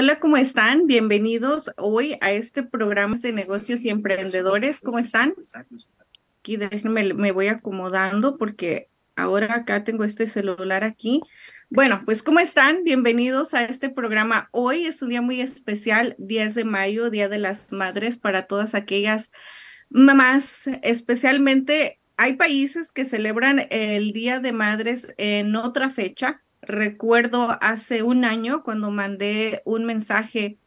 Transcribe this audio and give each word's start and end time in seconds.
Hola, 0.00 0.20
¿cómo 0.20 0.36
están? 0.36 0.86
Bienvenidos 0.86 1.72
hoy 1.76 2.18
a 2.20 2.30
este 2.30 2.62
programa 2.62 3.18
de 3.18 3.32
negocios 3.32 3.84
y 3.84 3.88
emprendedores. 3.88 4.80
¿Cómo 4.80 5.00
están? 5.00 5.34
Aquí 6.38 6.56
déjenme, 6.56 7.14
me 7.14 7.32
voy 7.32 7.48
acomodando 7.48 8.38
porque 8.38 8.90
ahora 9.16 9.52
acá 9.52 9.82
tengo 9.82 10.04
este 10.04 10.28
celular 10.28 10.84
aquí. 10.84 11.20
Bueno, 11.68 12.02
pues 12.04 12.22
¿cómo 12.22 12.38
están? 12.38 12.84
Bienvenidos 12.84 13.54
a 13.54 13.64
este 13.64 13.90
programa. 13.90 14.48
Hoy 14.52 14.86
es 14.86 15.02
un 15.02 15.08
día 15.08 15.20
muy 15.20 15.40
especial, 15.40 16.14
10 16.18 16.54
de 16.54 16.62
mayo, 16.62 17.10
Día 17.10 17.28
de 17.28 17.38
las 17.38 17.72
Madres, 17.72 18.18
para 18.18 18.46
todas 18.46 18.76
aquellas 18.76 19.32
mamás, 19.90 20.70
especialmente 20.82 21.98
hay 22.16 22.34
países 22.34 22.92
que 22.92 23.04
celebran 23.04 23.66
el 23.70 24.12
Día 24.12 24.38
de 24.38 24.52
Madres 24.52 25.12
en 25.18 25.56
otra 25.56 25.90
fecha 25.90 26.40
Recuerdo 26.62 27.56
hace 27.60 28.02
un 28.02 28.24
año 28.24 28.62
cuando 28.62 28.90
mandé 28.90 29.62
un 29.64 29.84
mensaje 29.84 30.58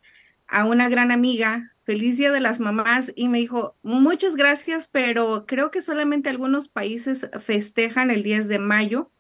a 0.48 0.66
una 0.66 0.90
gran 0.90 1.12
amiga, 1.12 1.74
feliz 1.84 2.18
día 2.18 2.32
de 2.32 2.42
las 2.42 2.60
mamás, 2.60 3.12
y 3.16 3.28
me 3.28 3.40
dijo, 3.40 3.78
muchas 3.82 4.36
gracias, 4.36 4.88
pero 4.88 5.46
creo 5.46 5.72
que 5.72 5.82
solamente 5.82 6.30
algunos 6.30 6.68
países 6.68 7.30
festejan 7.40 8.12
el 8.12 8.24
10 8.24 8.48
de 8.48 8.60
mayo, 8.60 9.12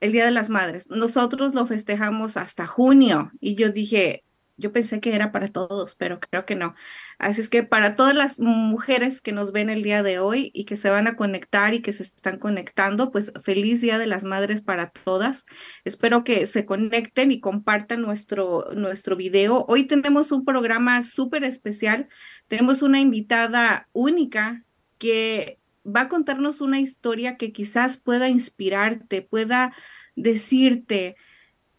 el 0.00 0.12
Día 0.12 0.24
de 0.24 0.30
las 0.30 0.48
Madres. 0.48 0.88
Nosotros 0.88 1.54
lo 1.54 1.66
festejamos 1.66 2.36
hasta 2.36 2.66
junio. 2.66 3.32
Y 3.40 3.56
yo 3.56 3.70
dije, 3.70 4.24
yo 4.58 4.72
pensé 4.72 5.00
que 5.00 5.14
era 5.14 5.32
para 5.32 5.48
todos, 5.48 5.94
pero 5.94 6.20
creo 6.20 6.44
que 6.44 6.56
no. 6.56 6.74
Así 7.18 7.40
es 7.40 7.48
que 7.48 7.62
para 7.62 7.96
todas 7.96 8.14
las 8.14 8.40
mujeres 8.40 9.20
que 9.20 9.32
nos 9.32 9.52
ven 9.52 9.70
el 9.70 9.82
día 9.82 10.02
de 10.02 10.18
hoy 10.18 10.50
y 10.52 10.64
que 10.64 10.76
se 10.76 10.90
van 10.90 11.06
a 11.06 11.16
conectar 11.16 11.74
y 11.74 11.80
que 11.80 11.92
se 11.92 12.02
están 12.02 12.38
conectando, 12.38 13.10
pues 13.10 13.32
feliz 13.42 13.80
Día 13.80 13.98
de 13.98 14.06
las 14.06 14.24
Madres 14.24 14.60
para 14.60 14.90
todas. 14.90 15.46
Espero 15.84 16.24
que 16.24 16.44
se 16.46 16.66
conecten 16.66 17.30
y 17.30 17.40
compartan 17.40 18.02
nuestro, 18.02 18.68
nuestro 18.74 19.16
video. 19.16 19.64
Hoy 19.68 19.86
tenemos 19.86 20.32
un 20.32 20.44
programa 20.44 21.02
súper 21.04 21.44
especial. 21.44 22.08
Tenemos 22.48 22.82
una 22.82 23.00
invitada 23.00 23.88
única 23.92 24.64
que 24.98 25.60
va 25.86 26.02
a 26.02 26.08
contarnos 26.08 26.60
una 26.60 26.80
historia 26.80 27.36
que 27.36 27.52
quizás 27.52 27.96
pueda 27.96 28.28
inspirarte, 28.28 29.22
pueda 29.22 29.72
decirte, 30.16 31.16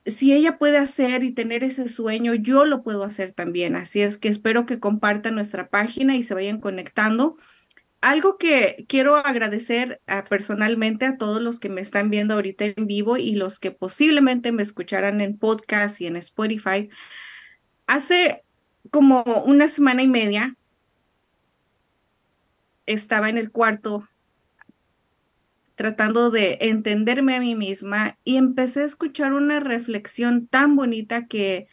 si 0.05 0.33
ella 0.33 0.57
puede 0.57 0.77
hacer 0.77 1.23
y 1.23 1.31
tener 1.31 1.63
ese 1.63 1.87
sueño, 1.87 2.33
yo 2.33 2.65
lo 2.65 2.83
puedo 2.83 3.03
hacer 3.03 3.33
también. 3.33 3.75
Así 3.75 4.01
es 4.01 4.17
que 4.17 4.29
espero 4.29 4.65
que 4.65 4.79
compartan 4.79 5.35
nuestra 5.35 5.69
página 5.69 6.15
y 6.15 6.23
se 6.23 6.33
vayan 6.33 6.59
conectando. 6.59 7.37
Algo 8.01 8.37
que 8.37 8.85
quiero 8.87 9.17
agradecer 9.17 10.01
ah, 10.07 10.23
personalmente 10.23 11.05
a 11.05 11.17
todos 11.17 11.41
los 11.41 11.59
que 11.59 11.69
me 11.69 11.81
están 11.81 12.09
viendo 12.09 12.33
ahorita 12.35 12.65
en 12.65 12.87
vivo 12.87 13.17
y 13.17 13.35
los 13.35 13.59
que 13.59 13.71
posiblemente 13.71 14.51
me 14.51 14.63
escucharan 14.63 15.19
en 15.21 15.37
podcast 15.37 15.99
y 15.99 16.07
en 16.07 16.15
Spotify. 16.15 16.89
Hace 17.87 18.43
como 18.89 19.23
una 19.45 19.67
semana 19.67 20.01
y 20.01 20.07
media 20.07 20.55
estaba 22.85 23.29
en 23.29 23.37
el 23.37 23.51
cuarto 23.51 24.07
tratando 25.79 26.29
de 26.29 26.57
entenderme 26.59 27.37
a 27.37 27.39
mí 27.39 27.55
misma 27.55 28.17
y 28.25 28.35
empecé 28.35 28.81
a 28.81 28.85
escuchar 28.85 29.31
una 29.31 29.61
reflexión 29.61 30.45
tan 30.45 30.75
bonita 30.75 31.25
que 31.25 31.69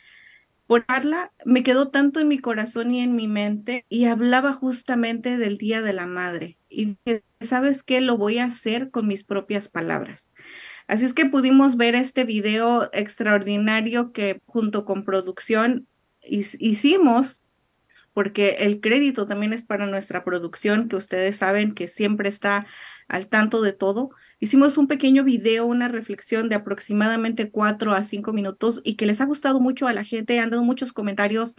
por 0.69 0.85
hablarla 0.87 1.33
me 1.45 1.65
quedó 1.65 1.89
tanto 1.89 2.21
en 2.21 2.29
mi 2.29 2.39
corazón 2.39 2.93
y 2.95 3.01
en 3.01 3.17
mi 3.17 3.27
mente 3.27 3.85
y 3.89 4.05
hablaba 4.05 4.53
justamente 4.53 5.37
del 5.39 5.59
Día 5.59 5.83
de 5.83 5.93
la 5.93 6.07
Madre. 6.07 6.57
Y 6.71 6.99
¿sabes 7.41 7.83
qué? 7.83 8.01
Lo 8.01 8.17
voy 8.17 8.39
a 8.39 8.45
hacer 8.45 8.93
con 8.93 9.09
mis 9.09 9.25
propias 9.25 9.69
palabras. 9.69 10.33
Así 10.87 11.05
es 11.05 11.13
que 11.13 11.27
pudimos 11.27 11.77
ver 11.77 11.97
este 11.97 12.23
video 12.23 12.89
extraordinario 12.93 14.13
que 14.13 14.41
junto 14.47 14.85
con 14.85 15.05
producción 15.05 15.89
hicimos 16.23 17.43
porque 18.17 18.57
el 18.61 18.81
crédito 18.81 19.27
también 19.27 19.53
es 19.53 19.63
para 19.63 19.85
nuestra 19.85 20.25
producción, 20.25 20.89
que 20.89 20.97
ustedes 20.97 21.37
saben 21.37 21.75
que 21.75 21.87
siempre 21.87 22.31
está 22.31 22.65
al 23.09 23.27
tanto 23.27 23.61
de 23.61 23.75
todo. 23.75 24.09
Hicimos 24.41 24.79
un 24.79 24.87
pequeño 24.87 25.23
video, 25.23 25.67
una 25.67 25.89
reflexión 25.89 26.49
de 26.49 26.55
aproximadamente 26.55 27.51
cuatro 27.51 27.93
a 27.93 28.03
cinco 28.03 28.33
minutos 28.33 28.81
y 28.85 28.95
que 28.95 29.05
les 29.05 29.21
ha 29.21 29.27
gustado 29.27 29.61
mucho 29.61 29.87
a 29.87 29.93
la 29.93 30.03
gente, 30.03 30.41
han 30.41 30.49
dado 30.49 30.65
muchos 30.65 30.95
comentarios, 30.95 31.57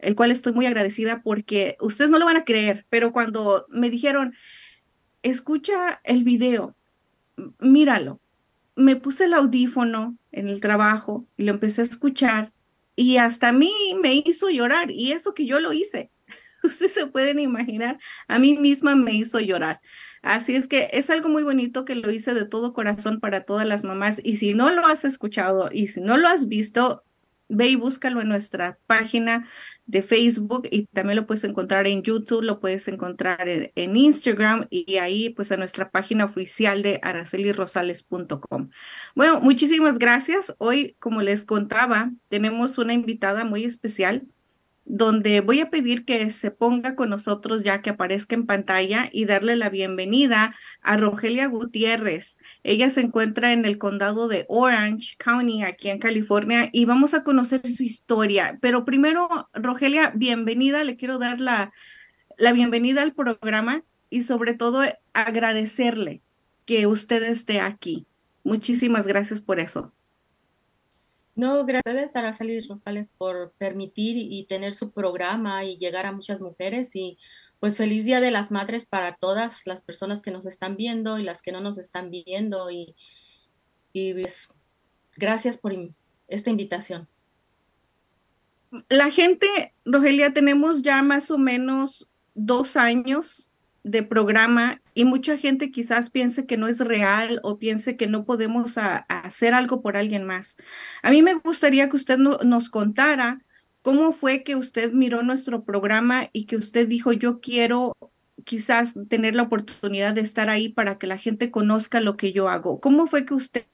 el 0.00 0.16
cual 0.16 0.32
estoy 0.32 0.52
muy 0.52 0.66
agradecida 0.66 1.22
porque 1.22 1.76
ustedes 1.80 2.10
no 2.10 2.18
lo 2.18 2.26
van 2.26 2.38
a 2.38 2.44
creer, 2.44 2.86
pero 2.88 3.12
cuando 3.12 3.66
me 3.68 3.88
dijeron, 3.88 4.34
escucha 5.22 6.00
el 6.02 6.24
video, 6.24 6.74
míralo, 7.60 8.20
me 8.74 8.96
puse 8.96 9.26
el 9.26 9.34
audífono 9.34 10.16
en 10.32 10.48
el 10.48 10.60
trabajo 10.60 11.24
y 11.36 11.44
lo 11.44 11.52
empecé 11.52 11.82
a 11.82 11.84
escuchar 11.84 12.52
y 12.96 13.16
hasta 13.16 13.48
a 13.48 13.52
mí 13.52 13.72
me 14.00 14.22
hizo 14.24 14.50
llorar 14.50 14.90
y 14.90 15.12
eso 15.12 15.34
que 15.34 15.46
yo 15.46 15.60
lo 15.60 15.72
hice. 15.72 16.10
Ustedes 16.62 16.92
se 16.92 17.06
pueden 17.06 17.38
imaginar, 17.38 17.98
a 18.28 18.38
mí 18.38 18.56
misma 18.58 18.94
me 18.94 19.14
hizo 19.14 19.40
llorar. 19.40 19.80
Así 20.22 20.54
es 20.54 20.68
que 20.68 20.90
es 20.92 21.08
algo 21.08 21.30
muy 21.30 21.42
bonito 21.42 21.84
que 21.84 21.94
lo 21.94 22.10
hice 22.10 22.34
de 22.34 22.44
todo 22.44 22.74
corazón 22.74 23.20
para 23.20 23.44
todas 23.44 23.66
las 23.66 23.84
mamás. 23.84 24.20
Y 24.22 24.36
si 24.36 24.52
no 24.52 24.70
lo 24.70 24.86
has 24.86 25.04
escuchado 25.04 25.70
y 25.72 25.88
si 25.88 26.00
no 26.00 26.18
lo 26.18 26.28
has 26.28 26.48
visto, 26.48 27.04
ve 27.50 27.68
y 27.68 27.76
búscalo 27.76 28.20
en 28.20 28.28
nuestra 28.28 28.78
página 28.86 29.46
de 29.86 30.02
Facebook 30.02 30.68
y 30.70 30.86
también 30.86 31.16
lo 31.16 31.26
puedes 31.26 31.44
encontrar 31.44 31.86
en 31.86 32.02
YouTube, 32.02 32.42
lo 32.42 32.60
puedes 32.60 32.86
encontrar 32.88 33.48
en, 33.48 33.96
Instagram 33.96 34.66
y 34.70 34.96
ahí 34.98 35.30
pues 35.30 35.50
en 35.50 35.58
nuestra 35.58 35.90
página 35.90 36.24
oficial 36.24 36.82
de 36.82 37.00
aracelirosales.com. 37.02 38.70
Bueno, 39.14 39.40
muchísimas 39.40 39.98
gracias. 39.98 40.54
Hoy, 40.58 40.96
como 41.00 41.22
les 41.22 41.44
contaba, 41.44 42.12
tenemos 42.28 42.78
una 42.78 42.92
invitada 42.92 43.44
muy 43.44 43.64
especial 43.64 44.26
donde 44.92 45.40
voy 45.40 45.60
a 45.60 45.70
pedir 45.70 46.04
que 46.04 46.28
se 46.30 46.50
ponga 46.50 46.96
con 46.96 47.10
nosotros 47.10 47.62
ya 47.62 47.80
que 47.80 47.90
aparezca 47.90 48.34
en 48.34 48.44
pantalla 48.44 49.08
y 49.12 49.24
darle 49.24 49.54
la 49.54 49.68
bienvenida 49.68 50.56
a 50.82 50.96
Rogelia 50.96 51.46
Gutiérrez. 51.46 52.36
Ella 52.64 52.90
se 52.90 53.02
encuentra 53.02 53.52
en 53.52 53.64
el 53.64 53.78
condado 53.78 54.26
de 54.26 54.46
Orange 54.48 55.14
County, 55.16 55.62
aquí 55.62 55.90
en 55.90 56.00
California, 56.00 56.70
y 56.72 56.86
vamos 56.86 57.14
a 57.14 57.22
conocer 57.22 57.70
su 57.70 57.84
historia. 57.84 58.58
Pero 58.60 58.84
primero, 58.84 59.48
Rogelia, 59.54 60.10
bienvenida. 60.16 60.82
Le 60.82 60.96
quiero 60.96 61.18
dar 61.18 61.40
la, 61.40 61.72
la 62.36 62.52
bienvenida 62.52 63.02
al 63.02 63.14
programa 63.14 63.84
y 64.10 64.22
sobre 64.22 64.54
todo 64.54 64.82
agradecerle 65.12 66.20
que 66.66 66.88
usted 66.88 67.22
esté 67.22 67.60
aquí. 67.60 68.06
Muchísimas 68.42 69.06
gracias 69.06 69.40
por 69.40 69.60
eso. 69.60 69.92
No, 71.40 71.64
gracias 71.64 72.14
a 72.14 72.18
Araceli 72.18 72.60
Rosales 72.60 73.10
por 73.16 73.54
permitir 73.56 74.18
y 74.18 74.44
tener 74.44 74.74
su 74.74 74.92
programa 74.92 75.64
y 75.64 75.78
llegar 75.78 76.04
a 76.04 76.12
muchas 76.12 76.42
mujeres 76.42 76.94
y 76.94 77.16
pues 77.60 77.78
feliz 77.78 78.04
Día 78.04 78.20
de 78.20 78.30
las 78.30 78.50
Madres 78.50 78.84
para 78.84 79.14
todas 79.14 79.66
las 79.66 79.80
personas 79.80 80.20
que 80.20 80.32
nos 80.32 80.44
están 80.44 80.76
viendo 80.76 81.18
y 81.18 81.22
las 81.22 81.40
que 81.40 81.50
no 81.50 81.62
nos 81.62 81.78
están 81.78 82.10
viendo 82.10 82.70
y, 82.70 82.94
y 83.94 84.12
pues, 84.12 84.52
gracias 85.16 85.56
por 85.56 85.72
esta 86.28 86.50
invitación. 86.50 87.08
La 88.90 89.10
gente, 89.10 89.72
Rogelia, 89.86 90.34
tenemos 90.34 90.82
ya 90.82 91.00
más 91.00 91.30
o 91.30 91.38
menos 91.38 92.06
dos 92.34 92.76
años 92.76 93.48
de 93.82 94.02
programa 94.02 94.80
y 94.94 95.04
mucha 95.04 95.38
gente 95.38 95.70
quizás 95.70 96.10
piense 96.10 96.46
que 96.46 96.56
no 96.56 96.68
es 96.68 96.80
real 96.80 97.40
o 97.42 97.58
piense 97.58 97.96
que 97.96 98.06
no 98.06 98.24
podemos 98.24 98.76
hacer 98.76 99.54
algo 99.54 99.80
por 99.80 99.96
alguien 99.96 100.24
más. 100.24 100.56
A 101.02 101.10
mí 101.10 101.22
me 101.22 101.34
gustaría 101.34 101.88
que 101.88 101.96
usted 101.96 102.18
nos 102.18 102.68
contara 102.68 103.40
cómo 103.82 104.12
fue 104.12 104.42
que 104.42 104.56
usted 104.56 104.92
miró 104.92 105.22
nuestro 105.22 105.64
programa 105.64 106.28
y 106.32 106.44
que 106.44 106.56
usted 106.56 106.86
dijo, 106.88 107.12
yo 107.12 107.40
quiero 107.40 107.96
quizás 108.44 108.94
tener 109.08 109.34
la 109.36 109.42
oportunidad 109.42 110.14
de 110.14 110.22
estar 110.22 110.50
ahí 110.50 110.68
para 110.68 110.98
que 110.98 111.06
la 111.06 111.18
gente 111.18 111.50
conozca 111.50 112.00
lo 112.00 112.16
que 112.16 112.32
yo 112.32 112.48
hago. 112.48 112.80
¿Cómo 112.80 113.06
fue 113.06 113.24
que 113.24 113.34
usted 113.34 113.64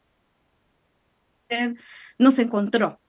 nos 2.18 2.38
encontró? 2.38 3.00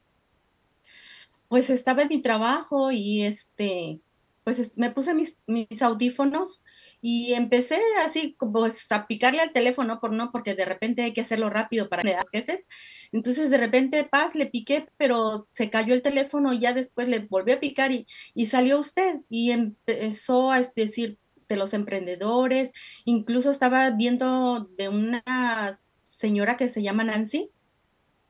Pues 1.48 1.70
estaba 1.70 2.04
en 2.04 2.10
mi 2.10 2.22
trabajo 2.22 2.92
y 2.92 3.24
este, 3.24 4.02
pues 4.48 4.72
me 4.78 4.92
puse 4.92 5.14
mis, 5.14 5.36
mis 5.46 5.82
audífonos 5.82 6.64
y 7.02 7.34
empecé 7.34 7.82
así 8.06 8.34
como 8.38 8.64
a 8.64 9.06
picarle 9.06 9.42
al 9.42 9.52
teléfono, 9.52 10.00
por 10.00 10.14
no, 10.14 10.32
porque 10.32 10.54
de 10.54 10.64
repente 10.64 11.02
hay 11.02 11.12
que 11.12 11.20
hacerlo 11.20 11.50
rápido 11.50 11.90
para 11.90 12.02
los 12.02 12.30
jefes. 12.30 12.66
Entonces 13.12 13.50
de 13.50 13.58
repente, 13.58 14.06
paz, 14.06 14.36
le 14.36 14.46
piqué, 14.46 14.88
pero 14.96 15.44
se 15.44 15.70
cayó 15.70 15.94
el 15.94 16.02
teléfono 16.02 16.54
y 16.54 16.60
ya 16.60 16.72
después 16.72 17.10
le 17.10 17.20
volví 17.20 17.52
a 17.52 17.60
picar 17.60 17.92
y, 17.92 18.06
y 18.34 18.46
salió 18.46 18.80
usted 18.80 19.20
y 19.28 19.52
empezó 19.52 20.50
a 20.50 20.62
decir 20.62 21.18
de 21.50 21.58
los 21.58 21.74
emprendedores, 21.74 22.72
incluso 23.04 23.52
estaba 23.52 23.90
viendo 23.90 24.70
de 24.78 24.88
una 24.88 25.78
señora 26.06 26.56
que 26.56 26.70
se 26.70 26.82
llama 26.82 27.04
Nancy, 27.04 27.52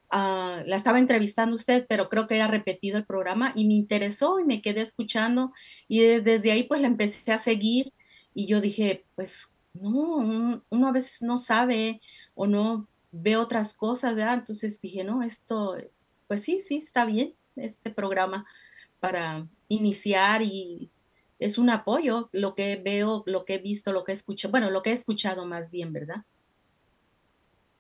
Ah, 0.10 0.64
la 0.66 0.78
estaba 0.78 1.00
entrevistando 1.00 1.56
usted, 1.56 1.86
pero 1.90 2.08
creo 2.08 2.28
que 2.28 2.36
era 2.36 2.48
repetido 2.48 2.98
el 2.98 3.06
programa 3.06 3.52
y 3.56 3.66
me 3.68 3.74
interesó 3.74 4.40
y 4.40 4.46
me 4.46 4.62
quedé 4.62 4.82
escuchando 4.82 5.52
y 5.90 6.00
desde 6.00 6.52
ahí 6.52 6.64
pues 6.64 6.80
la 6.82 6.88
empecé 6.88 7.34
a 7.34 7.40
seguir 7.40 7.92
y 8.34 8.48
yo 8.48 8.62
dije, 8.62 9.06
pues 9.16 9.50
no, 9.74 10.64
uno 10.70 10.88
a 10.88 10.92
veces 10.92 11.22
no 11.22 11.38
sabe 11.38 12.02
o 12.36 12.48
no 12.48 12.88
ve 13.12 13.36
otras 13.38 13.74
cosas, 13.74 14.16
¿verdad? 14.16 14.36
Entonces 14.36 14.80
dije, 14.80 15.04
no, 15.04 15.24
esto, 15.24 15.76
pues 16.28 16.42
sí, 16.44 16.62
sí, 16.62 16.78
está 16.78 17.06
bien 17.06 17.36
este 17.56 17.92
programa. 17.92 18.46
para 19.00 19.48
iniciar 19.70 20.42
y 20.44 20.92
es 21.40 21.58
un 21.58 21.70
apoyo 21.70 22.30
lo 22.34 22.56
que 22.56 22.78
veo, 22.78 23.24
lo 23.28 23.46
que 23.46 23.56
he 23.56 23.60
visto, 23.60 23.92
lo 23.94 24.04
que 24.04 24.12
he 24.14 24.16
escuchado, 24.16 24.52
bueno, 24.52 24.72
lo 24.72 24.84
que 24.84 24.92
he 24.92 24.94
escuchado 24.94 25.46
más 25.46 25.72
bien, 25.72 25.94
¿verdad? 25.94 26.26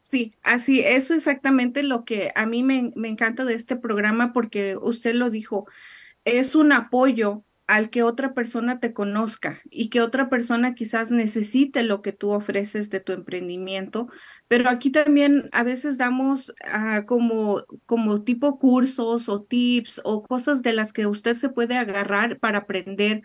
Sí, 0.09 0.35
así, 0.41 0.79
eso 0.79 1.13
es 1.13 1.27
exactamente 1.27 1.83
lo 1.83 2.05
que 2.05 2.31
a 2.35 2.45
mí 2.45 2.63
me, 2.63 2.93
me 2.95 3.09
encanta 3.09 3.43
de 3.43 3.55
este 3.55 3.75
programa 3.75 4.31
porque 4.31 4.77
usted 4.77 5.13
lo 5.15 5.29
dijo, 5.29 5.67
es 6.23 6.55
un 6.55 6.71
apoyo 6.71 7.43
al 7.67 7.89
que 7.89 8.03
otra 8.03 8.33
persona 8.33 8.79
te 8.79 8.93
conozca 8.93 9.59
y 9.69 9.89
que 9.89 9.99
otra 9.99 10.29
persona 10.29 10.75
quizás 10.75 11.11
necesite 11.11 11.83
lo 11.83 12.01
que 12.01 12.13
tú 12.13 12.29
ofreces 12.31 12.89
de 12.89 13.01
tu 13.01 13.11
emprendimiento. 13.11 14.07
Pero 14.47 14.69
aquí 14.69 14.91
también 14.91 15.49
a 15.51 15.63
veces 15.63 15.97
damos 15.97 16.53
ah, 16.65 17.03
como, 17.05 17.65
como 17.85 18.23
tipo 18.23 18.59
cursos 18.59 19.27
o 19.27 19.43
tips 19.43 19.99
o 20.05 20.23
cosas 20.23 20.63
de 20.63 20.71
las 20.71 20.93
que 20.93 21.05
usted 21.05 21.35
se 21.35 21.49
puede 21.49 21.77
agarrar 21.77 22.39
para 22.39 22.59
aprender. 22.59 23.23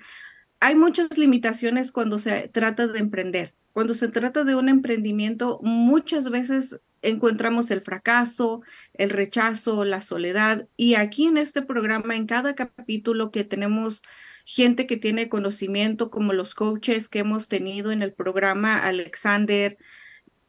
Hay 0.58 0.74
muchas 0.74 1.16
limitaciones 1.16 1.92
cuando 1.92 2.18
se 2.18 2.48
trata 2.48 2.88
de 2.88 2.98
emprender. 2.98 3.54
Cuando 3.72 3.94
se 3.94 4.08
trata 4.08 4.44
de 4.44 4.54
un 4.54 4.68
emprendimiento, 4.68 5.58
muchas 5.62 6.30
veces 6.30 6.78
encontramos 7.00 7.70
el 7.70 7.80
fracaso, 7.82 8.62
el 8.94 9.10
rechazo, 9.10 9.84
la 9.84 10.00
soledad. 10.00 10.68
Y 10.76 10.94
aquí 10.94 11.26
en 11.26 11.38
este 11.38 11.62
programa, 11.62 12.16
en 12.16 12.26
cada 12.26 12.54
capítulo 12.54 13.30
que 13.30 13.44
tenemos 13.44 14.02
gente 14.44 14.86
que 14.86 14.96
tiene 14.96 15.28
conocimiento, 15.28 16.10
como 16.10 16.32
los 16.32 16.54
coaches 16.54 17.08
que 17.08 17.20
hemos 17.20 17.48
tenido 17.48 17.92
en 17.92 18.02
el 18.02 18.12
programa, 18.12 18.76
Alexander, 18.76 19.78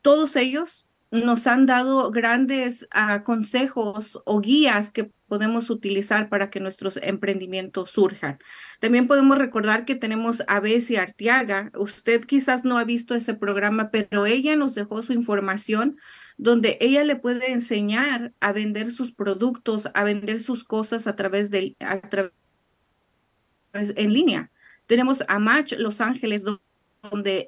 todos 0.01 0.35
ellos 0.35 0.89
nos 1.13 1.45
han 1.45 1.67
dado 1.67 2.09
grandes 2.09 2.87
uh, 2.95 3.23
consejos 3.23 4.19
o 4.25 4.41
guías 4.41 4.91
que 4.91 5.11
podemos 5.27 5.69
utilizar 5.69 6.27
para 6.27 6.49
que 6.49 6.59
nuestros 6.59 6.97
emprendimientos 6.97 7.91
surjan. 7.91 8.39
También 8.79 9.07
podemos 9.07 9.37
recordar 9.37 9.85
que 9.85 9.93
tenemos 9.93 10.43
a 10.47 10.59
Bessie 10.59 10.97
Artiaga. 10.97 11.71
Usted 11.75 12.25
quizás 12.25 12.65
no 12.65 12.79
ha 12.79 12.83
visto 12.83 13.13
ese 13.13 13.35
programa, 13.35 13.91
pero 13.91 14.25
ella 14.25 14.55
nos 14.55 14.73
dejó 14.73 15.03
su 15.03 15.13
información 15.13 15.97
donde 16.37 16.77
ella 16.81 17.03
le 17.03 17.15
puede 17.15 17.51
enseñar 17.51 18.33
a 18.39 18.51
vender 18.51 18.91
sus 18.91 19.11
productos, 19.13 19.89
a 19.93 20.03
vender 20.03 20.41
sus 20.41 20.63
cosas 20.63 21.05
a 21.05 21.15
través 21.15 21.51
de 21.51 21.75
en 23.73 24.13
línea. 24.13 24.51
Tenemos 24.87 25.23
a 25.27 25.37
Match 25.37 25.73
Los 25.77 26.01
Ángeles, 26.01 26.43
donde 26.43 26.61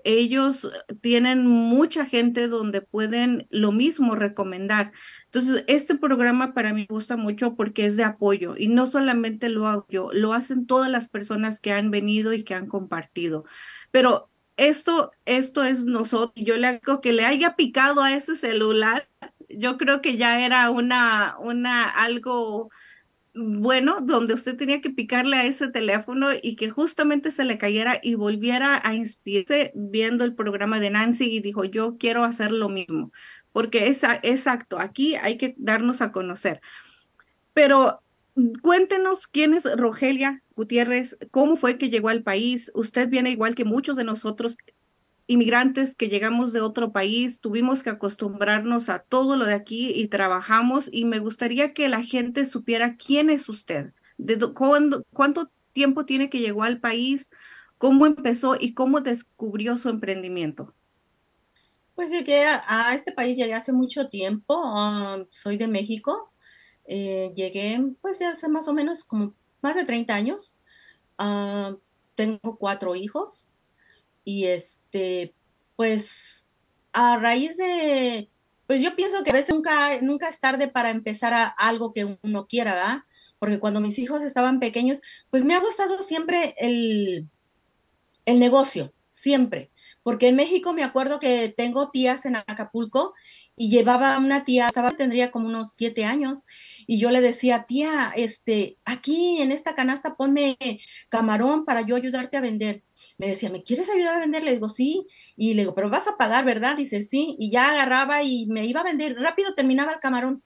ellos 0.03 0.69
tienen 1.01 1.47
mucha 1.47 2.05
gente 2.05 2.47
donde 2.47 2.81
pueden 2.81 3.47
lo 3.49 3.71
mismo 3.71 4.15
recomendar. 4.15 4.91
Entonces, 5.25 5.63
este 5.67 5.95
programa 5.95 6.53
para 6.53 6.73
mí 6.73 6.85
gusta 6.89 7.17
mucho 7.17 7.55
porque 7.55 7.85
es 7.85 7.95
de 7.95 8.03
apoyo 8.03 8.55
y 8.57 8.67
no 8.67 8.87
solamente 8.87 9.49
lo 9.49 9.67
hago 9.67 9.87
yo, 9.89 10.09
lo 10.13 10.33
hacen 10.33 10.65
todas 10.67 10.89
las 10.89 11.09
personas 11.09 11.59
que 11.59 11.71
han 11.71 11.91
venido 11.91 12.33
y 12.33 12.43
que 12.43 12.55
han 12.55 12.67
compartido. 12.67 13.45
Pero 13.91 14.29
esto, 14.57 15.11
esto 15.25 15.63
es 15.63 15.85
nosotros. 15.85 16.45
Yo 16.45 16.55
le 16.57 16.67
hago 16.67 17.01
que 17.01 17.13
le 17.13 17.25
haya 17.25 17.55
picado 17.55 18.01
a 18.01 18.13
ese 18.13 18.35
celular. 18.35 19.07
Yo 19.49 19.77
creo 19.77 20.01
que 20.01 20.17
ya 20.17 20.45
era 20.45 20.69
una, 20.69 21.37
una, 21.39 21.89
algo 21.89 22.69
bueno, 23.35 23.97
donde 24.01 24.33
usted 24.33 24.55
tenía 24.55 24.81
que 24.81 24.89
picarle 24.89 25.35
a 25.35 25.45
ese 25.45 25.67
teléfono 25.67 26.29
y 26.41 26.55
que 26.55 26.69
justamente 26.69 27.31
se 27.31 27.43
le 27.43 27.57
cayera 27.57 27.99
y 28.01 28.15
volviera 28.15 28.81
a 28.83 28.95
inspirarse 28.95 29.73
viendo 29.75 30.23
el 30.23 30.33
programa 30.33 30.79
de 30.79 30.89
Nancy 30.89 31.25
y 31.25 31.41
dijo, 31.41 31.65
yo 31.65 31.97
quiero 31.97 32.23
hacer 32.23 32.51
lo 32.51 32.69
mismo, 32.69 33.11
porque 33.51 33.87
es 33.87 34.03
exacto, 34.23 34.79
aquí 34.79 35.15
hay 35.15 35.37
que 35.37 35.53
darnos 35.57 36.01
a 36.01 36.13
conocer. 36.13 36.61
Pero 37.53 38.01
cuéntenos 38.61 39.27
quién 39.27 39.53
es 39.53 39.65
Rogelia 39.75 40.41
Gutiérrez, 40.55 41.17
cómo 41.31 41.57
fue 41.57 41.77
que 41.77 41.89
llegó 41.89 42.09
al 42.09 42.23
país. 42.23 42.71
Usted 42.73 43.09
viene 43.09 43.31
igual 43.31 43.55
que 43.55 43.65
muchos 43.65 43.97
de 43.97 44.03
nosotros 44.05 44.57
inmigrantes 45.27 45.95
que 45.95 46.09
llegamos 46.09 46.53
de 46.53 46.61
otro 46.61 46.91
país, 46.91 47.39
tuvimos 47.41 47.83
que 47.83 47.89
acostumbrarnos 47.89 48.89
a 48.89 48.99
todo 48.99 49.35
lo 49.35 49.45
de 49.45 49.53
aquí 49.53 49.91
y 49.93 50.07
trabajamos 50.07 50.89
y 50.91 51.05
me 51.05 51.19
gustaría 51.19 51.73
que 51.73 51.89
la 51.89 52.03
gente 52.03 52.45
supiera 52.45 52.95
quién 52.95 53.29
es 53.29 53.49
usted, 53.49 53.93
de 54.17 54.37
cuánto 54.53 55.49
tiempo 55.73 56.05
tiene 56.05 56.29
que 56.29 56.39
llegó 56.39 56.63
al 56.63 56.79
país, 56.79 57.29
cómo 57.77 58.05
empezó 58.05 58.55
y 58.59 58.73
cómo 58.73 59.01
descubrió 59.01 59.77
su 59.77 59.89
emprendimiento. 59.89 60.73
Pues 61.95 62.11
llegué 62.11 62.45
a, 62.45 62.93
este 62.93 63.11
país 63.11 63.37
llegué 63.37 63.53
hace 63.53 63.71
mucho 63.71 64.09
tiempo, 64.09 64.55
um, 64.55 65.25
soy 65.31 65.57
de 65.57 65.67
México, 65.67 66.31
eh, 66.85 67.31
llegué 67.35 67.81
pues 68.01 68.21
hace 68.21 68.49
más 68.49 68.67
o 68.67 68.73
menos 68.73 69.03
como 69.03 69.33
más 69.61 69.75
de 69.75 69.85
30 69.85 70.13
años, 70.13 70.59
uh, 71.19 71.77
tengo 72.15 72.57
cuatro 72.57 72.95
hijos, 72.95 73.54
y 74.25 74.45
este, 74.45 75.33
pues 75.77 76.43
a 76.91 77.17
raíz 77.17 77.55
de, 77.55 78.29
pues 78.67 78.81
yo 78.81 78.95
pienso 78.95 79.23
que 79.23 79.29
a 79.29 79.33
veces 79.33 79.53
nunca, 79.53 80.01
nunca 80.01 80.27
es 80.27 80.39
tarde 80.39 80.67
para 80.67 80.89
empezar 80.89 81.33
a 81.33 81.45
algo 81.45 81.93
que 81.93 82.17
uno 82.21 82.47
quiera, 82.47 82.73
¿verdad? 82.73 82.97
Porque 83.39 83.59
cuando 83.59 83.79
mis 83.79 83.99
hijos 83.99 84.23
estaban 84.23 84.59
pequeños, 84.59 84.99
pues 85.29 85.45
me 85.45 85.53
ha 85.53 85.59
gustado 85.59 86.01
siempre 86.01 86.55
el, 86.57 87.29
el 88.25 88.39
negocio, 88.39 88.93
siempre. 89.09 89.71
Porque 90.03 90.29
en 90.29 90.35
México 90.35 90.73
me 90.73 90.83
acuerdo 90.83 91.19
que 91.19 91.49
tengo 91.49 91.89
tías 91.91 92.25
en 92.25 92.35
Acapulco 92.35 93.13
y 93.55 93.69
llevaba 93.69 94.17
una 94.17 94.43
tía, 94.43 94.71
tendría 94.97 95.31
como 95.31 95.47
unos 95.47 95.73
siete 95.73 96.05
años, 96.05 96.45
y 96.87 96.99
yo 96.99 97.09
le 97.09 97.21
decía, 97.21 97.65
tía, 97.67 98.11
este, 98.15 98.77
aquí 98.83 99.41
en 99.41 99.51
esta 99.51 99.75
canasta 99.75 100.15
ponme 100.15 100.57
camarón 101.09 101.65
para 101.65 101.81
yo 101.81 101.95
ayudarte 101.95 102.37
a 102.37 102.41
vender 102.41 102.83
me 103.17 103.27
decía, 103.27 103.49
¿me 103.49 103.63
quieres 103.63 103.89
ayudar 103.89 104.15
a 104.15 104.19
vender? 104.19 104.43
Le 104.43 104.53
digo, 104.53 104.69
sí. 104.69 105.07
Y 105.37 105.53
le 105.53 105.61
digo, 105.63 105.75
pero 105.75 105.89
vas 105.89 106.07
a 106.07 106.17
pagar, 106.17 106.45
¿verdad? 106.45 106.75
Dice, 106.75 107.01
sí. 107.01 107.35
Y 107.39 107.49
ya 107.51 107.71
agarraba 107.71 108.23
y 108.23 108.45
me 108.47 108.65
iba 108.65 108.81
a 108.81 108.85
vender. 108.85 109.15
Rápido 109.15 109.53
terminaba 109.53 109.93
el 109.93 109.99
camarón. 109.99 110.43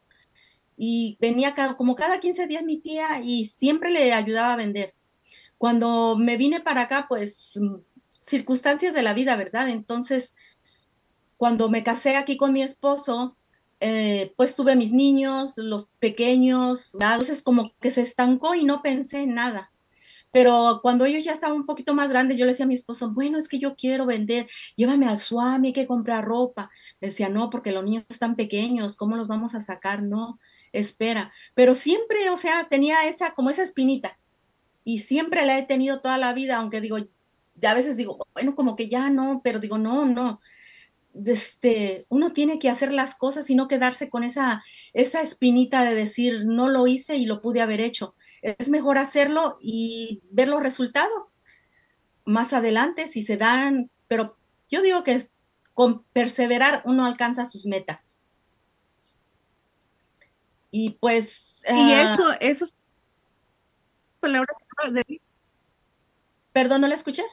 Y 0.78 1.18
venía 1.20 1.54
cada, 1.54 1.76
como 1.76 1.96
cada 1.96 2.20
15 2.20 2.48
días 2.48 2.64
mi 2.64 2.80
tía 2.80 3.22
y 3.22 3.46
siempre 3.48 3.92
le 3.92 4.14
ayudaba 4.14 4.54
a 4.54 4.58
vender. 4.58 4.94
Cuando 5.58 6.16
me 6.18 6.38
vine 6.38 6.62
para 6.62 6.84
acá, 6.84 7.08
pues 7.10 7.60
circunstancias 8.22 8.94
de 8.94 9.04
la 9.04 9.14
vida, 9.14 9.36
¿verdad? 9.36 9.68
Entonces, 9.70 10.34
cuando 11.38 11.70
me 11.70 11.84
casé 11.84 12.16
aquí 12.16 12.38
con 12.38 12.54
mi 12.54 12.62
esposo, 12.62 13.36
eh, 13.82 14.34
pues 14.38 14.56
tuve 14.56 14.76
mis 14.76 14.92
niños, 14.92 15.54
los 15.58 15.88
pequeños, 16.00 16.96
entonces 16.96 17.42
como 17.42 17.74
que 17.80 17.92
se 17.92 18.02
estancó 18.02 18.56
y 18.56 18.64
no 18.64 18.82
pensé 18.82 19.22
en 19.22 19.36
nada. 19.36 19.72
Pero 20.32 20.80
cuando 20.84 21.06
ellos 21.06 21.24
ya 21.24 21.34
estaban 21.34 21.58
un 21.58 21.66
poquito 21.66 21.96
más 21.96 22.10
grandes, 22.10 22.38
yo 22.38 22.46
le 22.46 22.52
decía 22.52 22.66
a 22.66 22.68
mi 22.68 22.76
esposo, 22.76 23.12
bueno, 23.12 23.40
es 23.40 23.48
que 23.48 23.58
yo 23.58 23.76
quiero 23.76 24.06
vender, 24.06 24.48
llévame 24.76 25.08
al 25.08 25.18
Swami, 25.18 25.70
hay 25.70 25.74
que 25.74 25.88
comprar 25.88 26.26
ropa. 26.26 26.70
Me 27.02 27.08
decía, 27.08 27.30
no, 27.30 27.50
porque 27.50 27.72
los 27.72 27.84
niños 27.84 28.06
están 28.10 28.36
pequeños, 28.36 28.96
¿cómo 28.96 29.16
los 29.16 29.28
vamos 29.28 29.56
a 29.56 29.62
sacar? 29.62 30.04
No, 30.04 30.40
espera. 30.72 31.32
Pero 31.56 31.74
siempre, 31.76 32.30
o 32.30 32.38
sea, 32.38 32.68
tenía 32.70 33.08
esa, 33.08 33.34
como 33.34 33.50
esa 33.50 33.64
espinita. 33.64 34.20
Y 34.84 35.00
siempre 35.00 35.46
la 35.46 35.58
he 35.58 35.64
tenido 35.64 36.00
toda 36.02 36.18
la 36.18 36.34
vida, 36.34 36.58
aunque 36.58 36.82
digo, 36.82 36.98
a 36.98 37.74
veces 37.74 37.98
digo, 37.98 38.26
bueno, 38.34 38.56
como 38.56 38.76
que 38.76 38.88
ya 38.88 39.10
no, 39.10 39.42
pero 39.44 39.60
digo, 39.60 39.78
no, 39.78 40.06
no. 40.06 40.42
Este, 41.26 42.06
uno 42.10 42.34
tiene 42.34 42.60
que 42.60 42.70
hacer 42.70 42.94
las 42.94 43.16
cosas 43.16 43.50
y 43.50 43.56
no 43.56 43.68
quedarse 43.68 44.10
con 44.10 44.24
esa, 44.24 44.64
esa 44.94 45.22
espinita 45.22 45.84
de 45.84 45.96
decir, 45.96 46.46
no 46.46 46.70
lo 46.70 46.86
hice 46.86 47.18
y 47.18 47.26
lo 47.26 47.42
pude 47.42 47.62
haber 47.62 47.82
hecho 47.82 48.16
es 48.42 48.70
mejor 48.70 48.98
hacerlo 48.98 49.58
y 49.60 50.22
ver 50.32 50.48
los 50.48 50.62
resultados 50.62 51.42
más 52.26 52.54
adelante 52.54 53.08
si 53.08 53.22
se 53.22 53.38
dan, 53.38 53.90
pero 54.08 54.38
yo 54.70 54.82
digo 54.82 55.04
que 55.04 55.28
con 55.74 56.04
perseverar 56.14 56.82
uno 56.86 57.06
alcanza 57.06 57.46
sus 57.46 57.66
metas. 57.66 58.20
Y 60.72 60.92
pues... 60.92 61.64
Y 61.68 61.92
ah, 61.94 62.14
eso, 62.14 62.32
esas 62.40 62.74
palabras... 64.20 64.56
Perdón, 66.54 66.82
¿no 66.82 66.88
la 66.88 66.96
escuché? 66.96 67.24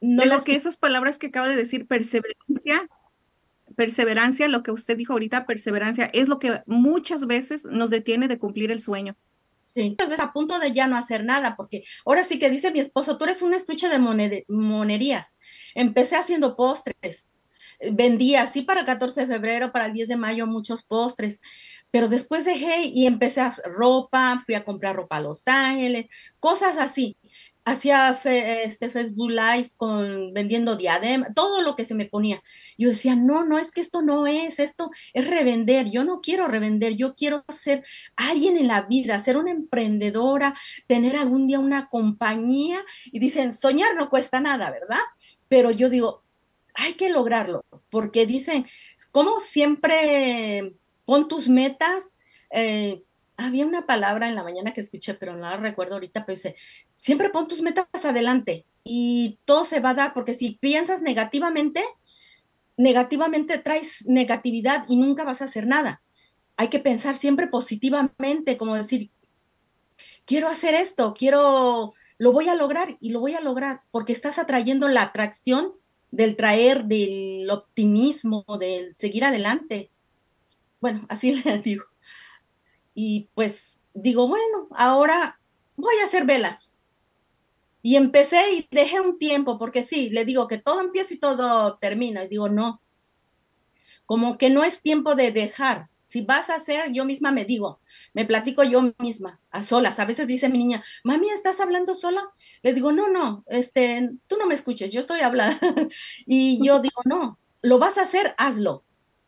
No 0.00 0.22
Digo 0.24 0.42
que 0.42 0.56
esas 0.56 0.76
palabras 0.76 1.16
que 1.18 1.28
acaba 1.28 1.48
de 1.48 1.56
decir, 1.56 1.86
perseverancia, 1.86 2.88
perseverancia, 3.76 4.48
lo 4.48 4.62
que 4.62 4.70
usted 4.70 4.96
dijo 4.96 5.12
ahorita, 5.12 5.46
perseverancia, 5.46 6.10
es 6.12 6.28
lo 6.28 6.38
que 6.38 6.62
muchas 6.66 7.26
veces 7.26 7.64
nos 7.64 7.90
detiene 7.90 8.28
de 8.28 8.38
cumplir 8.38 8.70
el 8.70 8.80
sueño. 8.80 9.16
Sí, 9.60 9.90
muchas 9.90 10.08
veces 10.08 10.24
a 10.24 10.32
punto 10.32 10.58
de 10.58 10.72
ya 10.72 10.88
no 10.88 10.96
hacer 10.96 11.24
nada, 11.24 11.56
porque 11.56 11.84
ahora 12.04 12.24
sí 12.24 12.38
que 12.38 12.50
dice 12.50 12.72
mi 12.72 12.80
esposo, 12.80 13.16
tú 13.16 13.24
eres 13.24 13.42
un 13.42 13.54
estuche 13.54 13.88
de 13.88 14.44
monerías. 14.48 15.38
Empecé 15.74 16.16
haciendo 16.16 16.56
postres, 16.56 17.40
vendía 17.92 18.42
así 18.42 18.62
para 18.62 18.80
el 18.80 18.86
14 18.86 19.20
de 19.20 19.26
febrero, 19.26 19.70
para 19.72 19.86
el 19.86 19.92
10 19.92 20.08
de 20.08 20.16
mayo, 20.16 20.46
muchos 20.46 20.82
postres, 20.82 21.40
pero 21.92 22.08
después 22.08 22.44
dejé 22.44 22.86
y 22.86 23.06
empecé 23.06 23.40
a 23.40 23.54
ropa, 23.64 24.42
fui 24.44 24.54
a 24.54 24.64
comprar 24.64 24.96
ropa 24.96 25.16
a 25.16 25.20
Los 25.20 25.46
Ángeles, 25.46 26.06
cosas 26.40 26.76
así. 26.78 27.16
Hacía 27.64 28.20
este 28.24 28.90
Facebook 28.90 29.30
Live 29.30 29.70
con 29.76 30.32
vendiendo 30.32 30.76
diadema, 30.76 31.32
todo 31.34 31.62
lo 31.62 31.76
que 31.76 31.84
se 31.84 31.94
me 31.94 32.06
ponía. 32.06 32.42
Yo 32.76 32.88
decía, 32.88 33.14
no, 33.14 33.44
no 33.44 33.58
es 33.58 33.70
que 33.70 33.80
esto 33.80 34.02
no 34.02 34.26
es, 34.26 34.58
esto 34.58 34.90
es 35.12 35.28
revender. 35.28 35.90
Yo 35.90 36.04
no 36.04 36.20
quiero 36.20 36.48
revender, 36.48 36.94
yo 36.94 37.14
quiero 37.14 37.44
ser 37.48 37.84
alguien 38.16 38.56
en 38.56 38.68
la 38.68 38.82
vida, 38.82 39.22
ser 39.22 39.36
una 39.36 39.50
emprendedora, 39.50 40.54
tener 40.86 41.16
algún 41.16 41.46
día 41.46 41.60
una 41.60 41.88
compañía. 41.88 42.80
Y 43.06 43.18
dicen, 43.18 43.52
soñar 43.52 43.94
no 43.96 44.10
cuesta 44.10 44.40
nada, 44.40 44.70
¿verdad? 44.70 45.02
Pero 45.48 45.70
yo 45.70 45.88
digo, 45.88 46.22
hay 46.74 46.94
que 46.94 47.10
lograrlo, 47.10 47.64
porque 47.90 48.26
dicen, 48.26 48.66
como 49.12 49.40
siempre 49.40 50.74
pon 51.04 51.28
tus 51.28 51.48
metas. 51.48 52.16
Eh, 52.50 53.02
había 53.44 53.66
una 53.66 53.86
palabra 53.86 54.28
en 54.28 54.34
la 54.34 54.42
mañana 54.42 54.72
que 54.72 54.80
escuché, 54.80 55.14
pero 55.14 55.34
no 55.34 55.42
la 55.42 55.56
recuerdo 55.56 55.94
ahorita, 55.94 56.24
pero 56.24 56.36
dice, 56.36 56.54
siempre 56.96 57.30
pon 57.30 57.48
tus 57.48 57.62
metas 57.62 57.86
adelante 58.04 58.66
y 58.84 59.38
todo 59.44 59.64
se 59.64 59.80
va 59.80 59.90
a 59.90 59.94
dar, 59.94 60.14
porque 60.14 60.34
si 60.34 60.52
piensas 60.52 61.02
negativamente, 61.02 61.82
negativamente 62.76 63.58
traes 63.58 64.06
negatividad 64.06 64.84
y 64.88 64.96
nunca 64.96 65.24
vas 65.24 65.42
a 65.42 65.46
hacer 65.46 65.66
nada. 65.66 66.02
Hay 66.56 66.68
que 66.68 66.80
pensar 66.80 67.16
siempre 67.16 67.46
positivamente, 67.46 68.56
como 68.56 68.76
decir, 68.76 69.10
quiero 70.24 70.48
hacer 70.48 70.74
esto, 70.74 71.14
quiero, 71.14 71.94
lo 72.18 72.32
voy 72.32 72.48
a 72.48 72.54
lograr 72.54 72.96
y 73.00 73.10
lo 73.10 73.20
voy 73.20 73.34
a 73.34 73.40
lograr, 73.40 73.82
porque 73.90 74.12
estás 74.12 74.38
atrayendo 74.38 74.88
la 74.88 75.02
atracción 75.02 75.72
del 76.10 76.36
traer, 76.36 76.84
del 76.84 77.50
optimismo, 77.50 78.44
del 78.60 78.94
seguir 78.96 79.24
adelante. 79.24 79.90
Bueno, 80.80 81.06
así 81.08 81.32
le 81.44 81.58
digo. 81.58 81.91
Y 82.94 83.28
pues 83.34 83.80
digo, 83.94 84.28
bueno, 84.28 84.68
ahora 84.72 85.40
voy 85.76 85.94
a 86.02 86.06
hacer 86.06 86.24
velas. 86.24 86.74
Y 87.82 87.96
empecé 87.96 88.52
y 88.52 88.68
dejé 88.70 89.00
un 89.00 89.18
tiempo, 89.18 89.58
porque 89.58 89.82
sí, 89.82 90.10
le 90.10 90.24
digo 90.24 90.46
que 90.46 90.58
todo 90.58 90.80
empieza 90.80 91.14
y 91.14 91.18
todo 91.18 91.78
termina. 91.78 92.24
Y 92.24 92.28
digo, 92.28 92.48
no, 92.48 92.80
como 94.06 94.38
que 94.38 94.50
no 94.50 94.62
es 94.62 94.82
tiempo 94.82 95.14
de 95.14 95.32
dejar. 95.32 95.88
Si 96.06 96.20
vas 96.20 96.50
a 96.50 96.56
hacer, 96.56 96.92
yo 96.92 97.06
misma 97.06 97.32
me 97.32 97.46
digo, 97.46 97.80
me 98.12 98.26
platico 98.26 98.62
yo 98.62 98.92
misma, 98.98 99.40
a 99.50 99.62
solas. 99.62 99.98
A 99.98 100.04
veces 100.04 100.26
dice 100.26 100.50
mi 100.50 100.58
niña, 100.58 100.84
mami, 101.04 101.30
¿estás 101.30 101.58
hablando 101.60 101.94
sola? 101.94 102.22
Le 102.62 102.74
digo, 102.74 102.92
no, 102.92 103.08
no, 103.08 103.44
este, 103.46 104.10
tú 104.28 104.36
no 104.36 104.46
me 104.46 104.54
escuches, 104.54 104.92
yo 104.92 105.00
estoy 105.00 105.20
hablando. 105.20 105.58
y 106.26 106.64
yo 106.64 106.80
digo, 106.80 107.00
no, 107.06 107.38
lo 107.62 107.78
vas 107.78 107.96
a 107.96 108.02
hacer, 108.02 108.34
hazlo. 108.36 108.84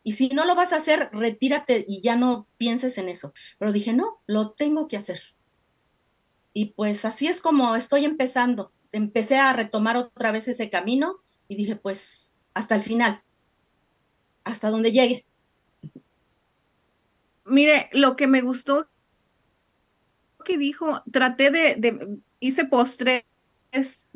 Y 0.07 0.11
si 0.11 0.29
no 0.29 0.45
lo 0.45 0.53
vas 0.53 0.71
a 0.71 0.75
hacer, 0.75 1.09
retírate 1.13 1.83
y 1.87 1.99
ya 1.99 2.15
no 2.15 2.47
pienses 2.57 2.99
en 2.99 3.09
eso. 3.09 3.33
Pero 3.57 3.71
dije, 3.71 3.91
no, 3.91 4.21
lo 4.27 4.51
tengo 4.51 4.87
que 4.87 4.97
hacer. 4.97 5.19
Y 6.53 6.73
pues 6.73 7.05
así 7.05 7.25
es 7.27 7.41
como 7.41 7.75
estoy 7.75 8.05
empezando. 8.05 8.71
Empecé 8.91 9.37
a 9.37 9.51
retomar 9.51 9.97
otra 9.97 10.31
vez 10.31 10.47
ese 10.47 10.69
camino 10.69 11.15
y 11.47 11.55
dije, 11.55 11.75
pues 11.75 12.37
hasta 12.53 12.75
el 12.75 12.83
final, 12.83 13.23
hasta 14.43 14.69
donde 14.69 14.91
llegue. 14.91 15.25
Mire, 17.43 17.89
lo 17.91 18.15
que 18.15 18.27
me 18.27 18.41
gustó 18.41 18.87
que 20.45 20.59
dijo, 20.59 21.01
traté 21.11 21.49
de, 21.49 22.19
hice 22.39 22.65
postres, 22.65 23.25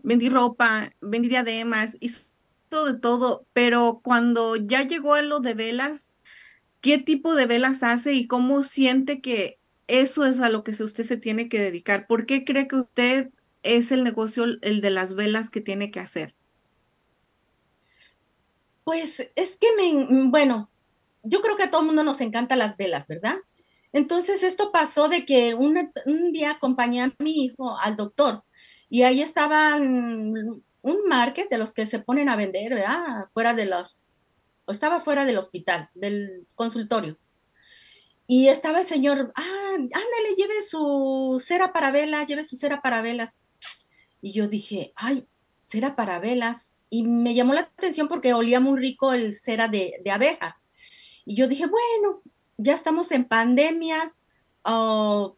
vendí 0.04 0.30
ropa, 0.30 0.94
vendí 1.02 1.30
diademas, 1.30 1.98
hice 2.00 2.29
de 2.70 3.00
todo, 3.00 3.46
pero 3.54 4.02
cuando 4.04 4.56
ya 4.56 4.84
llegó 4.84 5.16
a 5.16 5.22
lo 5.22 5.40
de 5.40 5.54
velas, 5.54 6.14
¿qué 6.82 6.98
tipo 6.98 7.36
de 7.36 7.46
velas 7.46 7.84
hace 7.84 8.14
y 8.14 8.28
cómo 8.28 8.64
siente 8.64 9.22
que 9.22 9.60
eso 9.88 10.26
es 10.26 10.40
a 10.40 10.50
lo 10.50 10.64
que 10.64 10.72
usted 10.72 11.04
se 11.04 11.18
tiene 11.18 11.50
que 11.50 11.60
dedicar? 11.60 12.08
¿Por 12.08 12.26
qué 12.26 12.46
cree 12.46 12.68
que 12.68 12.78
usted 12.78 13.30
es 13.64 13.92
el 13.92 14.04
negocio, 14.04 14.46
el 14.62 14.82
de 14.82 14.90
las 14.90 15.16
velas 15.16 15.50
que 15.50 15.62
tiene 15.62 15.92
que 15.92 16.00
hacer? 16.00 16.36
Pues 18.84 19.32
es 19.36 19.58
que 19.58 19.68
me, 19.78 20.30
bueno, 20.30 20.70
yo 21.24 21.42
creo 21.42 21.56
que 21.56 21.64
a 21.64 21.72
todo 21.72 21.82
el 21.82 21.88
mundo 21.88 22.04
nos 22.04 22.22
encantan 22.22 22.60
las 22.60 22.78
velas, 22.78 23.08
¿verdad? 23.08 23.36
Entonces 23.92 24.44
esto 24.44 24.72
pasó 24.72 25.10
de 25.10 25.26
que 25.26 25.56
un, 25.56 25.92
día 26.32 26.52
acompañé 26.52 27.02
a 27.02 27.14
mi 27.20 27.46
hijo 27.46 27.78
al 27.80 27.96
doctor 27.96 28.44
y 28.90 29.02
ahí 29.02 29.22
estaban 29.22 30.64
un 30.82 31.08
market 31.08 31.50
de 31.50 31.58
los 31.58 31.74
que 31.74 31.86
se 31.86 32.00
ponen 32.00 32.30
a 32.30 32.36
vender, 32.36 32.74
¿verdad? 32.74 33.30
Fuera 33.34 33.54
de 33.54 33.66
los, 33.66 34.04
estaba 34.68 35.02
fuera 35.02 35.26
del 35.26 35.38
hospital, 35.38 35.90
del 35.94 36.48
consultorio. 36.56 37.18
Y 38.28 38.48
estaba 38.48 38.82
el 38.82 38.88
señor, 38.88 39.34
ah, 39.36 39.74
ándale, 39.74 40.36
lleve 40.38 40.62
su 40.64 41.42
cera 41.44 41.74
para 41.74 41.92
velas, 41.92 42.28
lleve 42.28 42.44
su 42.44 42.56
cera 42.56 42.82
para 42.82 43.02
velas. 43.02 43.40
Y 44.22 44.34
yo 44.34 44.48
dije, 44.48 44.94
ay, 44.96 45.28
cera 45.62 45.96
para 45.96 46.20
velas. 46.20 46.76
Y 46.92 47.04
me 47.04 47.34
llamó 47.34 47.54
la 47.54 47.62
atención 47.62 48.08
porque 48.08 48.34
olía 48.34 48.60
muy 48.60 48.80
rico 48.80 49.14
el 49.14 49.34
cera 49.34 49.68
de, 49.68 50.02
abeja. 50.12 50.62
Y 51.26 51.36
yo 51.36 51.48
dije, 51.48 51.66
bueno, 51.66 52.22
ya 52.58 52.76
estamos 52.76 53.12
en 53.12 53.26
pandemia, 53.26 54.14
oh, 54.64 55.36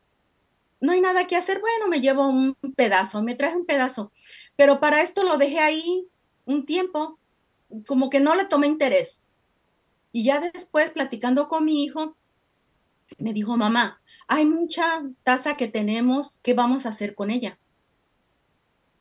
no 0.81 0.91
hay 0.91 0.99
nada 0.99 1.27
que 1.27 1.37
hacer, 1.37 1.61
bueno, 1.61 1.87
me 1.87 2.01
llevo 2.01 2.27
un 2.27 2.55
pedazo, 2.75 3.21
me 3.21 3.35
traje 3.35 3.55
un 3.55 3.65
pedazo. 3.65 4.11
Pero 4.61 4.79
para 4.79 5.01
esto 5.01 5.23
lo 5.23 5.39
dejé 5.39 5.57
ahí 5.57 6.07
un 6.45 6.67
tiempo, 6.67 7.17
como 7.87 8.11
que 8.11 8.19
no 8.19 8.35
le 8.35 8.45
tomé 8.45 8.67
interés. 8.67 9.19
Y 10.11 10.23
ya 10.23 10.39
después, 10.39 10.91
platicando 10.91 11.49
con 11.49 11.65
mi 11.65 11.83
hijo, 11.83 12.15
me 13.17 13.33
dijo, 13.33 13.57
mamá, 13.57 13.99
hay 14.27 14.45
mucha 14.45 15.01
taza 15.23 15.57
que 15.57 15.67
tenemos, 15.67 16.37
¿qué 16.43 16.53
vamos 16.53 16.85
a 16.85 16.89
hacer 16.89 17.15
con 17.15 17.31
ella? 17.31 17.57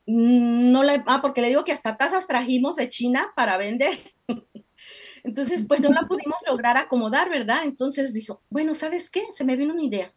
Mm, 0.07 0.73
no 0.73 0.83
le, 0.83 1.05
ah, 1.07 1.21
porque 1.21 1.43
le 1.43 1.49
digo 1.49 1.67
que 1.67 1.73
hasta 1.73 1.99
tazas 1.99 2.27
trajimos 2.27 2.77
de 2.77 2.89
China 2.89 3.31
para 3.37 3.59
vender. 3.59 3.99
Entonces, 5.25 5.67
pues 5.69 5.81
no 5.81 5.91
la 5.91 6.09
pudimos 6.09 6.39
lograr 6.47 6.79
acomodar, 6.79 7.29
¿verdad? 7.29 7.65
Entonces 7.65 8.15
dijo, 8.15 8.41
bueno, 8.49 8.73
¿sabes 8.73 9.11
qué? 9.11 9.27
Se 9.37 9.45
me 9.45 9.57
vino 9.57 9.75
una 9.75 9.85
idea. 9.85 10.15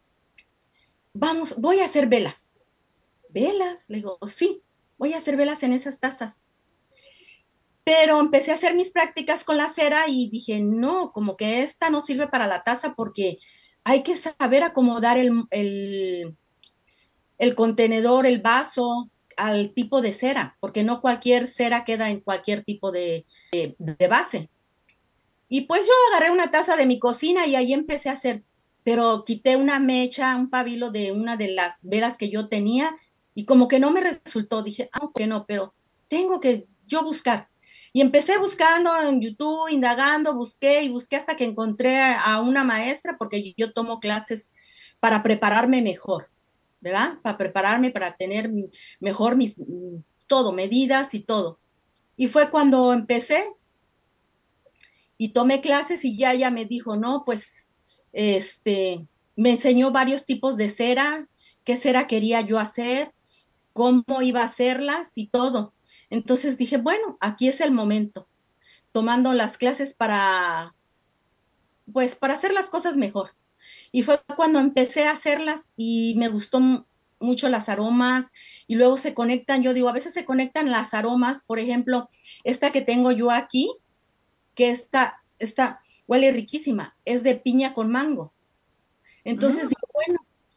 Vamos, 1.12 1.54
voy 1.58 1.80
a 1.80 1.84
hacer 1.84 2.06
velas. 2.06 2.54
¿Velas? 3.28 3.84
Le 3.90 3.96
digo, 3.96 4.18
sí 4.26 4.62
voy 5.04 5.12
a 5.12 5.18
hacer 5.18 5.36
velas 5.36 5.62
en 5.62 5.74
esas 5.74 6.00
tazas. 6.00 6.44
Pero 7.84 8.20
empecé 8.20 8.52
a 8.52 8.54
hacer 8.54 8.74
mis 8.74 8.90
prácticas 8.90 9.44
con 9.44 9.58
la 9.58 9.68
cera 9.68 10.08
y 10.08 10.30
dije, 10.30 10.62
no, 10.62 11.12
como 11.12 11.36
que 11.36 11.62
esta 11.62 11.90
no 11.90 12.00
sirve 12.00 12.26
para 12.26 12.46
la 12.46 12.64
taza 12.64 12.94
porque 12.94 13.36
hay 13.84 14.02
que 14.02 14.16
saber 14.16 14.62
acomodar 14.62 15.18
el, 15.18 15.44
el, 15.50 16.34
contenedor, 17.54 18.24
el 18.24 18.40
vaso 18.40 19.10
al 19.36 19.74
tipo 19.74 20.00
de 20.00 20.12
cera, 20.12 20.56
porque 20.58 20.84
no 20.84 21.02
cualquier 21.02 21.48
cera 21.48 21.84
queda 21.84 22.08
en 22.08 22.20
cualquier 22.20 22.64
tipo 22.64 22.90
de, 22.90 23.26
de 23.52 24.08
base. 24.08 24.48
Y 25.50 25.66
pues 25.66 25.86
yo 25.86 25.92
agarré 26.08 26.30
una 26.30 26.50
taza 26.50 26.78
de 26.78 26.86
mi 26.86 26.98
cocina 26.98 27.46
y 27.46 27.56
ahí 27.56 27.74
empecé 27.74 28.08
a 28.08 28.14
hacer, 28.14 28.42
pero 28.84 29.26
quité 29.26 29.56
una 29.56 29.80
mecha, 29.80 30.34
un 30.34 30.48
pabilo 30.48 30.90
de 30.90 31.12
una 31.12 31.36
de 31.36 31.48
las 31.48 31.80
velas 31.82 32.16
que 32.16 32.30
yo 32.30 32.48
tenía 32.48 32.96
y 33.34 33.44
como 33.44 33.68
que 33.68 33.80
no 33.80 33.90
me 33.90 34.00
resultó, 34.00 34.62
dije, 34.62 34.88
ah, 34.92 35.10
no, 35.26 35.44
pero 35.46 35.74
tengo 36.08 36.40
que 36.40 36.66
yo 36.86 37.02
buscar. 37.02 37.48
Y 37.92 38.00
empecé 38.00 38.38
buscando 38.38 38.90
en 39.00 39.20
YouTube, 39.20 39.68
indagando, 39.70 40.34
busqué 40.34 40.82
y 40.82 40.88
busqué 40.88 41.16
hasta 41.16 41.36
que 41.36 41.44
encontré 41.44 42.00
a 42.00 42.40
una 42.40 42.64
maestra, 42.64 43.16
porque 43.18 43.54
yo 43.56 43.72
tomo 43.72 44.00
clases 44.00 44.52
para 45.00 45.22
prepararme 45.22 45.82
mejor, 45.82 46.28
¿verdad? 46.80 47.18
Para 47.22 47.38
prepararme, 47.38 47.90
para 47.90 48.16
tener 48.16 48.50
mejor 49.00 49.36
mis, 49.36 49.56
todo, 50.26 50.52
medidas 50.52 51.14
y 51.14 51.20
todo. 51.20 51.58
Y 52.16 52.28
fue 52.28 52.50
cuando 52.50 52.92
empecé 52.92 53.44
y 55.16 55.28
tomé 55.28 55.60
clases 55.60 56.04
y 56.04 56.16
ya 56.16 56.32
ella 56.32 56.50
me 56.50 56.64
dijo, 56.64 56.96
no, 56.96 57.24
pues, 57.24 57.72
este, 58.12 59.06
me 59.36 59.50
enseñó 59.50 59.90
varios 59.90 60.24
tipos 60.24 60.56
de 60.56 60.70
cera, 60.70 61.28
qué 61.64 61.76
cera 61.76 62.06
quería 62.06 62.40
yo 62.40 62.58
hacer, 62.58 63.12
cómo 63.74 64.22
iba 64.22 64.40
a 64.40 64.46
hacerlas 64.46 65.12
y 65.16 65.26
todo. 65.26 65.74
Entonces 66.08 66.56
dije, 66.56 66.78
bueno, 66.78 67.18
aquí 67.20 67.48
es 67.48 67.60
el 67.60 67.72
momento, 67.72 68.28
tomando 68.92 69.34
las 69.34 69.58
clases 69.58 69.92
para, 69.92 70.74
pues, 71.92 72.14
para 72.14 72.34
hacer 72.34 72.54
las 72.54 72.70
cosas 72.70 72.96
mejor. 72.96 73.34
Y 73.92 74.02
fue 74.02 74.20
cuando 74.36 74.60
empecé 74.60 75.06
a 75.06 75.12
hacerlas 75.12 75.72
y 75.76 76.14
me 76.16 76.28
gustó 76.28 76.86
mucho 77.18 77.48
las 77.48 77.68
aromas 77.68 78.32
y 78.66 78.76
luego 78.76 78.96
se 78.96 79.12
conectan, 79.12 79.62
yo 79.62 79.74
digo, 79.74 79.88
a 79.88 79.92
veces 79.92 80.14
se 80.14 80.24
conectan 80.24 80.70
las 80.70 80.94
aromas, 80.94 81.42
por 81.44 81.58
ejemplo, 81.58 82.08
esta 82.44 82.70
que 82.70 82.80
tengo 82.80 83.10
yo 83.10 83.30
aquí, 83.30 83.74
que 84.54 84.70
está, 84.70 85.22
esta 85.38 85.80
huele 86.06 86.30
riquísima, 86.30 86.96
es 87.04 87.22
de 87.22 87.34
piña 87.34 87.74
con 87.74 87.90
mango. 87.90 88.32
Entonces, 89.24 89.64
mm. 89.66 89.72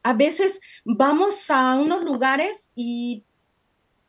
A 0.04 0.14
veces 0.14 0.60
vamos 0.86 1.50
a 1.50 1.76
unos 1.76 2.04
lugares 2.04 2.72
y 2.76 3.24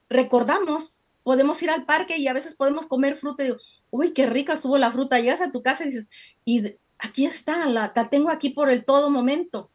recordamos, 0.08 1.02
podemos 1.22 1.62
ir 1.62 1.70
al 1.70 1.84
parque 1.84 2.18
y 2.18 2.28
a 2.28 2.32
veces 2.32 2.56
podemos 2.56 2.86
comer 2.86 3.16
fruta 3.16 3.42
y 3.42 3.46
digo, 3.46 3.58
uy, 3.90 4.12
qué 4.12 4.26
rica 4.26 4.54
estuvo 4.54 4.78
la 4.78 4.92
fruta. 4.92 5.18
Llegas 5.18 5.40
a 5.40 5.52
tu 5.52 5.62
casa 5.62 5.84
y 5.84 5.86
dices, 5.86 6.08
y 6.44 6.76
aquí 6.98 7.26
está, 7.26 7.66
la, 7.66 7.92
tengo 8.10 8.30
aquí 8.30 8.50
por 8.50 8.70
el 8.70 8.84
todo 8.84 9.10
momento. 9.10 9.70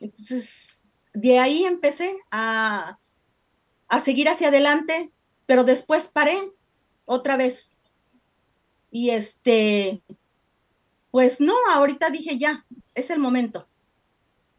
Entonces, 0.00 0.84
de 1.12 1.38
ahí 1.38 1.64
empecé 1.64 2.16
a, 2.30 2.98
a 3.88 4.00
seguir 4.00 4.28
hacia 4.28 4.48
adelante, 4.48 5.12
pero 5.46 5.64
después 5.64 6.08
paré 6.08 6.52
otra 7.06 7.36
vez. 7.36 7.74
Y 8.90 9.10
este, 9.10 10.02
pues 11.10 11.40
no, 11.40 11.54
ahorita 11.72 12.10
dije 12.10 12.38
ya, 12.38 12.64
es 12.94 13.10
el 13.10 13.18
momento. 13.18 13.67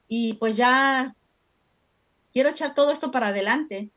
Y 0.10 0.34
pues 0.34 0.58
ya 0.58 1.16
quiero 2.34 2.50
echar 2.50 2.76
todo 2.76 2.92
esto 2.92 3.12
para 3.12 3.28
adelante. 3.28 3.92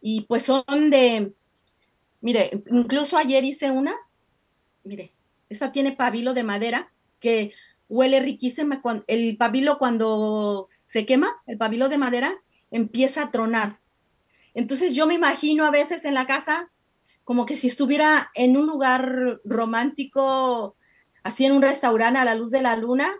Y 0.00 0.22
pues 0.22 0.42
son 0.42 0.90
de, 0.90 1.32
mire, 2.20 2.62
incluso 2.70 3.16
ayer 3.16 3.44
hice 3.44 3.70
una, 3.70 3.94
mire, 4.82 5.12
esta 5.48 5.70
tiene 5.70 5.92
pabilo 5.92 6.34
de 6.34 6.42
madera 6.42 6.92
que 7.20 7.52
huele 7.88 8.18
riquísima. 8.20 8.82
El 9.06 9.36
pabilo 9.36 9.78
cuando 9.78 10.66
se 10.86 11.06
quema, 11.06 11.36
el 11.46 11.58
pabilo 11.58 11.88
de 11.88 11.98
madera, 11.98 12.34
empieza 12.70 13.22
a 13.22 13.30
tronar. 13.30 13.78
Entonces 14.54 14.94
yo 14.94 15.06
me 15.06 15.14
imagino 15.14 15.64
a 15.64 15.70
veces 15.70 16.04
en 16.04 16.14
la 16.14 16.26
casa 16.26 16.70
como 17.24 17.46
que 17.46 17.56
si 17.56 17.68
estuviera 17.68 18.30
en 18.34 18.56
un 18.56 18.66
lugar 18.66 19.40
romántico, 19.44 20.76
así 21.22 21.46
en 21.46 21.52
un 21.52 21.62
restaurante 21.62 22.20
a 22.20 22.24
la 22.24 22.34
luz 22.34 22.50
de 22.50 22.62
la 22.62 22.76
luna, 22.76 23.10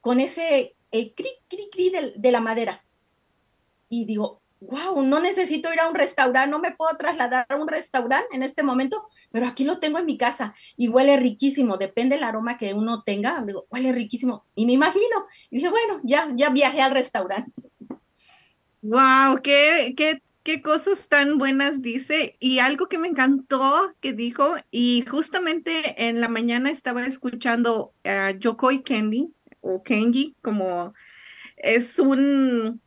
con 0.00 0.20
ese, 0.20 0.76
el 0.90 1.14
cri, 1.14 1.30
cri, 1.48 1.68
cri 1.70 1.90
de, 1.90 2.12
de 2.16 2.32
la 2.32 2.40
madera. 2.40 2.84
Y 3.88 4.04
digo, 4.04 4.40
wow, 4.60 5.02
no 5.02 5.20
necesito 5.20 5.72
ir 5.72 5.80
a 5.80 5.88
un 5.88 5.94
restaurante, 5.94 6.50
no 6.50 6.58
me 6.58 6.72
puedo 6.72 6.96
trasladar 6.96 7.46
a 7.48 7.56
un 7.56 7.66
restaurante 7.66 8.34
en 8.34 8.42
este 8.42 8.62
momento, 8.62 9.06
pero 9.30 9.46
aquí 9.46 9.64
lo 9.64 9.78
tengo 9.78 9.98
en 9.98 10.06
mi 10.06 10.18
casa 10.18 10.54
y 10.76 10.88
huele 10.88 11.16
riquísimo, 11.16 11.78
depende 11.78 12.16
del 12.16 12.24
aroma 12.24 12.58
que 12.58 12.74
uno 12.74 13.02
tenga, 13.02 13.42
digo, 13.42 13.66
huele 13.70 13.92
riquísimo. 13.92 14.44
Y 14.54 14.66
me 14.66 14.72
imagino, 14.72 15.26
y 15.50 15.56
dije, 15.56 15.70
bueno, 15.70 16.00
ya, 16.04 16.28
ya 16.34 16.50
viajé 16.50 16.82
al 16.82 16.92
restaurante. 16.92 17.50
Wow, 18.82 19.40
qué, 19.42 19.94
qué, 19.96 20.22
qué 20.42 20.62
cosas 20.62 21.08
tan 21.08 21.38
buenas 21.38 21.82
dice. 21.82 22.36
Y 22.40 22.58
algo 22.58 22.86
que 22.86 22.98
me 22.98 23.08
encantó 23.08 23.94
que 24.00 24.12
dijo, 24.12 24.56
y 24.70 25.04
justamente 25.06 26.06
en 26.08 26.20
la 26.20 26.28
mañana 26.28 26.70
estaba 26.70 27.04
escuchando 27.04 27.92
a 28.04 28.32
Yokoi 28.32 28.82
Kendi, 28.82 29.32
o 29.60 29.82
Kenji, 29.82 30.36
como 30.42 30.94
es 31.56 31.98
un 31.98 32.80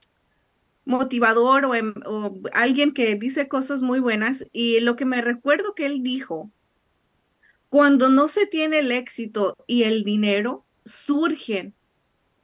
motivador 0.86 1.75
em, 1.75 1.94
o, 2.06 2.39
alguien 2.53 2.94
que 2.94 3.15
dice 3.15 3.48
cosas 3.48 3.82
muy 3.82 4.00
buenas 4.00 4.46
y 4.51 4.80
lo 4.80 4.96
que 4.96 5.06
me 5.06 5.22
recuerdo 5.22 5.75
que 5.75 5.86
él 5.86 6.03
dijo, 6.03 6.51
cuando 7.70 8.10
no 8.10 8.27
se 8.27 8.46
tiene 8.46 8.80
el 8.80 8.92
éxito 8.92 9.58
y 9.65 9.84
el 9.84 10.03
dinero, 10.03 10.65
surgen 10.86 11.74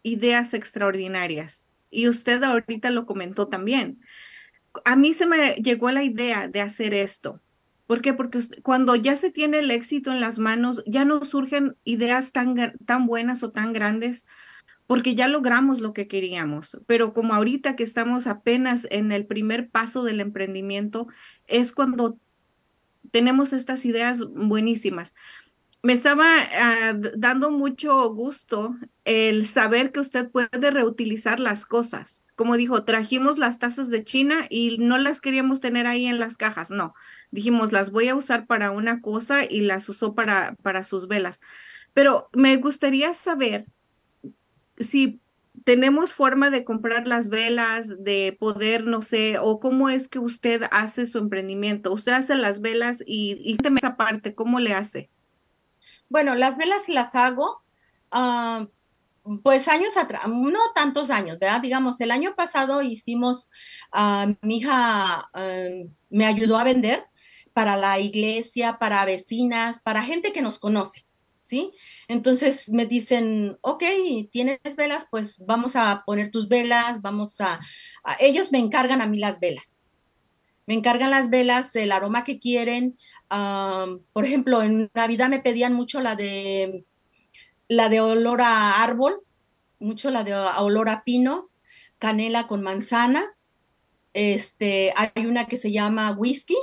ideas 0.01 0.53
extraordinarias. 0.53 1.67
Y 1.91 2.07
usted 2.07 2.41
ahorita 2.43 2.89
lo 2.89 3.05
comentó 3.05 3.47
también. 3.47 3.99
A 4.85 4.95
mí 4.95 5.13
se 5.13 5.27
me 5.27 5.55
llegó 5.55 5.91
la 5.91 6.03
idea 6.03 6.47
de 6.47 6.61
hacer 6.61 6.93
esto. 6.93 7.41
¿Por 7.89 8.03
qué? 8.03 8.13
Porque 8.13 8.37
cuando 8.61 8.95
ya 8.95 9.15
se 9.15 9.31
tiene 9.31 9.57
el 9.57 9.71
éxito 9.71 10.11
en 10.11 10.21
las 10.21 10.37
manos, 10.37 10.83
ya 10.85 11.05
no 11.05 11.25
surgen 11.25 11.75
ideas 11.85 12.31
tan, 12.31 12.53
tan 12.85 13.07
buenas 13.07 13.41
o 13.41 13.49
tan 13.49 13.73
grandes 13.73 14.27
porque 14.85 15.15
ya 15.15 15.27
logramos 15.27 15.81
lo 15.81 15.91
que 15.91 16.07
queríamos, 16.07 16.77
pero 16.85 17.15
como 17.15 17.33
ahorita 17.33 17.75
que 17.75 17.81
estamos 17.81 18.27
apenas 18.27 18.85
en 18.91 19.11
el 19.11 19.25
primer 19.25 19.71
paso 19.71 20.03
del 20.03 20.21
emprendimiento, 20.21 21.07
es 21.47 21.71
cuando 21.71 22.19
tenemos 23.09 23.53
estas 23.53 23.83
ideas 23.85 24.19
buenísimas. 24.19 25.15
Me 25.81 25.93
estaba 25.93 26.25
ah, 26.51 26.93
dando 27.15 27.51
mucho 27.51 28.13
gusto 28.13 28.75
el 29.05 29.45
saber 29.45 29.91
que 29.91 30.01
usted 30.01 30.29
puede 30.29 30.71
reutilizar 30.71 31.39
las 31.39 31.65
cosas. 31.65 32.21
Como 32.35 32.57
dijo, 32.57 32.83
trajimos 32.83 33.37
las 33.37 33.59
tazas 33.59 33.89
de 33.89 34.03
China 34.03 34.45
y 34.49 34.77
no 34.77 34.97
las 34.97 35.21
queríamos 35.21 35.61
tener 35.61 35.87
ahí 35.87 36.05
en 36.05 36.19
las 36.19 36.35
cajas, 36.37 36.69
no. 36.69 36.93
Dijimos, 37.31 37.71
las 37.71 37.91
voy 37.91 38.09
a 38.09 38.15
usar 38.15 38.45
para 38.45 38.71
una 38.71 39.01
cosa 39.01 39.45
y 39.45 39.61
las 39.61 39.87
usó 39.87 40.15
para, 40.15 40.55
para 40.61 40.83
sus 40.83 41.07
velas. 41.07 41.39
Pero 41.93 42.29
me 42.33 42.57
gustaría 42.57 43.13
saber 43.13 43.65
si 44.77 45.19
tenemos 45.63 46.13
forma 46.13 46.49
de 46.49 46.63
comprar 46.63 47.07
las 47.07 47.29
velas, 47.29 48.03
de 48.03 48.35
poder, 48.39 48.85
no 48.85 49.01
sé, 49.01 49.37
o 49.39 49.59
cómo 49.59 49.89
es 49.89 50.07
que 50.07 50.19
usted 50.19 50.63
hace 50.71 51.05
su 51.05 51.17
emprendimiento. 51.17 51.93
Usted 51.93 52.13
hace 52.13 52.35
las 52.35 52.61
velas 52.61 53.03
y, 53.05 53.37
y 53.43 53.57
esa 53.77 53.97
parte, 53.97 54.35
¿cómo 54.35 54.59
le 54.59 54.73
hace? 54.73 55.09
Bueno, 56.09 56.35
las 56.35 56.57
velas 56.57 56.89
las 56.89 57.15
hago, 57.15 57.63
uh, 58.13 58.67
pues 59.43 59.67
años 59.67 59.95
atrás, 59.95 60.27
no 60.27 60.59
tantos 60.73 61.09
años, 61.09 61.39
¿verdad? 61.39 61.61
Digamos, 61.61 62.01
el 62.01 62.11
año 62.11 62.35
pasado 62.35 62.81
hicimos, 62.81 63.49
uh, 63.93 64.33
mi 64.41 64.57
hija 64.57 65.29
uh, 65.33 65.89
me 66.09 66.25
ayudó 66.25 66.57
a 66.57 66.63
vender 66.63 67.05
para 67.53 67.77
la 67.77 67.99
iglesia, 67.99 68.79
para 68.79 69.05
vecinas, 69.05 69.81
para 69.81 70.03
gente 70.03 70.33
que 70.33 70.41
nos 70.41 70.59
conoce. 70.59 71.05
¿sí? 71.49 71.71
Entonces 72.07 72.69
me 72.69 72.85
dicen, 72.85 73.57
ok, 73.61 73.83
tienes 74.31 74.59
velas, 74.77 75.07
pues 75.09 75.43
vamos 75.45 75.75
a 75.75 76.03
poner 76.05 76.29
tus 76.29 76.47
velas, 76.47 77.01
vamos 77.01 77.41
a, 77.41 77.59
ellos 78.19 78.51
me 78.51 78.59
encargan 78.59 79.01
a 79.01 79.07
mí 79.07 79.17
las 79.17 79.39
velas. 79.39 79.89
Me 80.67 80.75
encargan 80.75 81.09
las 81.09 81.31
velas, 81.31 81.75
el 81.75 81.91
aroma 81.91 82.23
que 82.23 82.37
quieren. 82.37 82.95
Por 83.29 84.25
ejemplo, 84.25 84.61
en 84.61 84.89
Navidad 84.93 85.29
me 85.29 85.39
pedían 85.39 85.73
mucho 85.73 86.01
la 86.01 86.15
de 86.15 86.85
la 87.67 87.87
de 87.87 88.01
olor 88.01 88.41
a 88.41 88.83
árbol, 88.83 89.21
mucho 89.79 90.09
la 90.11 90.23
de 90.23 90.33
olor 90.33 90.89
a 90.89 91.03
pino, 91.03 91.49
canela 91.99 92.47
con 92.47 92.63
manzana. 92.63 93.23
Este, 94.13 94.91
hay 94.95 95.25
una 95.27 95.45
que 95.45 95.57
se 95.57 95.71
llama 95.71 96.11
whisky, 96.11 96.57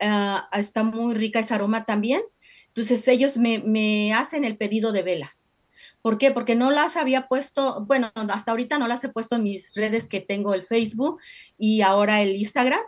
ah, 0.00 0.48
está 0.52 0.82
muy 0.82 1.14
rica 1.14 1.40
ese 1.40 1.54
aroma 1.54 1.84
también. 1.84 2.22
Entonces 2.68 3.06
ellos 3.08 3.36
me, 3.36 4.12
hacen 4.14 4.44
el 4.44 4.56
pedido 4.56 4.92
de 4.92 5.02
velas. 5.02 5.58
¿Por 6.02 6.16
qué? 6.16 6.30
Porque 6.30 6.54
no 6.54 6.70
las 6.70 6.96
había 6.96 7.28
puesto, 7.28 7.84
bueno, 7.84 8.10
hasta 8.14 8.52
ahorita 8.52 8.78
no 8.78 8.88
las 8.88 9.04
he 9.04 9.10
puesto 9.10 9.36
en 9.36 9.42
mis 9.42 9.74
redes 9.74 10.06
que 10.06 10.20
tengo 10.20 10.54
el 10.54 10.64
Facebook 10.64 11.20
y 11.58 11.82
ahora 11.82 12.22
el 12.22 12.36
Instagram. 12.36 12.80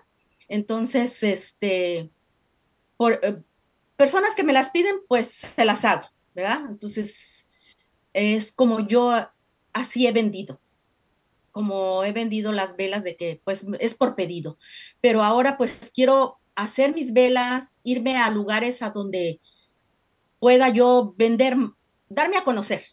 Entonces, 0.49 1.23
este, 1.23 2.11
por 3.03 3.19
eh, 3.21 3.43
personas 3.97 4.37
que 4.37 4.45
me 4.45 4.53
las 4.53 4.71
piden, 4.71 4.95
pues 5.09 5.27
se 5.57 5.65
las 5.65 5.85
hago, 5.85 6.07
¿verdad? 6.37 6.61
Entonces, 6.69 7.49
es 8.13 8.53
como 8.53 8.87
yo 8.87 9.13
así 9.73 10.07
he 10.07 10.13
vendido, 10.13 10.61
como 11.51 12.05
he 12.05 12.13
vendido 12.13 12.53
las 12.53 12.77
velas 12.77 13.03
de 13.03 13.17
que, 13.17 13.41
pues, 13.43 13.67
es 13.81 13.97
por 13.97 14.15
pedido. 14.15 14.57
Pero 15.01 15.25
ahora, 15.25 15.59
pues, 15.59 15.91
quiero 15.93 16.39
hacer 16.55 16.95
mis 16.95 17.13
velas, 17.13 17.75
irme 17.83 18.19
a 18.19 18.31
lugares 18.31 18.83
a 18.83 18.91
donde 18.91 19.41
pueda 20.39 20.69
yo 20.69 21.13
vender, 21.19 21.57
darme 22.09 22.37
a 22.37 22.45
conocer. 22.45 22.85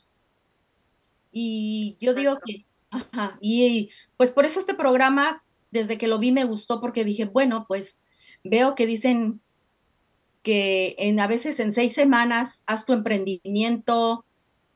Y 1.32 1.98
yo 2.02 2.16
digo 2.16 2.40
que, 2.44 2.66
ajá, 2.90 3.38
y 3.42 3.92
pues 4.18 4.32
por 4.32 4.48
eso 4.48 4.60
este 4.60 4.74
programa, 4.74 5.44
desde 5.70 6.00
que 6.00 6.08
lo 6.08 6.18
vi, 6.18 6.32
me 6.32 6.46
gustó 6.46 6.82
porque 6.82 7.06
dije, 7.06 7.26
bueno, 7.26 7.66
pues 7.68 8.00
veo 8.44 8.74
que 8.74 8.88
dicen 8.88 9.40
que 10.44 10.96
en 10.98 11.20
a 11.20 11.28
veces 11.28 11.60
en 11.60 11.74
seis 11.74 11.94
semanas 11.94 12.64
haz 12.66 12.86
tu 12.86 12.94
emprendimiento. 12.94 14.26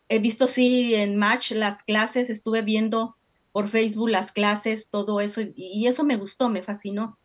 He 0.09 0.19
visto 0.19 0.47
sí 0.47 0.95
en 0.95 1.15
Match 1.15 1.51
las 1.51 1.83
clases, 1.83 2.29
estuve 2.29 2.61
viendo 2.61 3.15
por 3.51 3.69
Facebook 3.69 4.09
las 4.09 4.31
clases, 4.31 4.89
todo 4.89 5.21
eso, 5.21 5.41
y, 5.55 5.87
eso 5.87 6.03
me 6.03 6.17
gustó, 6.17 6.49
me 6.49 6.63
fascinó. 6.63 7.17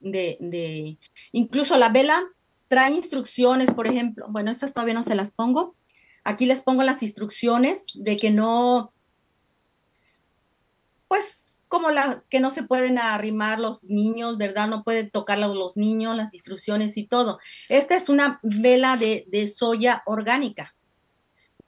De, 0.00 0.36
de, 0.40 0.98
incluso 1.32 1.76
la 1.78 1.88
vela, 1.88 2.22
trae 2.68 2.92
instrucciones, 2.92 3.70
por 3.70 3.86
ejemplo, 3.86 4.26
bueno, 4.28 4.50
estas 4.50 4.72
todavía 4.72 4.94
no 4.94 5.02
se 5.02 5.14
las 5.14 5.32
pongo. 5.32 5.74
Aquí 6.22 6.46
les 6.46 6.62
pongo 6.62 6.82
las 6.82 7.02
instrucciones 7.02 7.84
de 7.94 8.16
que 8.16 8.30
no, 8.30 8.93
como 11.74 11.90
la 11.90 12.22
que 12.30 12.38
no 12.38 12.52
se 12.52 12.62
pueden 12.62 12.98
arrimar 12.98 13.58
los 13.58 13.82
niños, 13.82 14.38
¿verdad? 14.38 14.68
No 14.68 14.84
pueden 14.84 15.10
tocar 15.10 15.40
los 15.40 15.76
niños, 15.76 16.16
las 16.16 16.32
instrucciones 16.32 16.96
y 16.96 17.04
todo. 17.04 17.40
Esta 17.68 17.96
es 17.96 18.08
una 18.08 18.38
vela 18.44 18.96
de, 18.96 19.26
de 19.28 19.48
soya 19.48 20.04
orgánica. 20.06 20.76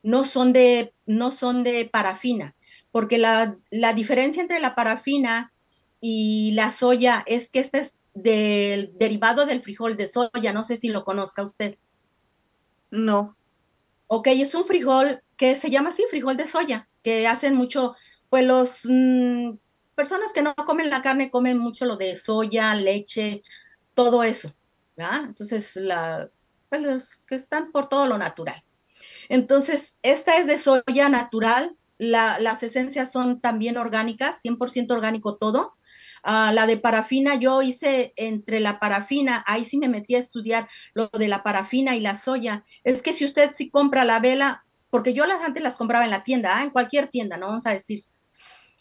No 0.04 0.24
son 0.24 0.52
de, 0.52 0.94
no 1.06 1.32
son 1.32 1.64
de 1.64 1.90
parafina, 1.92 2.54
porque 2.92 3.18
la, 3.18 3.56
la 3.72 3.94
diferencia 3.94 4.40
entre 4.40 4.60
la 4.60 4.76
parafina 4.76 5.52
y 6.00 6.52
la 6.52 6.70
soya 6.70 7.24
es 7.26 7.50
que 7.50 7.58
esta 7.58 7.78
es 7.78 7.96
del 8.14 8.96
derivado 8.96 9.44
del 9.44 9.60
frijol 9.60 9.96
de 9.96 10.06
soya, 10.06 10.52
no 10.52 10.62
sé 10.62 10.76
si 10.76 10.86
lo 10.86 11.04
conozca 11.04 11.42
usted. 11.42 11.78
No. 12.92 13.36
Ok, 14.06 14.28
es 14.28 14.54
un 14.54 14.66
frijol 14.66 15.20
que 15.36 15.56
se 15.56 15.68
llama 15.68 15.88
así, 15.88 16.04
frijol 16.10 16.36
de 16.36 16.46
soya, 16.46 16.88
que 17.02 17.26
hacen 17.26 17.56
mucho, 17.56 17.96
pues 18.30 18.44
los 18.44 18.82
mm, 18.84 19.54
personas 19.96 20.32
que 20.32 20.42
no 20.42 20.54
comen 20.54 20.90
la 20.90 21.02
carne 21.02 21.30
comen 21.30 21.58
mucho 21.58 21.86
lo 21.86 21.96
de 21.96 22.14
soya, 22.14 22.74
leche, 22.74 23.42
todo 23.94 24.22
eso, 24.22 24.54
¿verdad? 24.96 25.24
Entonces, 25.24 25.74
la, 25.74 26.30
pues 26.68 26.82
los 26.82 27.16
que 27.26 27.34
están 27.34 27.72
por 27.72 27.88
todo 27.88 28.06
lo 28.06 28.18
natural. 28.18 28.62
Entonces, 29.28 29.96
esta 30.02 30.38
es 30.38 30.46
de 30.46 30.58
soya 30.58 31.08
natural, 31.08 31.76
la, 31.98 32.38
las 32.38 32.62
esencias 32.62 33.10
son 33.10 33.40
también 33.40 33.76
orgánicas, 33.76 34.40
100% 34.42 34.92
orgánico 34.92 35.36
todo 35.36 35.76
Uh, 36.26 36.52
la 36.52 36.66
de 36.66 36.76
parafina, 36.76 37.36
yo 37.36 37.62
hice 37.62 38.12
entre 38.16 38.58
la 38.58 38.80
parafina, 38.80 39.44
ahí 39.46 39.64
sí 39.64 39.78
me 39.78 39.88
metí 39.88 40.16
a 40.16 40.18
estudiar 40.18 40.68
lo 40.92 41.08
de 41.08 41.28
la 41.28 41.44
parafina 41.44 41.94
y 41.94 42.00
la 42.00 42.16
soya. 42.16 42.64
Es 42.82 43.00
que 43.00 43.12
si 43.12 43.24
usted 43.24 43.52
sí 43.54 43.70
compra 43.70 44.04
la 44.04 44.18
vela, 44.18 44.64
porque 44.90 45.12
yo 45.12 45.24
las 45.26 45.40
antes 45.44 45.62
las 45.62 45.76
compraba 45.76 46.04
en 46.04 46.10
la 46.10 46.24
tienda, 46.24 46.58
¿ah? 46.58 46.64
en 46.64 46.70
cualquier 46.70 47.06
tienda, 47.08 47.36
no 47.36 47.46
vamos 47.46 47.66
a 47.66 47.70
decir. 47.70 48.00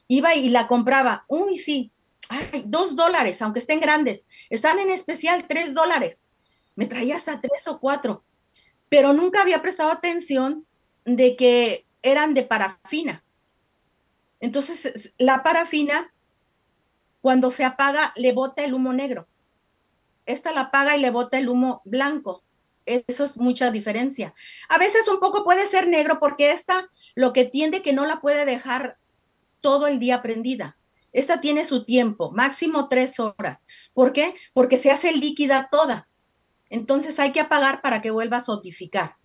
Iba 0.07 0.35
y 0.35 0.49
la 0.49 0.67
compraba, 0.67 1.25
uy, 1.27 1.57
sí, 1.57 1.91
ay, 2.29 2.63
dos 2.65 2.95
dólares, 2.95 3.41
aunque 3.41 3.59
estén 3.59 3.79
grandes, 3.79 4.25
están 4.49 4.79
en 4.79 4.89
especial 4.89 5.47
tres 5.47 5.73
dólares. 5.73 6.31
Me 6.75 6.85
traía 6.85 7.15
hasta 7.15 7.39
tres 7.39 7.67
o 7.67 7.79
cuatro, 7.79 8.23
pero 8.89 9.13
nunca 9.13 9.41
había 9.41 9.61
prestado 9.61 9.91
atención 9.91 10.65
de 11.05 11.35
que 11.35 11.85
eran 12.01 12.33
de 12.33 12.43
parafina. 12.43 13.23
Entonces, 14.39 15.13
la 15.17 15.41
parafina, 15.41 16.13
cuando 17.21 17.49
se 17.49 17.63
apaga, 17.63 18.13
le 18.15 18.33
bota 18.33 18.63
el 18.63 18.73
humo 18.73 18.93
negro. 18.93 19.27
Esta 20.25 20.51
la 20.51 20.61
apaga 20.61 20.97
y 20.97 21.01
le 21.01 21.11
bota 21.11 21.37
el 21.37 21.49
humo 21.49 21.81
blanco. 21.85 22.43
Eso 22.85 23.25
es 23.25 23.37
mucha 23.37 23.71
diferencia. 23.71 24.35
A 24.69 24.77
veces 24.77 25.07
un 25.07 25.19
poco 25.19 25.43
puede 25.43 25.65
ser 25.67 25.87
negro 25.87 26.19
porque 26.19 26.51
esta 26.51 26.87
lo 27.15 27.33
que 27.33 27.45
tiende 27.45 27.81
que 27.81 27.93
no 27.93 28.05
la 28.05 28.21
puede 28.21 28.45
dejar 28.45 28.97
todo 29.65 29.87
el 29.87 29.97
día 29.97 30.21
prendida. 30.21 30.77
Esta 31.11 31.41
tiene 31.41 31.65
su 31.65 31.85
tiempo, 31.85 32.29
máximo 32.29 32.87
tres 32.87 33.19
horas. 33.19 33.65
¿Por 33.95 34.13
qué? 34.13 34.35
Porque 34.53 34.77
se 34.77 34.91
hace 34.91 35.11
líquida 35.11 35.69
toda. 35.71 36.07
Entonces 36.69 37.17
hay 37.17 37.31
que 37.31 37.39
apagar 37.39 37.81
para 37.81 37.99
que 38.03 38.11
vuelva 38.11 38.37
a 38.37 38.43
sotificar. 38.43 39.15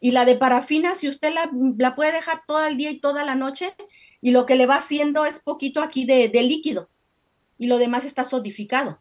Y 0.00 0.10
la 0.10 0.24
de 0.24 0.34
parafina, 0.34 0.96
si 0.96 1.08
usted 1.08 1.32
la, 1.32 1.94
puede 1.94 2.10
dejar 2.10 2.42
todo 2.44 2.66
el 2.66 2.76
día 2.76 2.90
y 2.90 2.98
toda 2.98 3.22
la 3.22 3.36
noche, 3.36 3.72
y 4.20 4.32
lo 4.32 4.46
que 4.46 4.56
le 4.56 4.66
va 4.66 4.78
haciendo 4.78 5.26
es 5.26 5.38
poquito 5.38 5.80
aquí 5.80 6.04
de, 6.04 6.28
de 6.28 6.42
líquido, 6.42 6.90
y 7.56 7.68
lo 7.68 7.78
demás 7.78 8.04
está 8.04 8.24
sodificado. 8.24 8.98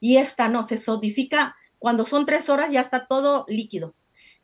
Y 0.00 0.16
esta 0.16 0.48
no, 0.48 0.62
se 0.62 0.78
sodifica 0.78 1.56
cuando 1.78 2.06
son 2.06 2.24
tres 2.24 2.48
horas, 2.48 2.72
ya 2.72 2.80
está 2.80 3.06
todo 3.06 3.44
líquido. 3.48 3.94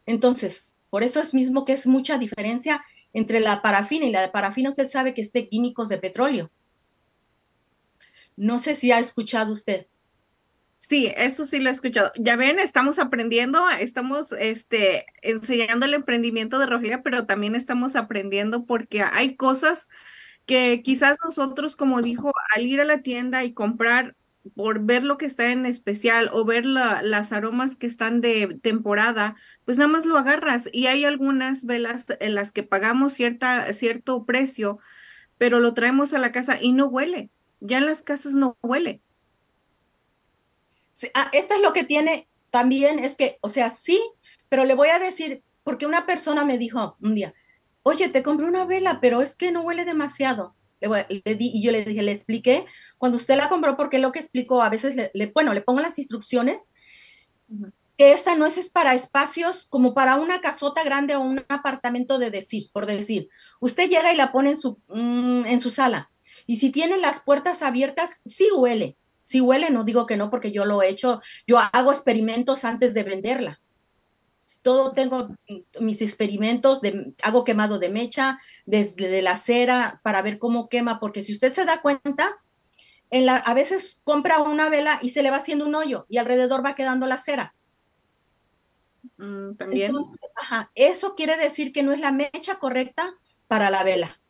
Entonces, 0.05 0.77
por 0.91 1.03
eso 1.03 1.19
es 1.19 1.33
mismo 1.33 1.65
que 1.65 1.73
es 1.73 1.87
mucha 1.87 2.19
diferencia 2.19 2.85
entre 3.13 3.41
la 3.41 3.63
parafina 3.63 4.07
y 4.07 4.11
la 4.11 4.21
de 4.21 4.29
parafina. 4.29 4.71
Usted 4.71 4.89
sabe 4.89 5.15
que 5.15 5.23
es 5.23 5.33
de 5.33 5.49
químicos 5.49 5.89
de 5.89 5.99
petróleo. 5.99 6.51
No 8.37 8.59
sé 8.59 8.75
si 8.75 8.93
ha 8.93 8.99
escuchado 8.99 9.53
usted. 9.53 9.87
Sí, 10.79 11.13
eso 11.17 11.45
sí 11.45 11.61
lo 11.61 11.71
he 11.71 11.73
escuchado. 11.73 12.11
Ya 12.19 12.35
ven, 12.35 12.59
estamos 12.59 12.99
aprendiendo, 12.99 13.69
estamos 13.71 14.33
este, 14.33 15.07
enseñando 15.23 15.87
el 15.87 15.95
emprendimiento 15.95 16.59
de 16.59 16.67
Rogelia, 16.67 17.03
pero 17.03 17.25
también 17.25 17.55
estamos 17.55 17.95
aprendiendo 17.95 18.67
porque 18.67 19.03
hay 19.03 19.37
cosas 19.37 19.89
que 20.45 20.83
quizás 20.83 21.19
nosotros, 21.25 21.77
como 21.77 22.03
dijo, 22.03 22.33
al 22.57 22.67
ir 22.67 22.81
a 22.81 22.85
la 22.85 23.03
tienda 23.03 23.45
y 23.45 23.53
comprar 23.53 24.17
por 24.57 24.81
ver 24.81 25.05
lo 25.05 25.19
que 25.19 25.27
está 25.27 25.53
en 25.53 25.67
especial 25.67 26.31
o 26.33 26.45
ver 26.45 26.67
las 26.67 27.33
aromas 27.33 27.77
que 27.77 27.87
están 27.87 28.21
de 28.21 28.59
temporada, 28.61 29.37
pues 29.65 29.79
nada 29.79 29.89
más 29.89 30.05
lo 30.05 30.19
agarras. 30.19 30.69
Y 30.73 30.87
hay 30.87 31.05
algunas 31.05 31.65
velas 31.65 32.07
en 32.21 32.35
las 32.35 32.53
que 32.53 32.63
pagamos 32.63 33.15
cierta, 33.15 33.73
cierto 33.73 34.25
precio, 34.25 34.79
pero 35.39 35.61
lo 35.61 35.75
traemos 35.75 36.13
a 36.13 36.19
la 36.19 36.33
casa 36.33 36.59
y 36.61 36.73
no 36.73 36.87
huele. 36.87 37.31
Ya 37.61 37.79
en 37.79 37.87
las 37.87 38.03
casas 38.03 38.35
no 38.35 38.57
huele. 38.63 39.01
Ah, 41.15 41.31
esta 41.33 41.57
es 41.57 41.63
lo 41.63 41.73
que 41.73 41.85
tiene 41.85 42.29
también, 42.51 42.99
es 42.99 43.17
que, 43.17 43.39
o 43.41 43.49
sea, 43.49 43.71
sí, 43.71 44.01
pero 44.49 44.65
le 44.65 44.75
voy 44.75 44.89
a 44.89 44.99
decir, 44.99 45.43
porque 45.65 45.87
una 45.87 46.07
persona 46.07 46.45
me 46.45 46.59
dijo 46.59 46.97
un 47.01 47.15
día, 47.15 47.35
oye, 47.83 48.09
te 48.09 48.23
compré 48.23 48.47
una 48.47 48.67
vela, 48.67 49.01
pero 49.01 49.23
es 49.23 49.37
que 49.37 49.53
no 49.53 49.63
huele 49.63 49.85
demasiado. 49.85 50.55
Le, 50.81 51.35
di, 51.35 51.51
y 51.55 51.63
yo 51.63 51.73
le 51.73 51.85
dije, 51.85 52.03
le 52.03 52.13
expliqué, 52.13 52.67
cuando 52.99 53.17
usted 53.17 53.37
la 53.37 53.49
compró, 53.49 53.77
porque 53.77 53.99
lo 53.99 54.13
que 54.13 54.19
explicó, 54.19 54.63
a 54.63 54.69
veces, 54.69 55.11
le, 55.15 55.27
bueno, 55.29 55.55
le 55.55 55.63
pongo 55.63 55.81
las 55.81 55.99
instrucciones, 55.99 56.59
esta 58.11 58.35
no 58.35 58.47
es, 58.47 58.71
para 58.71 58.95
espacios 58.95 59.67
como 59.71 59.95
para 59.95 60.17
una 60.17 60.41
casota 60.41 60.83
grande 60.83 61.15
o 61.15 61.21
un 61.21 61.45
apartamento 61.49 62.19
de 62.19 62.33
decir, 62.33 62.65
por 62.73 62.87
decir. 62.87 63.29
Usted 63.61 63.89
llega 63.89 64.13
y 64.13 64.17
la 64.17 64.33
pone 64.33 64.51
en 64.51 64.57
su, 64.57 64.81
mm, 64.89 65.47
en 65.47 65.61
su 65.61 65.71
sala, 65.71 66.11
y 66.47 66.57
si 66.57 66.71
tiene 66.71 66.99
las 66.99 67.21
puertas 67.21 67.63
abiertas, 67.63 68.21
sí 68.25 68.49
huele, 68.55 68.97
si 69.21 69.41
huele, 69.41 69.71
no 69.71 69.85
digo 69.85 70.07
que 70.07 70.17
no, 70.17 70.31
porque 70.31 70.53
yo 70.53 70.65
lo 70.65 70.83
he 70.83 70.89
hecho, 70.89 71.21
yo 71.47 71.59
hago 71.59 71.93
experimentos 71.93 72.65
antes 72.65 72.95
de 72.95 73.05
venderla. 73.05 73.61
Todo 74.63 74.93
tengo 74.93 75.29
mis 75.81 76.03
experimentos, 76.03 76.81
de, 76.81 77.15
hago 77.23 77.45
quemado 77.45 77.79
de 77.79 77.89
mecha, 77.89 78.39
desde 78.65 79.23
la 79.23 79.37
cera, 79.39 80.01
para 80.03 80.23
ver 80.23 80.39
cómo 80.39 80.69
quema, 80.69 81.01
porque 81.01 81.23
si 81.23 81.33
usted 81.33 81.53
se 81.53 81.65
da 81.65 81.81
cuenta, 81.81 82.33
a 83.11 83.55
veces 83.55 84.01
compra 84.05 84.39
una 84.39 84.69
vela 84.69 84.99
y 85.03 85.11
se 85.11 85.23
le 85.23 85.31
va 85.31 85.39
haciendo 85.39 85.67
un 85.67 85.75
hoyo 85.75 86.07
y 86.09 86.19
alrededor 86.19 86.65
va 86.65 86.75
quedando 86.75 87.07
la 87.07 87.23
cera. 87.23 87.55
Mm, 89.23 89.55
también. 89.55 89.93
eso 90.75 91.15
quiere 91.15 91.37
decir 91.37 91.73
que 91.73 91.85
no 91.85 91.93
es 91.93 92.01
la 92.01 92.11
mecha 92.11 92.57
correcta 92.57 93.15
para 93.47 93.71
la 93.71 93.85
vela. 93.85 94.21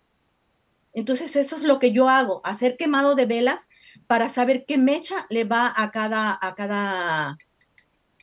Entonces, 0.93 1.35
eso 1.35 1.57
es 1.57 1.63
lo 1.63 1.79
que 1.79 1.93
yo 1.93 2.11
hago, 2.11 2.43
hacer 2.45 2.77
quemado 2.77 3.15
de 3.15 3.25
velas 3.25 3.61
para 4.07 4.29
saber 4.29 4.67
qué 4.67 4.77
mecha 4.77 5.27
le 5.31 5.45
va 5.45 5.73
a 5.75 5.91
cada, 5.91 6.39
a 6.39 6.55
cada, 6.55 7.39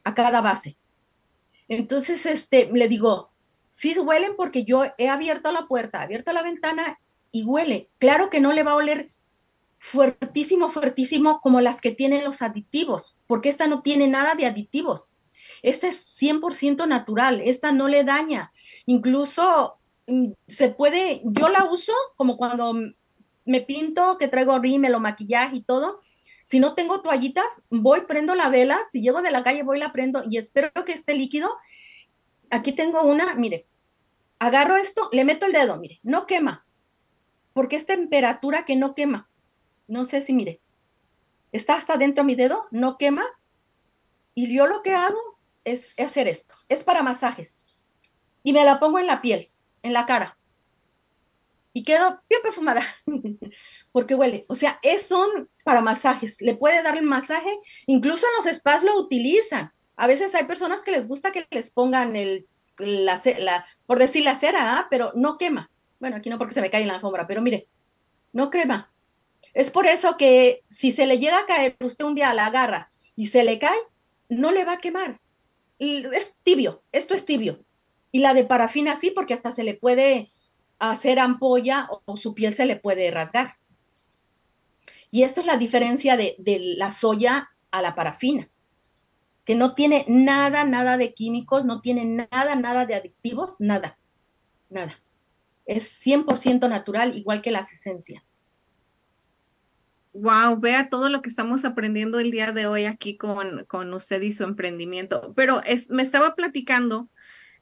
a 0.03 0.13
cada 0.13 0.41
base. 0.41 0.77
Entonces, 1.67 2.27
este, 2.27 2.69
le 2.71 2.87
digo, 2.87 3.31
sí 3.71 3.97
huelen 3.97 4.35
porque 4.37 4.63
yo 4.63 4.83
he 4.99 5.09
abierto 5.09 5.51
la 5.51 5.65
puerta, 5.65 6.03
abierto 6.03 6.33
la 6.33 6.43
ventana 6.43 6.99
y 7.31 7.45
huele. 7.45 7.89
Claro 7.97 8.29
que 8.29 8.41
no 8.41 8.53
le 8.53 8.61
va 8.61 8.71
a 8.71 8.75
oler 8.75 9.09
fuertísimo, 9.79 10.69
fuertísimo 10.69 11.41
como 11.41 11.61
las 11.61 11.81
que 11.81 11.95
tienen 11.95 12.23
los 12.23 12.43
aditivos, 12.43 13.17
porque 13.25 13.49
esta 13.49 13.67
no 13.67 13.81
tiene 13.81 14.07
nada 14.07 14.35
de 14.35 14.45
aditivos. 14.45 15.18
Esta 15.61 15.87
es 15.87 16.21
100% 16.21 16.87
natural, 16.87 17.41
esta 17.41 17.71
no 17.71 17.87
le 17.87 18.03
daña. 18.03 18.51
Incluso 18.85 19.77
mm, 20.07 20.31
se 20.47 20.69
puede, 20.69 21.21
yo 21.23 21.49
la 21.49 21.65
uso 21.65 21.93
como 22.15 22.37
cuando 22.37 22.73
me 23.45 23.61
pinto, 23.61 24.17
que 24.17 24.27
traigo 24.27 24.59
rímel 24.59 24.95
o 24.95 24.99
maquillaje 24.99 25.57
y 25.57 25.63
todo. 25.63 25.99
Si 26.45 26.59
no 26.59 26.73
tengo 26.73 27.01
toallitas, 27.01 27.45
voy, 27.69 28.01
prendo 28.01 28.35
la 28.35 28.49
vela. 28.49 28.79
Si 28.91 29.01
llego 29.01 29.21
de 29.21 29.31
la 29.31 29.43
calle, 29.43 29.63
voy, 29.63 29.79
la 29.79 29.91
prendo 29.91 30.23
y 30.27 30.37
espero 30.37 30.71
que 30.85 30.93
esté 30.93 31.13
líquido. 31.13 31.49
Aquí 32.49 32.71
tengo 32.71 33.01
una, 33.03 33.35
mire, 33.35 33.67
agarro 34.39 34.75
esto, 34.77 35.09
le 35.11 35.25
meto 35.25 35.45
el 35.45 35.51
dedo, 35.51 35.77
mire, 35.77 35.99
no 36.01 36.25
quema, 36.25 36.65
porque 37.53 37.75
es 37.75 37.85
temperatura 37.85 38.65
que 38.65 38.75
no 38.75 38.95
quema. 38.95 39.29
No 39.87 40.05
sé 40.05 40.21
si, 40.21 40.33
mire, 40.33 40.61
está 41.51 41.75
hasta 41.75 41.97
dentro 41.97 42.23
mi 42.23 42.35
dedo, 42.35 42.67
no 42.71 42.97
quema. 42.97 43.25
Y 44.33 44.51
yo 44.53 44.65
lo 44.65 44.81
que 44.81 44.93
hago 44.93 45.28
es 45.71 45.93
hacer 45.99 46.27
esto. 46.27 46.55
Es 46.67 46.83
para 46.83 47.03
masajes. 47.03 47.59
Y 48.43 48.53
me 48.53 48.63
la 48.63 48.79
pongo 48.79 48.99
en 48.99 49.07
la 49.07 49.21
piel, 49.21 49.49
en 49.83 49.93
la 49.93 50.05
cara 50.05 50.39
y 51.73 51.83
quedo 51.83 52.21
bien 52.29 52.41
perfumada, 52.41 52.83
porque 53.91 54.15
huele. 54.15 54.45
O 54.47 54.55
sea, 54.55 54.79
es, 54.81 55.03
son 55.03 55.49
para 55.63 55.81
masajes. 55.81 56.35
Le 56.41 56.55
puede 56.55 56.81
dar 56.83 56.97
el 56.97 57.05
masaje, 57.05 57.49
incluso 57.85 58.25
en 58.25 58.45
los 58.45 58.57
spas 58.57 58.83
lo 58.83 58.99
utilizan. 58.99 59.71
A 59.95 60.07
veces 60.07 60.33
hay 60.35 60.45
personas 60.45 60.81
que 60.81 60.91
les 60.91 61.07
gusta 61.07 61.31
que 61.31 61.45
les 61.51 61.71
pongan 61.71 62.15
el, 62.15 62.47
la, 62.77 63.65
por 63.85 63.99
decir 63.99 64.23
la 64.23 64.35
cera, 64.35 64.77
¿ah? 64.77 64.87
pero 64.89 65.11
no 65.15 65.37
quema. 65.37 65.69
Bueno, 65.99 66.17
aquí 66.17 66.29
no 66.29 66.37
porque 66.37 66.53
se 66.53 66.61
me 66.61 66.69
cae 66.69 66.81
en 66.81 66.87
la 66.87 66.95
alfombra, 66.95 67.27
pero 67.27 67.41
mire, 67.41 67.67
no 68.33 68.49
quema. 68.49 68.91
Es 69.53 69.71
por 69.71 69.85
eso 69.85 70.17
que 70.17 70.63
si 70.69 70.91
se 70.91 71.05
le 71.05 71.19
llega 71.19 71.39
a 71.39 71.45
caer 71.45 71.75
usted 71.81 72.05
un 72.05 72.15
día 72.15 72.33
la 72.33 72.49
garra 72.49 72.91
y 73.15 73.27
se 73.27 73.43
le 73.43 73.59
cae, 73.59 73.79
no 74.29 74.51
le 74.51 74.63
va 74.63 74.73
a 74.73 74.79
quemar. 74.79 75.19
Es 75.79 76.35
tibio, 76.43 76.83
esto 76.91 77.13
es 77.13 77.25
tibio. 77.25 77.63
Y 78.11 78.19
la 78.19 78.33
de 78.33 78.43
parafina 78.43 78.99
sí, 78.99 79.11
porque 79.11 79.33
hasta 79.33 79.53
se 79.53 79.63
le 79.63 79.75
puede 79.75 80.29
hacer 80.77 81.19
ampolla 81.19 81.89
o, 82.05 82.17
su 82.17 82.33
piel 82.33 82.53
se 82.53 82.65
le 82.65 82.75
puede 82.75 83.11
rasgar. 83.11 83.53
Y 85.11 85.23
esto 85.23 85.41
es 85.41 85.47
la 85.47 85.57
diferencia 85.57 86.17
de, 86.17 86.35
la 86.77 86.91
soya 86.91 87.49
a 87.71 87.81
la 87.81 87.95
parafina, 87.95 88.49
que 89.45 89.55
no 89.55 89.73
tiene 89.73 90.05
nada, 90.07 90.63
nada 90.65 90.97
de 90.97 91.13
químicos, 91.13 91.65
no 91.65 91.81
tiene 91.81 92.05
nada, 92.05 92.55
nada 92.55 92.85
de 92.85 92.95
adictivos, 92.95 93.55
nada, 93.59 93.97
nada. 94.69 95.01
Es 95.65 96.05
100% 96.05 96.67
natural, 96.67 97.17
igual 97.17 97.41
que 97.41 97.51
las 97.51 97.71
esencias. 97.71 98.48
Wow, 100.13 100.59
vea 100.59 100.89
todo 100.89 101.09
lo 101.09 101.21
que 101.21 101.29
estamos 101.29 101.65
aprendiendo 101.65 102.19
el 102.19 102.31
día 102.31 102.51
de 102.51 102.65
hoy 102.65 102.85
aquí 102.85 103.15
con, 103.15 103.65
con 103.65 103.93
usted 103.93 104.21
y 104.21 104.31
su 104.31 104.43
emprendimiento. 104.43 105.33
Pero 105.35 105.61
es, 105.63 105.89
me 105.89 106.01
estaba 106.01 106.35
platicando 106.35 107.09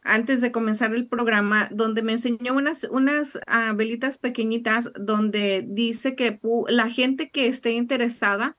antes 0.02 0.40
de 0.40 0.52
comenzar 0.54 0.96
el 0.96 1.08
programa, 1.08 1.68
donde 1.72 2.02
me 2.02 2.14
enseñó 2.14 2.54
unas, 2.56 2.86
unas 2.86 3.38
ah, 3.46 3.74
velitas 3.76 4.18
pequeñitas 4.18 4.90
donde 4.98 5.66
dice 5.68 6.16
que 6.16 6.40
la 6.70 6.90
gente 6.90 7.30
que 7.30 7.48
esté 7.48 7.72
interesada, 7.72 8.56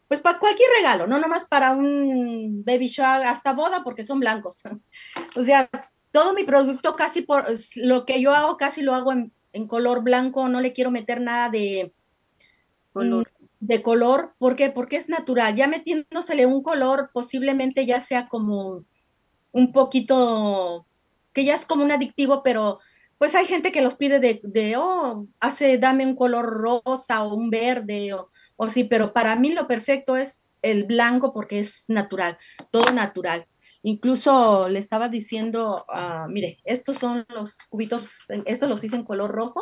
pues 0.09 0.19
para 0.19 0.37
cualquier 0.37 0.69
regalo, 0.77 1.07
no 1.07 1.17
nomás 1.17 1.45
para 1.45 1.71
un 1.71 2.63
baby 2.65 2.87
shower, 2.87 3.25
hasta 3.25 3.53
boda 3.53 3.83
porque 3.83 4.03
son 4.03 4.19
blancos. 4.19 4.61
o 5.35 5.43
sea, 5.43 5.69
todo 6.11 6.33
mi 6.33 6.43
producto 6.43 6.95
casi 6.95 7.21
por 7.21 7.45
lo 7.77 8.05
que 8.05 8.21
yo 8.21 8.33
hago 8.33 8.57
casi 8.57 8.81
lo 8.81 8.93
hago 8.93 9.13
en, 9.13 9.31
en 9.53 9.67
color 9.67 10.03
blanco, 10.03 10.49
no 10.49 10.61
le 10.61 10.73
quiero 10.73 10.91
meter 10.91 11.21
nada 11.21 11.49
de 11.49 11.93
color. 12.91 13.31
De 13.59 13.81
color, 13.81 14.33
¿por 14.39 14.57
qué? 14.57 14.69
Porque 14.69 14.97
es 14.97 15.07
natural. 15.07 15.55
Ya 15.55 15.67
metiéndosele 15.67 16.45
un 16.45 16.61
color, 16.61 17.11
posiblemente 17.13 17.85
ya 17.85 18.01
sea 18.01 18.27
como 18.27 18.83
un 19.53 19.71
poquito, 19.71 20.85
que 21.33 21.45
ya 21.45 21.55
es 21.55 21.65
como 21.65 21.83
un 21.83 21.91
adictivo, 21.91 22.43
pero 22.43 22.79
pues 23.17 23.35
hay 23.35 23.45
gente 23.45 23.71
que 23.71 23.81
los 23.81 23.95
pide 23.95 24.19
de, 24.19 24.41
de 24.43 24.75
oh, 24.77 25.27
hace, 25.39 25.77
dame 25.77 26.05
un 26.05 26.15
color 26.15 26.45
rosa 26.45 27.23
o 27.23 27.35
un 27.35 27.49
verde, 27.49 28.13
o, 28.13 28.29
o 28.55 28.69
sí, 28.69 28.83
pero 28.83 29.13
para 29.13 29.35
mí 29.35 29.51
lo 29.51 29.67
perfecto 29.67 30.17
es 30.17 30.55
el 30.61 30.83
blanco 30.85 31.33
porque 31.33 31.59
es 31.59 31.85
natural, 31.87 32.37
todo 32.71 32.91
natural. 32.91 33.45
Incluso 33.81 34.69
le 34.69 34.79
estaba 34.79 35.09
diciendo, 35.09 35.85
uh, 35.89 36.29
mire, 36.29 36.59
estos 36.63 36.97
son 36.97 37.25
los 37.27 37.57
cubitos, 37.69 38.09
estos 38.45 38.69
los 38.69 38.81
hice 38.83 38.95
en 38.95 39.03
color 39.03 39.31
rojo. 39.31 39.61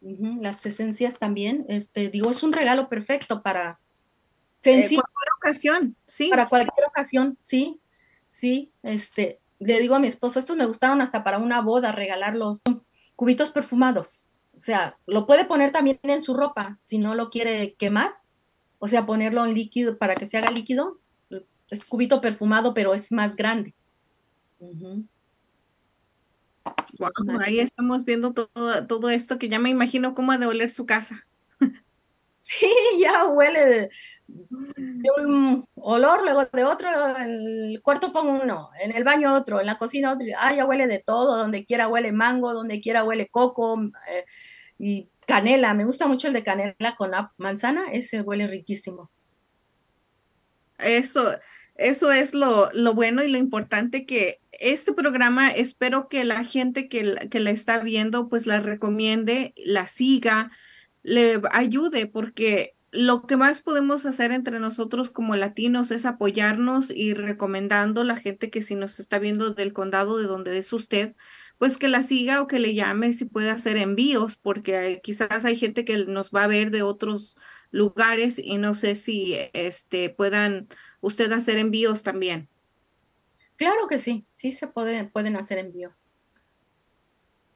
Uh 0.00 0.10
-huh, 0.10 0.40
las 0.40 0.64
esencias 0.66 1.18
también, 1.18 1.64
este, 1.68 2.10
digo, 2.10 2.30
es 2.30 2.42
un 2.42 2.52
regalo 2.52 2.88
perfecto 2.88 3.42
para 3.42 3.78
sencillo. 4.56 5.02
Eh, 5.02 5.04
cualquier 5.04 5.32
ocasión, 5.36 5.96
sí. 6.06 6.28
Para 6.30 6.48
cualquier 6.48 6.86
ocasión, 6.86 7.36
sí, 7.40 7.80
sí, 8.28 8.72
este, 8.82 9.40
le 9.58 9.80
digo 9.80 9.94
a 9.94 9.98
mi 9.98 10.08
esposo, 10.08 10.38
estos 10.38 10.56
me 10.56 10.66
gustaron 10.66 11.00
hasta 11.00 11.24
para 11.24 11.38
una 11.38 11.60
boda, 11.60 11.92
regalarlos, 11.92 12.60
cubitos 13.16 13.50
perfumados. 13.50 14.32
O 14.56 14.60
sea, 14.60 14.98
lo 15.06 15.26
puede 15.26 15.44
poner 15.44 15.72
también 15.72 15.98
en 16.02 16.22
su 16.22 16.34
ropa 16.34 16.78
si 16.82 16.98
no 16.98 17.14
lo 17.14 17.30
quiere 17.30 17.74
quemar. 17.74 18.16
O 18.80 18.88
sea, 18.88 19.06
ponerlo 19.06 19.44
en 19.44 19.54
líquido 19.54 19.98
para 19.98 20.14
que 20.14 20.26
se 20.26 20.38
haga 20.38 20.50
líquido 20.50 20.98
es 21.70 21.84
cubito 21.84 22.20
perfumado, 22.20 22.74
pero 22.74 22.94
es 22.94 23.12
más 23.12 23.36
grande. 23.36 23.74
Uh 24.58 24.72
-huh. 24.72 25.08
wow, 26.98 27.40
ahí 27.44 27.60
estamos 27.60 28.04
viendo 28.04 28.32
todo, 28.32 28.86
todo 28.86 29.10
esto 29.10 29.38
que 29.38 29.48
ya 29.48 29.58
me 29.58 29.70
imagino 29.70 30.14
cómo 30.14 30.32
ha 30.32 30.38
de 30.38 30.46
oler 30.46 30.70
su 30.70 30.86
casa. 30.86 31.26
Sí, 32.40 32.66
ya 33.00 33.26
huele 33.26 33.66
de, 33.66 33.90
de, 34.28 35.10
un 35.24 35.64
olor, 35.76 36.22
luego 36.22 36.44
de 36.44 36.64
otro, 36.64 36.88
en 37.16 37.30
el 37.30 37.80
cuarto 37.82 38.12
pongo 38.12 38.42
uno, 38.42 38.70
en 38.80 38.94
el 38.94 39.04
baño 39.04 39.34
otro, 39.34 39.60
en 39.60 39.66
la 39.66 39.78
cocina 39.78 40.12
otro, 40.12 40.26
ah, 40.38 40.54
ya 40.54 40.66
huele 40.66 40.86
de 40.86 40.98
todo, 40.98 41.36
donde 41.36 41.64
quiera 41.64 41.88
huele 41.88 42.12
mango, 42.12 42.52
donde 42.52 42.80
quiera 42.80 43.04
huele 43.04 43.28
coco 43.28 43.80
eh, 44.10 44.24
y 44.78 45.08
canela, 45.26 45.74
me 45.74 45.84
gusta 45.84 46.06
mucho 46.06 46.28
el 46.28 46.34
de 46.34 46.44
canela 46.44 46.96
con 46.96 47.10
la 47.10 47.32
manzana, 47.38 47.90
ese 47.92 48.20
huele 48.20 48.46
riquísimo. 48.46 49.10
Eso, 50.78 51.36
eso 51.74 52.12
es 52.12 52.34
lo, 52.34 52.70
lo, 52.72 52.94
bueno 52.94 53.22
y 53.22 53.30
lo 53.30 53.38
importante 53.38 54.06
que 54.06 54.40
este 54.52 54.92
programa, 54.92 55.50
espero 55.50 56.08
que 56.08 56.24
la 56.24 56.44
gente 56.44 56.88
que, 56.88 57.28
que 57.30 57.40
la 57.40 57.50
está 57.50 57.78
viendo, 57.78 58.28
pues 58.28 58.46
la 58.46 58.60
recomiende, 58.60 59.54
la 59.56 59.86
siga, 59.86 60.50
le 61.02 61.40
ayude, 61.50 62.06
porque 62.06 62.74
lo 62.90 63.26
que 63.26 63.36
más 63.36 63.60
podemos 63.60 64.06
hacer 64.06 64.32
entre 64.32 64.60
nosotros 64.60 65.10
como 65.10 65.36
latinos 65.36 65.90
es 65.90 66.06
apoyarnos 66.06 66.90
y 66.90 67.14
recomendando 67.14 68.00
a 68.00 68.04
la 68.04 68.16
gente 68.16 68.50
que 68.50 68.62
si 68.62 68.74
nos 68.74 68.98
está 68.98 69.18
viendo 69.18 69.50
del 69.50 69.72
condado 69.72 70.18
de 70.18 70.24
donde 70.24 70.56
es 70.58 70.72
usted, 70.72 71.14
pues 71.58 71.76
que 71.76 71.88
la 71.88 72.02
siga 72.02 72.40
o 72.40 72.46
que 72.46 72.58
le 72.58 72.74
llame 72.74 73.12
si 73.12 73.24
puede 73.24 73.50
hacer 73.50 73.76
envíos, 73.76 74.36
porque 74.36 75.00
quizás 75.02 75.44
hay 75.44 75.56
gente 75.56 75.84
que 75.84 76.06
nos 76.06 76.30
va 76.30 76.44
a 76.44 76.48
ver 76.48 76.70
de 76.70 76.82
otros 76.82 77.36
lugares 77.70 78.38
y 78.38 78.56
no 78.56 78.74
sé 78.74 78.94
si 78.94 79.36
este 79.52 80.08
puedan 80.08 80.68
usted 81.00 81.30
hacer 81.32 81.58
envíos 81.58 82.02
también. 82.02 82.48
Claro 83.56 83.88
que 83.88 83.98
sí, 83.98 84.24
sí 84.30 84.52
se 84.52 84.68
puede, 84.68 85.04
pueden 85.04 85.36
hacer 85.36 85.58
envíos. 85.58 86.14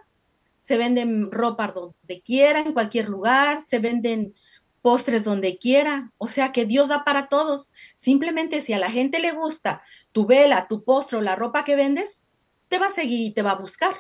se 0.61 0.77
venden 0.77 1.31
ropa 1.31 1.68
donde 1.68 2.23
quiera, 2.23 2.61
en 2.61 2.73
cualquier 2.73 3.09
lugar, 3.09 3.62
se 3.62 3.79
venden 3.79 4.35
postres 4.83 5.25
donde 5.25 5.59
quiera, 5.59 6.12
o 6.18 6.29
sea 6.29 6.53
que 6.53 6.64
Dios 6.64 6.88
da 6.88 7.05
para 7.05 7.29
todos. 7.29 7.73
Simplemente 7.97 8.61
si 8.61 8.73
a 8.73 8.79
la 8.79 8.90
gente 8.90 9.18
le 9.18 9.33
gusta 9.33 9.83
tu 10.12 10.27
vela, 10.27 10.68
tu 10.68 10.85
postre 10.85 11.18
o 11.18 11.21
la 11.21 11.37
ropa 11.37 11.64
que 11.64 11.77
vendes, 11.77 12.23
te 12.68 12.79
va 12.79 12.87
a 12.87 12.92
seguir 12.92 13.21
y 13.21 13.33
te 13.33 13.42
va 13.42 13.53
a 13.53 13.59
buscar. 13.59 13.94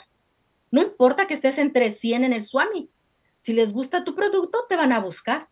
No 0.70 0.82
importa 0.82 1.26
que 1.26 1.34
estés 1.34 1.58
entre 1.58 1.92
100 1.92 2.24
en 2.24 2.32
el 2.32 2.44
Swami. 2.44 2.90
Si 3.38 3.52
les 3.52 3.72
gusta 3.72 4.04
tu 4.04 4.14
producto, 4.14 4.66
te 4.68 4.76
van 4.76 4.92
a 4.92 5.00
buscar. 5.00 5.48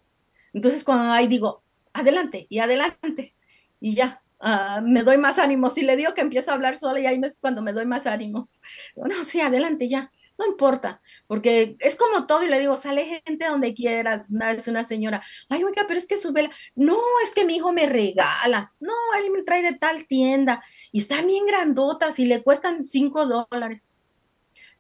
Entonces 0.53 0.85
cuando 0.85 1.13
ahí 1.13 1.27
digo, 1.27 1.63
adelante 1.93 2.47
y 2.49 2.59
adelante, 2.59 3.35
y 3.81 3.95
ya, 3.95 4.23
uh, 4.41 4.83
me 4.83 5.03
doy 5.03 5.19
más 5.19 5.39
ánimos. 5.39 5.75
Si 5.75 5.83
le 5.83 5.97
digo 5.97 6.15
que 6.15 6.21
empiezo 6.21 6.51
a 6.51 6.55
hablar 6.55 6.77
sola, 6.79 7.01
y 7.01 7.07
ahí 7.07 7.21
es 7.25 7.39
cuando 7.41 7.63
me 7.63 7.73
doy 7.73 7.87
más 7.87 8.07
ánimos. 8.07 8.63
No, 8.97 9.25
sí, 9.25 9.41
adelante, 9.41 9.89
ya 9.89 10.11
no 10.39 10.47
importa, 10.47 11.01
porque 11.27 11.77
es 11.81 11.97
como 11.97 12.27
todo 12.27 12.43
y 12.43 12.49
le 12.49 12.59
digo, 12.59 12.77
sale 12.77 13.23
gente 13.27 13.47
donde 13.47 13.75
quiera, 13.75 14.27
una 14.29 14.53
vez 14.53 14.69
una 14.69 14.85
señora, 14.85 15.23
ay, 15.49 15.65
oiga, 15.65 15.85
pero 15.89 15.99
es 15.99 16.07
que 16.07 16.17
su 16.17 16.33
vela, 16.33 16.51
no, 16.75 16.99
es 17.25 17.33
que 17.33 17.45
mi 17.45 17.57
hijo 17.57 17.73
me 17.73 17.87
regala, 17.87 18.73
no, 18.81 18.93
él 19.19 19.31
me 19.31 19.43
trae 19.43 19.63
de 19.63 19.73
tal 19.73 20.07
tienda 20.07 20.63
y 20.93 21.01
están 21.01 21.27
bien 21.27 21.47
grandotas 21.47 22.19
y 22.19 22.27
le 22.27 22.43
cuestan 22.43 22.87
cinco 22.87 23.27
dólares. 23.27 23.93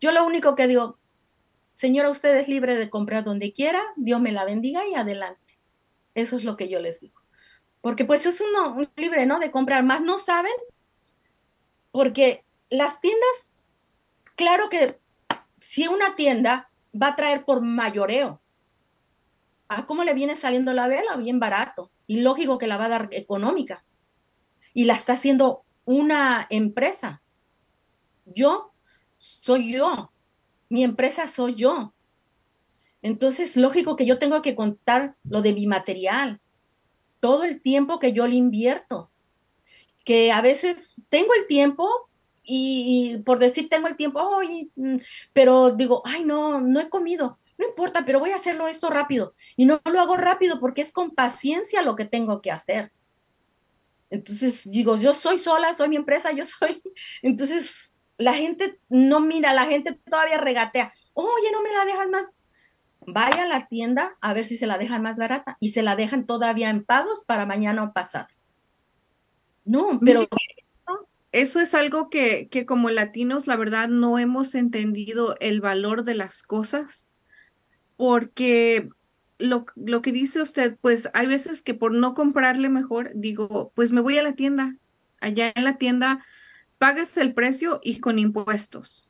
Yo 0.01 0.13
lo 0.13 0.27
único 0.27 0.55
que 0.55 0.67
digo, 0.67 0.99
señora, 1.73 2.11
usted 2.11 2.37
es 2.37 2.49
libre 2.49 2.77
de 2.77 2.91
comprar 2.91 3.25
donde 3.25 3.53
quiera, 3.53 3.83
Dios 3.97 4.21
me 4.21 4.33
la 4.33 4.45
bendiga 4.45 4.87
y 4.87 4.95
adelante. 4.95 5.59
Eso 6.15 6.37
es 6.37 6.45
lo 6.45 6.57
que 6.57 6.69
yo 6.69 6.81
les 6.81 7.01
digo. 7.01 7.21
Porque 7.81 8.05
pues 8.05 8.27
es 8.27 8.41
uno 8.41 8.75
un 8.75 8.89
libre, 8.97 9.27
¿no? 9.27 9.39
De 9.39 9.51
comprar, 9.51 9.85
más 9.85 10.01
no 10.03 10.19
saben, 10.19 10.53
porque 11.93 12.45
las 12.69 13.01
tiendas, 13.01 13.51
claro 14.35 14.69
que 14.69 14.99
si 15.69 15.89
una 15.89 16.15
tienda 16.15 16.71
va 16.95 17.09
a 17.09 17.17
traer 17.17 17.45
por 17.45 17.61
mayoreo, 17.61 18.41
¿a 19.69 19.85
cómo 19.85 20.05
le 20.05 20.15
viene 20.15 20.37
saliendo 20.37 20.73
la 20.73 20.87
vela? 20.87 21.17
Bien 21.17 21.41
barato. 21.41 21.91
Y 22.07 22.21
lógico 22.21 22.57
que 22.57 22.69
la 22.69 22.77
va 22.77 22.85
a 22.85 22.89
dar 22.89 23.09
económica. 23.11 23.85
Y 24.75 24.85
la 24.85 24.95
está 24.95 25.15
haciendo 25.15 25.65
una 25.85 26.47
empresa. 26.51 27.21
Yo 28.27 28.73
soy 29.19 29.73
yo. 29.73 30.13
Mi 30.69 30.85
empresa 30.85 31.27
soy 31.27 31.57
yo. 31.57 31.93
Entonces, 33.03 33.57
lógico 33.57 33.97
que 33.97 34.07
yo 34.07 34.21
tengo 34.21 34.43
que 34.43 34.55
contar 34.55 35.17
lo 35.25 35.43
de 35.43 35.53
mi 35.53 35.67
material, 35.67 36.41
todo 37.19 37.43
el 37.43 37.61
tiempo 37.61 37.99
que 37.99 38.13
yo 38.13 38.27
le 38.29 38.37
invierto, 38.37 39.11
que 40.05 40.31
a 40.31 40.41
veces 40.41 41.03
tengo 41.09 41.35
el 41.35 41.49
tiempo 41.49 42.09
y, 42.47 43.19
por 43.25 43.39
decir 43.39 43.69
tengo 43.69 43.89
el 43.89 43.97
tiempo, 43.97 44.21
mm", 44.77 44.97
pero 45.33 45.73
digo, 45.73 46.03
ay, 46.05 46.25
no, 46.25 46.61
no 46.61 46.81
he 46.81 46.89
comido, 46.89 47.39
no 47.59 47.67
importa, 47.67 48.05
pero 48.05 48.21
voy 48.21 48.31
a 48.31 48.37
hacerlo 48.37 48.69
esto 48.69 48.91
rápido. 48.91 49.35
Y 49.57 49.65
no 49.65 49.81
lo 49.85 50.01
hago 50.01 50.17
rápido 50.17 50.61
porque 50.61 50.83
es 50.83 50.93
con 50.93 51.13
paciencia 51.13 51.83
lo 51.83 51.97
que 51.97 52.05
tengo 52.05 52.43
que 52.43 52.51
hacer. 52.51 52.93
Entonces 54.11 54.71
digo, 54.71 54.97
yo 54.97 55.15
soy 55.15 55.39
sola, 55.39 55.75
soy 55.75 55.89
mi 55.89 55.97
empresa, 55.97 56.33
yo 56.33 56.45
soy. 56.47 56.83
Entonces 57.23 57.97
la 58.19 58.35
gente 58.35 58.79
no 58.89 59.21
mira, 59.21 59.53
la 59.53 59.67
gente 59.67 59.93
todavía 60.09 60.39
regatea. 60.39 60.93
Oye, 61.15 61.51
no 61.53 61.63
me 61.63 61.73
la 61.73 61.85
dejas 61.85 62.09
más. 62.09 62.27
Vaya 63.09 63.45
a 63.45 63.47
la 63.47 63.69
tienda 63.69 64.17
a 64.21 64.33
ver 64.33 64.45
si 64.45 64.57
se 64.57 64.67
la 64.67 64.79
dejan 64.79 65.03
más 65.03 65.17
barata 65.17 65.57
y 65.61 65.71
se 65.71 65.83
la 65.83 65.97
dejan 65.97 66.27
todavía 66.27 66.71
en 66.71 66.85
pagos 66.85 67.25
para 67.25 67.47
mañana 67.47 67.85
o 67.85 67.93
pasado. 67.93 68.27
No, 69.65 69.99
pero 70.01 70.27
eso 71.33 71.61
es 71.61 71.75
algo 71.75 72.09
que, 72.09 72.49
que 72.49 72.67
como 72.67 72.91
latinos, 72.91 73.47
la 73.47 73.57
verdad, 73.57 73.89
no 73.89 74.19
hemos 74.19 74.55
entendido 74.55 75.37
el 75.41 75.61
valor 75.61 76.05
de 76.05 76.15
las 76.15 76.43
cosas, 76.43 77.09
porque 77.97 78.89
lo, 79.39 79.67
lo 79.75 80.03
que 80.03 80.13
dice 80.13 80.41
usted, 80.41 80.77
pues 80.81 81.09
hay 81.15 81.27
veces 81.27 81.63
que 81.63 81.75
por 81.75 81.93
no 81.93 82.15
comprarle 82.15 82.69
mejor, 82.69 83.11
digo, 83.15 83.73
pues 83.75 83.93
me 83.93 84.01
voy 84.01 84.19
a 84.19 84.23
la 84.23 84.35
tienda. 84.35 84.77
Allá 85.21 85.53
en 85.55 85.65
la 85.65 85.79
tienda 85.79 86.25
pagas 86.79 87.17
el 87.17 87.35
precio 87.35 87.81
y 87.83 88.01
con 88.01 88.19
impuestos. 88.19 89.09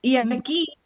Y 0.00 0.16
aquí 0.16 0.78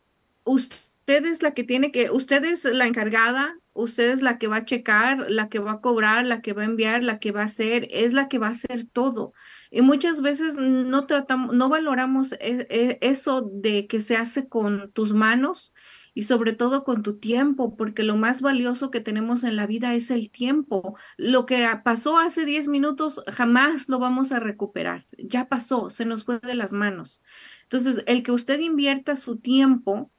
usted 0.44 1.26
es 1.26 1.42
la 1.42 1.52
que 1.52 1.64
tiene 1.64 1.92
que, 1.92 2.10
usted 2.10 2.44
es 2.44 2.64
la 2.64 2.86
encargada 2.86 3.54
usted 3.74 4.10
es 4.10 4.22
la 4.22 4.38
que 4.38 4.48
va 4.48 4.56
a 4.56 4.64
checar, 4.64 5.30
la 5.30 5.48
que 5.48 5.58
va 5.58 5.72
a 5.72 5.80
cobrar, 5.80 6.26
la 6.26 6.40
que 6.42 6.52
va 6.52 6.62
a 6.62 6.66
enviar, 6.66 7.02
la 7.02 7.18
que 7.18 7.32
va 7.32 7.42
a 7.42 7.44
hacer, 7.46 7.88
es 7.90 8.12
la 8.12 8.28
que 8.28 8.38
va 8.38 8.48
a 8.48 8.50
hacer 8.50 8.86
todo. 8.86 9.32
Y 9.70 9.82
muchas 9.82 10.20
veces 10.20 10.56
no 10.56 11.06
tratamos, 11.06 11.54
no 11.54 11.68
valoramos 11.68 12.32
e, 12.32 12.66
e, 12.68 12.98
eso 13.00 13.42
de 13.42 13.86
que 13.86 14.00
se 14.00 14.16
hace 14.16 14.48
con 14.48 14.92
tus 14.92 15.12
manos 15.12 15.72
y 16.14 16.24
sobre 16.24 16.52
todo 16.52 16.84
con 16.84 17.02
tu 17.02 17.18
tiempo, 17.18 17.76
porque 17.76 18.02
lo 18.02 18.16
más 18.16 18.42
valioso 18.42 18.90
que 18.90 19.00
tenemos 19.00 19.44
en 19.44 19.56
la 19.56 19.66
vida 19.66 19.94
es 19.94 20.10
el 20.10 20.30
tiempo. 20.30 20.96
Lo 21.16 21.46
que 21.46 21.66
pasó 21.84 22.18
hace 22.18 22.44
10 22.44 22.68
minutos 22.68 23.22
jamás 23.28 23.88
lo 23.88 23.98
vamos 23.98 24.32
a 24.32 24.40
recuperar. 24.40 25.06
Ya 25.18 25.48
pasó, 25.48 25.90
se 25.90 26.04
nos 26.04 26.24
fue 26.24 26.38
de 26.40 26.54
las 26.54 26.72
manos. 26.72 27.22
Entonces, 27.62 28.02
el 28.06 28.22
que 28.22 28.32
usted 28.32 28.60
invierta 28.60 29.16
su 29.16 29.38
tiempo 29.38 30.10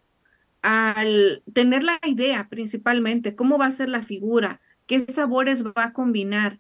al 0.64 1.44
tener 1.54 1.84
la 1.84 2.00
idea 2.06 2.50
principalmente, 2.50 3.36
cómo 3.36 3.58
va 3.58 3.68
a 3.68 3.72
ser 3.72 3.90
la 3.90 4.02
figura, 4.02 4.62
qué 4.88 5.02
sabores 5.02 5.66
va 5.66 5.74
a 5.86 5.94
combinar, 5.94 6.60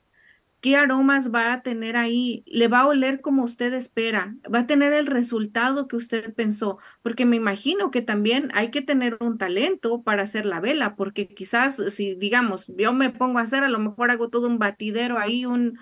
qué 0.61 0.77
aromas 0.77 1.33
va 1.33 1.53
a 1.53 1.61
tener 1.63 1.97
ahí, 1.97 2.43
le 2.47 2.67
va 2.69 2.81
a 2.81 2.87
oler 2.87 3.21
como 3.21 3.43
usted 3.43 3.73
espera, 3.73 4.35
va 4.53 4.59
a 4.59 4.67
tener 4.67 4.93
el 4.93 5.07
resultado 5.07 5.87
que 5.87 5.95
usted 5.97 6.33
pensó, 6.33 6.79
porque 7.01 7.25
me 7.25 7.35
imagino 7.37 7.91
que 7.91 8.01
también 8.01 8.49
hay 8.53 8.71
que 8.71 8.81
tener 8.81 9.17
un 9.21 9.37
talento 9.37 10.03
para 10.03 10.23
hacer 10.23 10.45
la 10.45 10.59
vela, 10.59 10.95
porque 10.95 11.27
quizás 11.27 11.81
si 11.89 12.15
digamos, 12.15 12.67
yo 12.77 12.93
me 12.93 13.09
pongo 13.09 13.39
a 13.39 13.43
hacer, 13.43 13.63
a 13.63 13.69
lo 13.69 13.79
mejor 13.79 14.11
hago 14.11 14.29
todo 14.29 14.47
un 14.47 14.59
batidero 14.59 15.17
ahí, 15.19 15.45
un, 15.45 15.79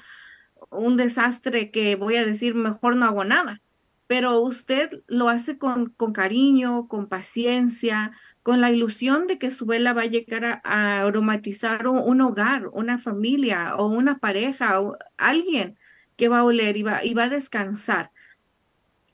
un 0.72 0.98
desastre 0.98 1.72
que 1.72 1.96
voy 1.96 2.18
a 2.18 2.26
decir, 2.26 2.56
mejor 2.56 2.96
no 2.96 3.06
hago 3.06 3.24
nada 3.24 3.62
pero 4.12 4.42
usted 4.42 5.04
lo 5.08 5.30
hace 5.30 5.58
con, 5.58 5.92
con 5.92 6.12
cariño, 6.12 6.90
con 6.90 7.08
paciencia, 7.08 8.12
con 8.44 8.60
la 8.60 8.70
ilusión 8.70 9.26
de 9.26 9.40
que 9.40 9.52
su 9.52 9.66
vela 9.66 9.94
va 9.94 10.02
a 10.02 10.08
llegar 10.08 10.62
a, 10.66 11.00
aromatizar 11.00 11.88
un, 11.88 12.20
hogar, 12.20 12.68
una 12.74 12.98
familia 12.98 13.78
o 13.78 13.88
una 13.88 14.20
pareja 14.20 14.82
o 14.82 14.98
alguien 15.16 15.78
que 16.18 16.28
va 16.28 16.40
a 16.40 16.44
oler 16.44 16.76
y 16.76 16.84
va, 16.84 17.06
y 17.06 17.14
va 17.14 17.24
a 17.24 17.30
descansar. 17.30 18.12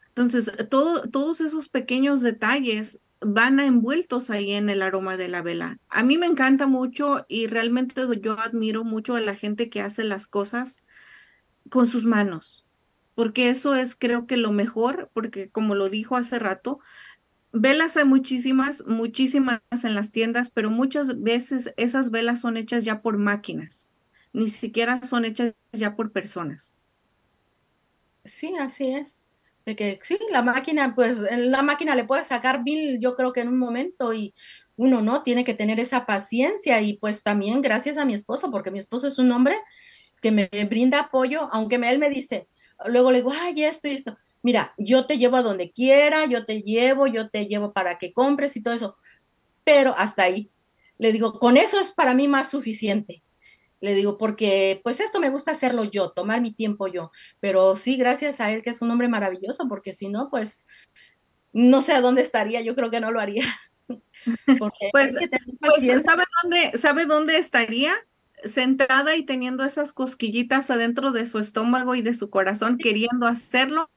Entonces, 0.08 0.52
todo, 0.72 1.04
todos 1.12 1.42
esos 1.42 1.70
pequeños 1.70 2.22
detalles 2.22 3.00
van 3.22 3.60
envueltos 3.60 4.32
ahí 4.32 4.54
en 4.54 4.68
el 4.68 4.82
aroma 4.82 5.16
de 5.16 5.28
la 5.28 5.44
vela. 5.44 5.78
A 5.90 6.02
mí 6.02 6.18
me 6.18 6.26
encanta 6.26 6.66
mucho 6.66 7.24
y 7.30 7.46
realmente 7.46 8.02
yo 8.20 8.40
admiro 8.40 8.84
mucho 8.84 9.16
a 9.16 9.22
la 9.22 9.36
gente 9.36 9.70
que 9.70 9.82
hace 9.82 10.04
las 10.04 10.26
cosas 10.26 10.84
con 11.70 11.86
sus 11.86 12.04
manos 12.04 12.67
porque 13.18 13.50
eso 13.50 13.74
es 13.74 13.96
creo 13.96 14.28
que 14.28 14.38
lo 14.38 14.52
mejor, 14.52 15.10
porque 15.12 15.50
como 15.50 15.74
lo 15.74 15.90
dijo 15.90 16.18
hace 16.18 16.38
rato, 16.38 16.80
velas 17.52 17.98
hay 17.98 18.06
muchísimas, 18.06 18.86
muchísimas 18.86 19.60
en 19.84 19.96
las 19.96 20.12
tiendas, 20.12 20.52
pero 20.52 20.70
muchas 20.70 21.20
veces 21.24 21.74
esas 21.78 22.12
velas 22.12 22.42
son 22.42 22.58
hechas 22.58 22.84
ya 22.84 23.02
por 23.02 23.18
máquinas, 23.18 23.90
ni 24.34 24.50
siquiera 24.50 25.02
son 25.02 25.26
hechas 25.26 25.56
ya 25.74 25.96
por 25.96 26.12
personas. 26.12 26.76
Sí, 28.24 28.54
así 28.60 28.92
es. 28.92 29.26
De 29.66 29.76
que 29.76 30.00
sí, 30.04 30.20
la 30.30 30.44
máquina, 30.44 30.94
pues 30.94 31.18
la 31.18 31.64
máquina 31.64 31.96
le 31.96 32.04
puede 32.04 32.24
sacar 32.24 32.62
mil, 32.62 33.00
yo 33.00 33.16
creo 33.16 33.34
que 33.34 33.42
en 33.42 33.48
un 33.48 33.58
momento, 33.58 34.14
y 34.14 34.36
uno 34.76 35.02
no 35.02 35.24
tiene 35.24 35.44
que 35.44 35.56
tener 35.56 35.80
esa 35.80 36.06
paciencia, 36.06 36.82
y 36.82 36.98
pues 37.00 37.24
también 37.24 37.64
gracias 37.64 37.98
a 37.98 38.06
mi 38.06 38.14
esposo, 38.14 38.52
porque 38.52 38.70
mi 38.70 38.78
esposo 38.78 39.08
es 39.08 39.18
un 39.18 39.32
hombre 39.32 39.56
que 40.22 40.32
me 40.32 40.50
brinda 40.70 41.00
apoyo, 41.00 41.50
aunque 41.52 41.78
él 41.78 41.98
me 41.98 42.12
dice, 42.12 42.48
luego 42.86 43.12
le 43.12 43.20
digo, 43.20 43.32
ay, 43.34 43.64
esto 43.64 43.88
y 43.88 43.94
esto. 43.94 44.18
Mira, 44.44 44.74
yo 44.78 45.06
te 45.06 45.18
llevo 45.18 45.38
a 45.38 45.42
donde 45.42 45.72
quiera, 45.72 46.26
yo 46.26 46.46
te 46.46 46.62
llevo, 46.62 47.08
yo 47.08 47.30
te 47.30 47.48
llevo 47.48 47.74
para 47.74 47.98
que 47.98 48.14
compres 48.14 48.56
y 48.56 48.64
todo 48.64 48.74
eso. 48.74 48.98
Pero 49.64 49.94
hasta 49.98 50.24
ahí. 50.24 50.50
Le 50.98 51.12
digo, 51.12 51.40
con 51.40 51.58
eso 51.58 51.80
es 51.80 51.92
para 51.92 52.14
mí 52.14 52.28
más 52.28 52.50
suficiente. 52.50 53.24
Le 53.80 53.94
digo, 53.94 54.18
porque 54.18 54.80
pues 54.84 55.00
esto 55.00 55.20
me 55.20 55.30
gusta 55.30 55.52
hacerlo 55.52 55.84
yo, 55.84 56.12
tomar 56.12 56.42
mi 56.42 56.54
tiempo 56.54 56.88
yo. 56.88 57.12
Pero 57.40 57.76
sí, 57.76 57.98
gracias 57.98 58.40
a 58.40 58.52
él, 58.52 58.62
que 58.62 58.72
es 58.72 58.82
un 58.82 58.90
hombre 58.90 59.08
maravilloso, 59.08 59.68
porque 59.68 59.94
si 59.94 60.10
no, 60.10 60.30
pues 60.30 60.66
no 61.54 61.82
sé 61.82 61.94
a 61.94 62.02
dónde 62.02 62.22
estaría, 62.22 62.62
yo 62.62 62.76
creo 62.76 62.90
que 62.90 63.00
no 63.00 63.12
lo 63.12 63.20
haría. 63.20 63.46
pues, 64.92 65.16
pues 65.60 66.04
¿sabe 66.04 66.24
dónde, 66.42 66.78
¿sabe 66.78 67.06
dónde 67.06 67.38
estaría? 67.38 67.94
Sentada 68.44 69.16
y 69.16 69.26
teniendo 69.26 69.64
esas 69.64 69.94
cosquillitas 69.94 70.70
adentro 70.70 71.12
de 71.12 71.26
su 71.26 71.40
estómago 71.40 71.96
y 71.96 72.02
de 72.02 72.14
su 72.14 72.30
corazón 72.30 72.78
queriendo 72.78 73.28
hacerlo, 73.28 73.90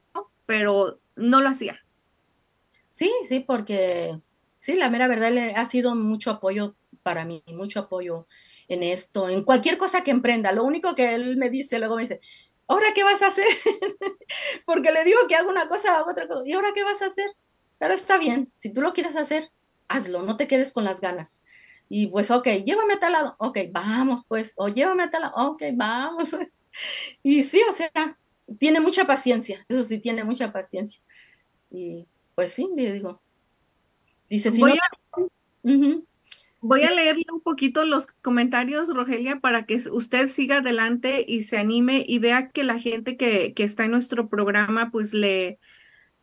pero 0.46 1.00
no 1.16 1.40
lo 1.40 1.48
hacía. 1.48 1.80
Sí, 2.88 3.10
sí, 3.28 3.40
porque 3.40 4.18
sí, 4.58 4.74
la 4.74 4.90
mera 4.90 5.06
verdad 5.08 5.30
le 5.30 5.54
ha 5.54 5.66
sido 5.66 5.94
mucho 5.94 6.30
apoyo 6.30 6.74
para 7.02 7.24
mí, 7.24 7.42
mucho 7.48 7.80
apoyo 7.80 8.26
en 8.68 8.82
esto, 8.82 9.28
en 9.28 9.44
cualquier 9.44 9.78
cosa 9.78 10.02
que 10.02 10.10
emprenda. 10.10 10.52
Lo 10.52 10.64
único 10.64 10.94
que 10.94 11.14
él 11.14 11.36
me 11.36 11.50
dice, 11.50 11.78
luego 11.78 11.96
me 11.96 12.02
dice, 12.02 12.20
¿ahora 12.66 12.86
qué 12.94 13.04
vas 13.04 13.22
a 13.22 13.28
hacer? 13.28 13.46
porque 14.66 14.92
le 14.92 15.04
digo 15.04 15.18
que 15.28 15.36
hago 15.36 15.50
una 15.50 15.68
cosa, 15.68 15.98
hago 15.98 16.10
otra 16.10 16.28
cosa, 16.28 16.42
¿y 16.48 16.52
ahora 16.52 16.72
qué 16.74 16.82
vas 16.82 17.02
a 17.02 17.06
hacer? 17.06 17.30
Pero 17.78 17.94
está 17.94 18.18
bien, 18.18 18.52
si 18.58 18.72
tú 18.72 18.82
lo 18.82 18.92
quieres 18.92 19.16
hacer, 19.16 19.50
hazlo, 19.88 20.22
no 20.22 20.36
te 20.36 20.46
quedes 20.46 20.72
con 20.72 20.84
las 20.84 21.00
ganas. 21.00 21.42
Y 21.92 22.06
pues, 22.06 22.30
ok, 22.30 22.46
llévame 22.64 22.94
a 22.94 23.00
tal 23.00 23.12
lado, 23.12 23.34
ok, 23.38 23.58
vamos 23.72 24.24
pues, 24.28 24.54
o 24.56 24.68
llévame 24.68 25.02
a 25.02 25.10
tal 25.10 25.22
lado, 25.22 25.34
ok, 25.36 25.62
vamos. 25.74 26.30
Y 27.24 27.42
sí, 27.42 27.60
o 27.68 27.74
sea, 27.74 28.16
tiene 28.60 28.78
mucha 28.78 29.04
paciencia, 29.04 29.66
eso 29.68 29.82
sí, 29.82 29.98
tiene 29.98 30.22
mucha 30.22 30.52
paciencia. 30.52 31.02
Y 31.68 32.06
pues 32.36 32.52
sí, 32.52 32.68
le 32.76 32.92
digo. 32.92 33.20
Dice, 34.28 34.52
si 34.52 34.60
voy, 34.60 34.78
a, 34.78 36.00
voy 36.60 36.82
a 36.82 36.92
leerle 36.92 37.24
un 37.32 37.40
poquito 37.40 37.84
los 37.84 38.06
comentarios, 38.06 38.94
Rogelia, 38.94 39.40
para 39.40 39.66
que 39.66 39.82
usted 39.90 40.28
siga 40.28 40.58
adelante 40.58 41.24
y 41.26 41.42
se 41.42 41.58
anime 41.58 42.04
y 42.06 42.20
vea 42.20 42.50
que 42.50 42.62
la 42.62 42.78
gente 42.78 43.16
que, 43.16 43.52
que 43.52 43.64
está 43.64 43.86
en 43.86 43.90
nuestro 43.90 44.28
programa, 44.28 44.92
pues 44.92 45.12
le, 45.12 45.58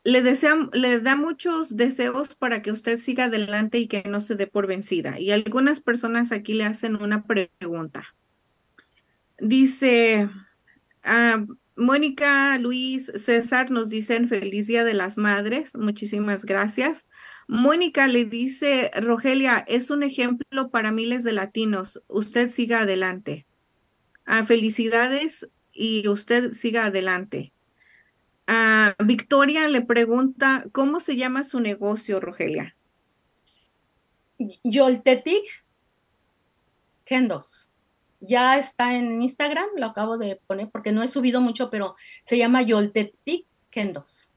le, 0.07 1.01
da 1.01 1.15
muchos 1.17 1.75
deseos 1.75 2.33
para 2.33 2.61
que 2.61 2.71
usted 2.71 2.97
siga 2.97 3.25
adelante 3.25 3.77
y 3.77 3.87
que 3.87 4.03
no 4.03 4.21
se 4.21 4.35
dé 4.35 4.47
por 4.47 4.65
vencida. 4.65 5.19
Y 5.19 5.31
algunas 5.31 5.81
personas 5.81 6.31
aquí 6.31 6.53
le 6.53 6.63
hacen 6.63 6.95
una 6.95 7.25
pregunta. 7.25 8.05
Dice, 9.39 10.29
ah, 11.03 11.45
Mónica, 11.75 12.57
Luis, 12.57 13.11
César 13.15 13.69
nos 13.69 13.89
dicen 13.89 14.29
feliz 14.29 14.67
Día 14.67 14.85
de 14.85 14.93
las 14.93 15.17
Madres. 15.17 15.75
Muchísimas 15.75 16.45
gracias. 16.45 17.09
Mónica 17.49 18.07
le 18.07 18.23
dice, 18.23 18.91
Rogelia, 18.95 19.65
es 19.67 19.91
un 19.91 20.03
ejemplo 20.03 20.69
para 20.71 20.93
miles 20.93 21.25
de 21.25 21.33
latinos. 21.33 22.01
Usted 22.07 22.49
siga 22.49 22.81
adelante. 22.81 23.45
Ah, 24.25 24.45
felicidades 24.45 25.49
y 25.73 26.07
usted 26.07 26.53
siga 26.53 26.85
adelante. 26.85 27.51
Ah, 28.47 28.95
Victoria 29.03 29.67
le 29.67 29.81
pregunta, 29.81 30.65
¿cómo 30.71 31.01
se 31.01 31.17
llama 31.17 31.43
su 31.43 31.59
negocio, 31.59 32.21
Rogelia? 32.21 32.77
Yoltetic 34.63 35.43
Kendos. 37.03 37.69
Ya 38.19 38.57
está 38.57 38.95
en 38.95 39.21
Instagram, 39.21 39.67
lo 39.75 39.87
acabo 39.87 40.17
de 40.17 40.41
poner 40.47 40.69
porque 40.71 40.93
no 40.93 41.03
he 41.03 41.09
subido 41.09 41.41
mucho, 41.41 41.69
pero 41.69 41.95
se 42.23 42.37
llama 42.37 42.61
Yoltetic 42.61 43.45
Kendos. 43.69 44.31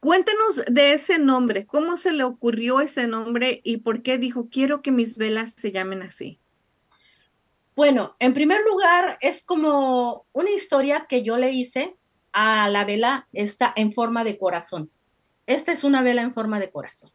Cuéntenos 0.00 0.62
de 0.66 0.94
ese 0.94 1.20
nombre, 1.20 1.64
cómo 1.64 1.96
se 1.96 2.12
le 2.12 2.24
ocurrió 2.24 2.80
ese 2.80 3.06
nombre 3.06 3.60
y 3.62 3.78
por 3.78 4.02
qué 4.02 4.18
dijo, 4.18 4.48
quiero 4.50 4.82
que 4.82 4.90
mis 4.90 5.16
velas 5.16 5.54
se 5.56 5.70
llamen 5.70 6.02
así. 6.02 6.40
Bueno, 7.76 8.16
en 8.18 8.34
primer 8.34 8.62
lugar, 8.64 9.16
es 9.20 9.44
como 9.44 10.26
una 10.32 10.50
historia 10.50 11.06
que 11.08 11.22
yo 11.22 11.38
le 11.38 11.52
hice 11.52 11.96
a 12.32 12.68
la 12.68 12.84
vela, 12.84 13.28
está 13.32 13.72
en 13.76 13.92
forma 13.92 14.24
de 14.24 14.38
corazón. 14.38 14.90
Esta 15.46 15.72
es 15.72 15.84
una 15.84 16.02
vela 16.02 16.22
en 16.22 16.32
forma 16.32 16.58
de 16.60 16.70
corazón. 16.70 17.10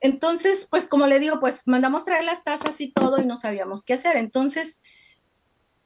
Entonces, 0.00 0.66
pues 0.68 0.86
como 0.86 1.06
le 1.06 1.18
digo, 1.18 1.40
pues 1.40 1.62
mandamos 1.64 2.04
traer 2.04 2.24
las 2.24 2.44
tazas 2.44 2.80
y 2.80 2.92
todo 2.92 3.20
y 3.20 3.26
no 3.26 3.36
sabíamos 3.36 3.84
qué 3.84 3.94
hacer. 3.94 4.16
Entonces, 4.16 4.78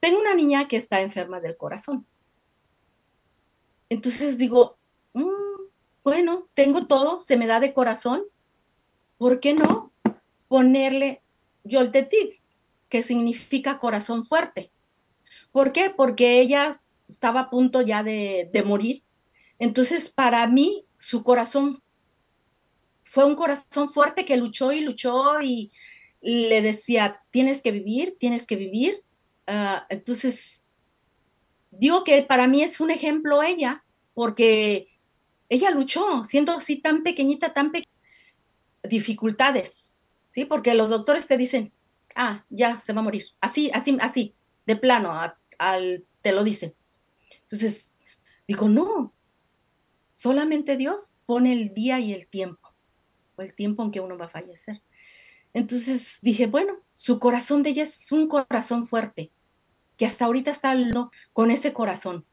tengo 0.01 0.19
una 0.19 0.35
niña 0.35 0.69
que 0.69 0.77
está 0.77 1.01
enferma 1.01 1.41
del 1.41 1.57
corazón. 1.57 2.07
Entonces 3.89 4.39
digo, 4.39 4.77
mm, 5.13 5.23
bueno, 6.03 6.49
tengo 6.55 6.87
todo, 6.87 7.21
se 7.21 7.37
me 7.37 7.47
da 7.47 7.61
de 7.61 7.73
corazón. 7.73 8.25
¿Por 9.19 9.41
qué 9.41 9.55
no 9.55 9.93
ponerle 10.49 11.23
Yoltetic, 11.65 12.43
que 12.89 13.03
significa 13.03 13.79
corazón 13.79 14.25
fuerte? 14.25 14.71
¿Por 15.53 15.73
qué? 15.73 15.91
Porque 15.91 16.41
ella 16.41 16.81
estaba 17.09 17.41
a 17.41 17.51
punto 17.51 17.83
ya 17.83 18.03
de, 18.03 18.51
morir. 18.65 19.03
Entonces, 19.59 20.11
para 20.11 20.47
mí, 20.47 20.85
su 20.99 21.23
corazón 21.23 21.83
fue 23.05 23.25
un 23.25 23.37
corazón 23.37 23.93
fuerte 23.93 24.25
que 24.25 24.37
luchó 24.37 24.73
y 24.73 24.81
luchó 24.81 25.41
y 25.41 25.71
le 26.21 26.61
decía, 26.63 27.23
tienes 27.31 27.63
que 27.63 27.71
vivir, 27.71 28.17
tienes 28.19 28.47
que 28.47 28.57
vivir. 28.57 29.03
Ah, 29.47 29.87
entonces, 29.89 30.61
digo 31.71 32.05
que 32.05 32.23
para 32.23 32.49
mí 32.49 32.63
es 32.63 32.81
un 32.81 32.91
ejemplo 32.91 33.43
ella, 33.43 33.85
porque 34.15 34.89
ella 35.49 35.71
luchó, 35.71 36.25
siendo 36.25 36.53
así 36.53 36.77
tan 36.77 37.03
pequeñita, 37.03 37.53
tan 37.53 37.71
pequeñita, 37.71 37.93
dificultades, 38.83 40.03
¿sí? 40.27 40.45
Porque 40.45 40.75
los 40.75 40.89
doctores 40.89 41.27
te 41.27 41.37
dicen, 41.37 41.73
ah, 42.15 42.45
ya 42.51 42.81
se 42.81 42.93
va 42.93 43.01
a 43.01 43.05
morir, 43.05 43.27
así, 43.41 43.71
así, 43.73 43.97
así, 44.01 44.35
de 44.67 44.77
plano, 44.77 45.13
al, 45.59 46.05
te 46.23 46.33
lo 46.33 46.45
dicen. 46.45 46.75
Entonces, 47.47 47.95
digo, 48.47 48.69
no, 48.69 49.15
solamente 50.13 50.77
Dios 50.77 51.13
pone 51.27 51.53
el 51.53 51.75
día 51.75 51.99
y 52.01 52.13
el 52.13 52.27
tiempo 52.29 52.67
el 53.43 53.55
tiempo 53.55 53.83
en 53.83 53.91
que 53.91 54.01
uno 54.01 54.19
va 54.19 54.27
a 54.27 54.31
fallecer. 54.31 54.83
Entonces 55.53 56.19
dije, 56.21 56.47
bueno, 56.47 56.75
su 56.93 57.19
corazón 57.19 57.63
de 57.63 57.71
ella 57.71 57.85
es 57.85 58.11
un 58.13 58.29
corazón 58.29 58.87
fuerte, 58.87 59.31
que 59.97 60.07
hasta 60.07 60.27
ahorita 60.27 60.51
está 60.51 60.77
con 61.33 61.51
ese 61.51 61.73
corazón. 61.73 62.25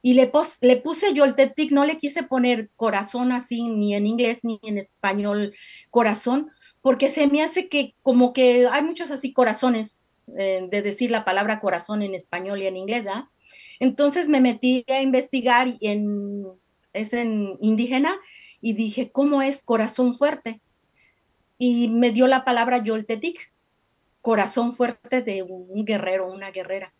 Y 0.00 0.14
le, 0.14 0.30
le 0.60 0.76
puse 0.76 1.12
yo 1.12 1.24
el 1.24 1.34
tetic, 1.34 1.72
no 1.72 1.84
le 1.84 1.96
quise 1.96 2.22
poner 2.22 2.70
corazón 2.76 3.32
así, 3.32 3.68
ni 3.68 3.94
en 3.94 4.06
inglés 4.06 4.40
ni 4.42 4.60
en 4.62 4.78
español, 4.78 5.54
corazón, 5.90 6.50
porque 6.82 7.08
se 7.08 7.26
me 7.26 7.42
hace 7.42 7.68
que 7.68 7.94
como 8.02 8.32
que 8.32 8.68
hay 8.68 8.82
muchos 8.82 9.10
así 9.10 9.32
corazones 9.32 10.14
eh, 10.36 10.68
de 10.70 10.82
decir 10.82 11.10
la 11.10 11.24
palabra 11.24 11.60
corazón 11.60 12.02
en 12.02 12.14
español 12.14 12.62
y 12.62 12.66
en 12.66 12.76
inglés, 12.76 13.06
¿ah? 13.08 13.28
Entonces 13.80 14.28
me 14.28 14.40
metí 14.40 14.84
a 14.88 15.02
investigar 15.02 15.68
en, 15.80 16.46
es 16.92 17.12
en 17.12 17.56
indígena 17.60 18.16
y 18.60 18.72
dije, 18.72 19.10
¿cómo 19.10 19.42
es 19.42 19.62
corazón 19.62 20.16
fuerte? 20.16 20.60
Y 21.58 21.88
me 21.88 22.10
dio 22.10 22.26
la 22.26 22.44
palabra 22.44 22.82
Yoltetic, 22.82 23.52
corazón 24.20 24.74
fuerte 24.74 25.22
de 25.22 25.42
un 25.42 25.84
guerrero, 25.84 26.30
una 26.30 26.50
guerrera. 26.50 26.92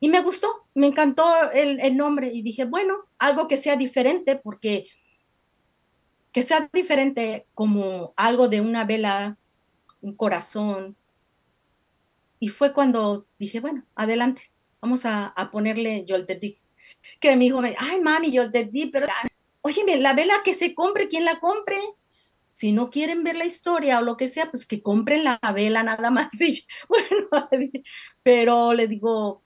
Y 0.00 0.08
me 0.08 0.22
gustó, 0.22 0.66
me 0.74 0.86
encantó 0.86 1.50
el, 1.52 1.80
el, 1.80 1.96
nombre 1.96 2.28
y 2.32 2.42
dije, 2.42 2.64
bueno, 2.64 2.94
algo 3.18 3.48
que 3.48 3.56
sea 3.56 3.76
diferente, 3.76 4.36
porque 4.36 4.86
que 6.32 6.42
sea 6.42 6.68
diferente 6.72 7.46
como 7.54 8.12
algo 8.16 8.48
de 8.48 8.60
una 8.60 8.84
vela, 8.84 9.36
un 10.00 10.14
corazón. 10.14 10.96
Y 12.38 12.48
fue 12.48 12.72
cuando 12.72 13.26
dije, 13.38 13.58
bueno, 13.58 13.84
adelante, 13.96 14.52
vamos 14.80 15.04
a, 15.04 15.26
a 15.26 15.50
ponerle 15.50 16.04
Yoltetic. 16.04 16.60
Que 17.20 17.36
mi 17.36 17.46
hijo 17.46 17.60
me 17.60 17.74
ay 17.78 18.00
mami, 18.00 18.32
Yoltetic, 18.32 18.90
pero 18.92 19.06
Oye, 19.68 19.98
la 19.98 20.14
vela 20.14 20.34
que 20.44 20.54
se 20.54 20.74
compre, 20.74 21.08
quien 21.08 21.24
la 21.24 21.40
compre. 21.40 21.78
Si 22.50 22.72
no 22.72 22.90
quieren 22.90 23.22
ver 23.22 23.36
la 23.36 23.44
historia 23.44 23.98
o 23.98 24.02
lo 24.02 24.16
que 24.16 24.28
sea, 24.28 24.50
pues 24.50 24.66
que 24.66 24.82
compren 24.82 25.24
la 25.24 25.38
vela 25.54 25.82
nada 25.82 26.10
más. 26.10 26.28
Y, 26.40 26.64
bueno, 26.88 27.28
pero 28.22 28.72
le 28.72 28.88
digo, 28.88 29.42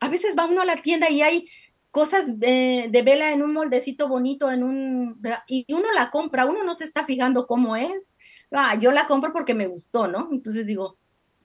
a 0.00 0.08
veces 0.08 0.36
va 0.36 0.46
uno 0.46 0.62
a 0.62 0.64
la 0.64 0.82
tienda 0.82 1.10
y 1.10 1.22
hay 1.22 1.48
cosas 1.90 2.38
de, 2.38 2.90
vela 3.04 3.32
en 3.32 3.42
un 3.42 3.52
moldecito 3.52 4.08
bonito, 4.08 4.50
en 4.50 4.62
un, 4.62 5.20
y 5.46 5.66
uno 5.72 5.90
la 5.92 6.10
compra, 6.10 6.46
uno 6.46 6.62
no 6.64 6.74
se 6.74 6.84
está 6.84 7.04
fijando 7.04 7.46
cómo 7.46 7.76
es. 7.76 8.12
Ah, 8.50 8.76
yo 8.80 8.92
la 8.92 9.06
compro 9.06 9.32
porque 9.32 9.54
me 9.54 9.68
gustó, 9.68 10.08
¿no? 10.08 10.28
Entonces 10.32 10.66
digo, 10.66 10.98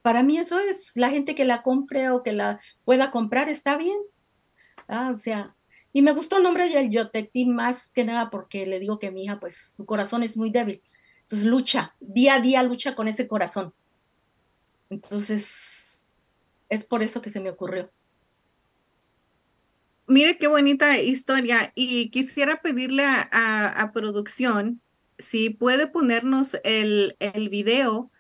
para 0.06 0.22
mí 0.22 0.38
eso 0.38 0.60
es, 0.60 0.92
la 0.94 1.10
gente 1.10 1.34
que 1.34 1.46
la 1.46 1.64
compre 1.64 2.12
o 2.12 2.22
que 2.22 2.32
la 2.32 2.60
pueda 2.84 3.10
comprar 3.10 3.50
está 3.50 3.76
bien. 3.76 3.98
Ah, 4.88 5.12
o 5.12 5.18
sea, 5.18 5.56
y 5.94 6.04
me 6.04 6.12
gustó 6.12 6.38
el 6.38 6.44
nombre 6.44 6.70
del 6.70 6.92
Yotecti 6.92 7.48
más 7.48 7.92
que 7.92 8.06
nada 8.06 8.30
porque 8.30 8.68
le 8.68 8.80
digo 8.80 9.00
que 9.00 9.10
mi 9.10 9.24
hija, 9.24 9.40
pues 9.40 9.58
su 9.76 9.88
corazón 9.88 10.22
es 10.22 10.38
muy 10.38 10.52
débil. 10.52 10.84
Entonces 11.24 11.48
lucha, 11.48 11.96
día 12.00 12.36
a 12.36 12.40
día 12.40 12.62
lucha 12.62 12.94
con 12.94 13.08
ese 13.08 13.28
corazón. 13.28 13.74
Entonces, 14.92 15.50
es 16.70 16.84
por 16.84 17.02
eso 17.02 17.24
que 17.24 17.32
se 17.32 17.40
me 17.40 17.50
ocurrió. 17.50 17.90
Mire 20.06 20.38
qué 20.38 20.46
bonita 20.46 21.00
historia. 21.00 21.72
Y 21.74 22.12
quisiera 22.12 22.62
pedirle 22.62 23.06
a, 23.08 23.90
producción 23.92 24.82
si 25.18 25.50
puede 25.50 25.88
ponernos 25.88 26.58
el, 26.64 27.16
el 27.18 27.50
video 27.50 28.12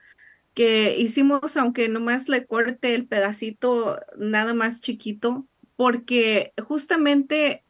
que 0.55 0.97
hicimos, 0.97 1.57
aunque 1.57 1.89
nomás 1.89 2.27
le 2.29 2.47
corte 2.47 2.95
el 2.95 3.05
pedacito 3.05 3.99
nada 4.17 4.53
más 4.53 4.81
chiquito, 4.81 5.45
porque 5.75 6.53
justamente 6.57 7.63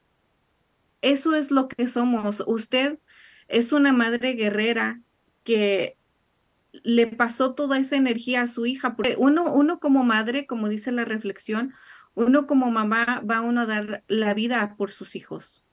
eso 1.02 1.36
es 1.36 1.52
lo 1.52 1.68
que 1.68 1.88
somos. 1.88 2.44
Usted 2.48 3.00
es 3.48 3.74
una 3.74 3.92
madre 3.92 4.34
guerrera 4.34 5.02
que 5.44 5.98
le 6.84 7.08
pasó 7.08 7.56
toda 7.56 7.80
esa 7.80 7.96
energía 7.96 8.44
a 8.44 8.48
su 8.48 8.66
hija. 8.66 8.96
Porque 8.96 9.16
uno, 9.18 9.52
uno 9.52 9.80
como 9.80 10.04
madre, 10.04 10.46
como 10.46 10.70
dice 10.70 10.92
la 10.92 11.06
reflexión, 11.06 11.74
uno 12.14 12.48
como 12.48 12.72
mamá 12.72 13.22
va 13.30 13.42
uno 13.42 13.62
a 13.62 13.66
dar 13.66 14.04
la 14.08 14.34
vida 14.34 14.76
por 14.78 14.92
sus 14.92 15.16
hijos. 15.16 15.66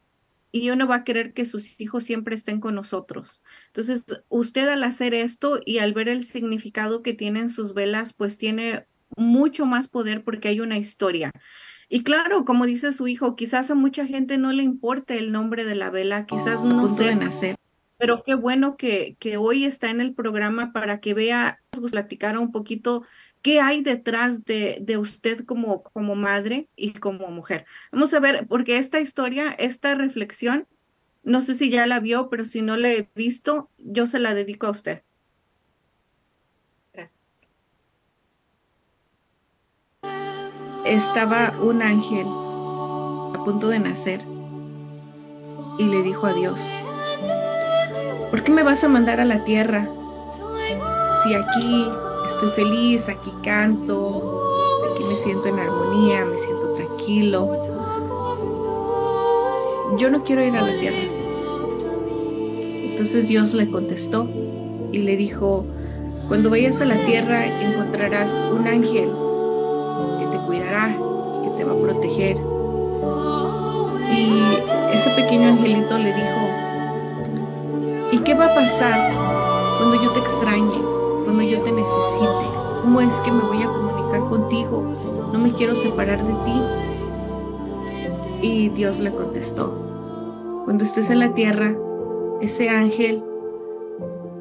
Y 0.52 0.70
uno 0.70 0.86
va 0.86 0.96
a 0.96 1.04
querer 1.04 1.32
que 1.32 1.44
sus 1.44 1.80
hijos 1.80 2.04
siempre 2.04 2.34
estén 2.34 2.60
con 2.60 2.74
nosotros. 2.74 3.42
Entonces, 3.68 4.04
usted 4.28 4.68
al 4.68 4.84
hacer 4.84 5.14
esto 5.14 5.60
y 5.64 5.78
al 5.78 5.94
ver 5.94 6.08
el 6.08 6.24
significado 6.24 7.02
que 7.02 7.14
tienen 7.14 7.48
sus 7.48 7.72
velas, 7.72 8.12
pues 8.12 8.36
tiene 8.36 8.86
mucho 9.16 9.66
más 9.66 9.88
poder 9.88 10.24
porque 10.24 10.48
hay 10.48 10.60
una 10.60 10.78
historia. 10.78 11.32
Y 11.88 12.04
claro, 12.04 12.44
como 12.44 12.64
dice 12.64 12.92
su 12.92 13.06
hijo, 13.08 13.36
quizás 13.36 13.70
a 13.70 13.74
mucha 13.74 14.06
gente 14.06 14.38
no 14.38 14.52
le 14.52 14.62
importe 14.62 15.18
el 15.18 15.32
nombre 15.32 15.64
de 15.64 15.74
la 15.74 15.90
vela, 15.90 16.26
quizás 16.26 16.64
no 16.64 16.88
se 16.88 17.14
nacer. 17.14 17.56
Pero 17.98 18.22
qué 18.24 18.34
bueno 18.34 18.76
que, 18.76 19.16
que 19.20 19.36
hoy 19.36 19.64
está 19.64 19.90
en 19.90 20.00
el 20.00 20.14
programa 20.14 20.72
para 20.72 21.00
que 21.00 21.14
vea, 21.14 21.60
platicara 21.90 22.40
un 22.40 22.50
poquito 22.50 23.04
qué 23.42 23.60
hay 23.60 23.82
detrás 23.82 24.44
de, 24.44 24.78
de, 24.80 24.96
usted 24.98 25.44
como, 25.44 25.82
como 25.82 26.14
madre 26.14 26.68
y 26.76 26.92
como 26.92 27.28
mujer. 27.28 27.66
Vamos 27.90 28.14
a 28.14 28.20
ver, 28.20 28.46
porque 28.48 28.78
esta 28.78 29.00
historia, 29.00 29.50
esta 29.58 29.94
reflexión, 29.94 30.66
no 31.24 31.40
sé 31.40 31.54
si 31.54 31.70
ya 31.70 31.86
la 31.86 32.00
vio, 32.00 32.28
pero 32.30 32.44
si 32.44 32.62
no 32.62 32.76
la 32.76 32.92
he 32.92 33.08
visto, 33.14 33.70
yo 33.78 34.06
se 34.06 34.18
la 34.18 34.34
dedico 34.34 34.66
a 34.66 34.70
usted. 34.70 35.02
estaba 40.84 41.54
un 41.60 41.80
ángel 41.80 42.26
a 42.26 43.44
punto 43.44 43.68
de 43.68 43.78
nacer 43.78 44.20
y 45.78 45.84
le 45.84 46.02
dijo 46.02 46.26
a 46.26 46.32
Dios, 46.32 46.60
¿por 48.30 48.42
qué 48.42 48.52
me 48.52 48.62
vas 48.62 48.82
a 48.84 48.88
mandar 48.88 49.20
a 49.20 49.24
la 49.24 49.44
tierra? 49.44 49.88
Si 51.22 51.34
aquí 51.34 51.88
estoy 52.26 52.50
feliz, 52.50 53.08
aquí 53.08 53.32
canto, 53.42 54.42
aquí 54.92 55.04
me 55.04 55.14
siento 55.16 55.46
en 55.46 55.58
armonía, 55.58 56.24
me 56.24 56.38
siento 56.38 56.72
tranquilo. 56.74 57.62
Yo 59.98 60.10
no 60.10 60.24
quiero 60.24 60.44
ir 60.44 60.56
a 60.56 60.62
la 60.62 60.78
tierra. 60.78 61.08
Entonces 62.90 63.28
Dios 63.28 63.52
le 63.52 63.70
contestó 63.70 64.28
y 64.92 64.98
le 64.98 65.16
dijo, 65.16 65.64
cuando 66.28 66.50
vayas 66.50 66.80
a 66.80 66.84
la 66.84 67.04
tierra 67.04 67.46
encontrarás 67.60 68.30
un 68.52 68.66
ángel 68.66 69.10
que 70.18 70.26
te 70.36 70.44
cuidará, 70.46 70.96
que 71.42 71.50
te 71.56 71.64
va 71.64 71.72
a 71.72 71.76
proteger. 71.76 72.36
Y 74.14 74.94
ese 74.94 75.10
pequeño 75.10 75.48
angelito 75.48 75.98
le 75.98 76.12
dijo, 76.14 76.48
¿y 78.12 78.18
qué 78.18 78.34
va 78.34 78.46
a 78.46 78.54
pasar 78.54 79.12
cuando 79.78 80.02
yo 80.02 80.10
te 80.12 80.20
extrañe, 80.20 80.91
cuando 81.32 81.50
yo 81.50 81.62
te 81.62 81.72
necesite? 81.72 82.52
¿Cómo 82.82 83.00
es 83.00 83.14
que 83.20 83.32
me 83.32 83.42
voy 83.42 83.62
a 83.62 83.66
comunicar 83.66 84.28
contigo? 84.28 84.92
No 85.32 85.38
me 85.38 85.54
quiero 85.54 85.74
separar 85.74 86.22
de 86.22 86.34
ti. 86.44 86.62
Y 88.42 88.68
Dios 88.68 88.98
le 88.98 89.14
contestó, 89.14 89.72
cuando 90.64 90.84
estés 90.84 91.08
en 91.08 91.20
la 91.20 91.32
tierra, 91.32 91.74
ese 92.42 92.68
ángel 92.68 93.24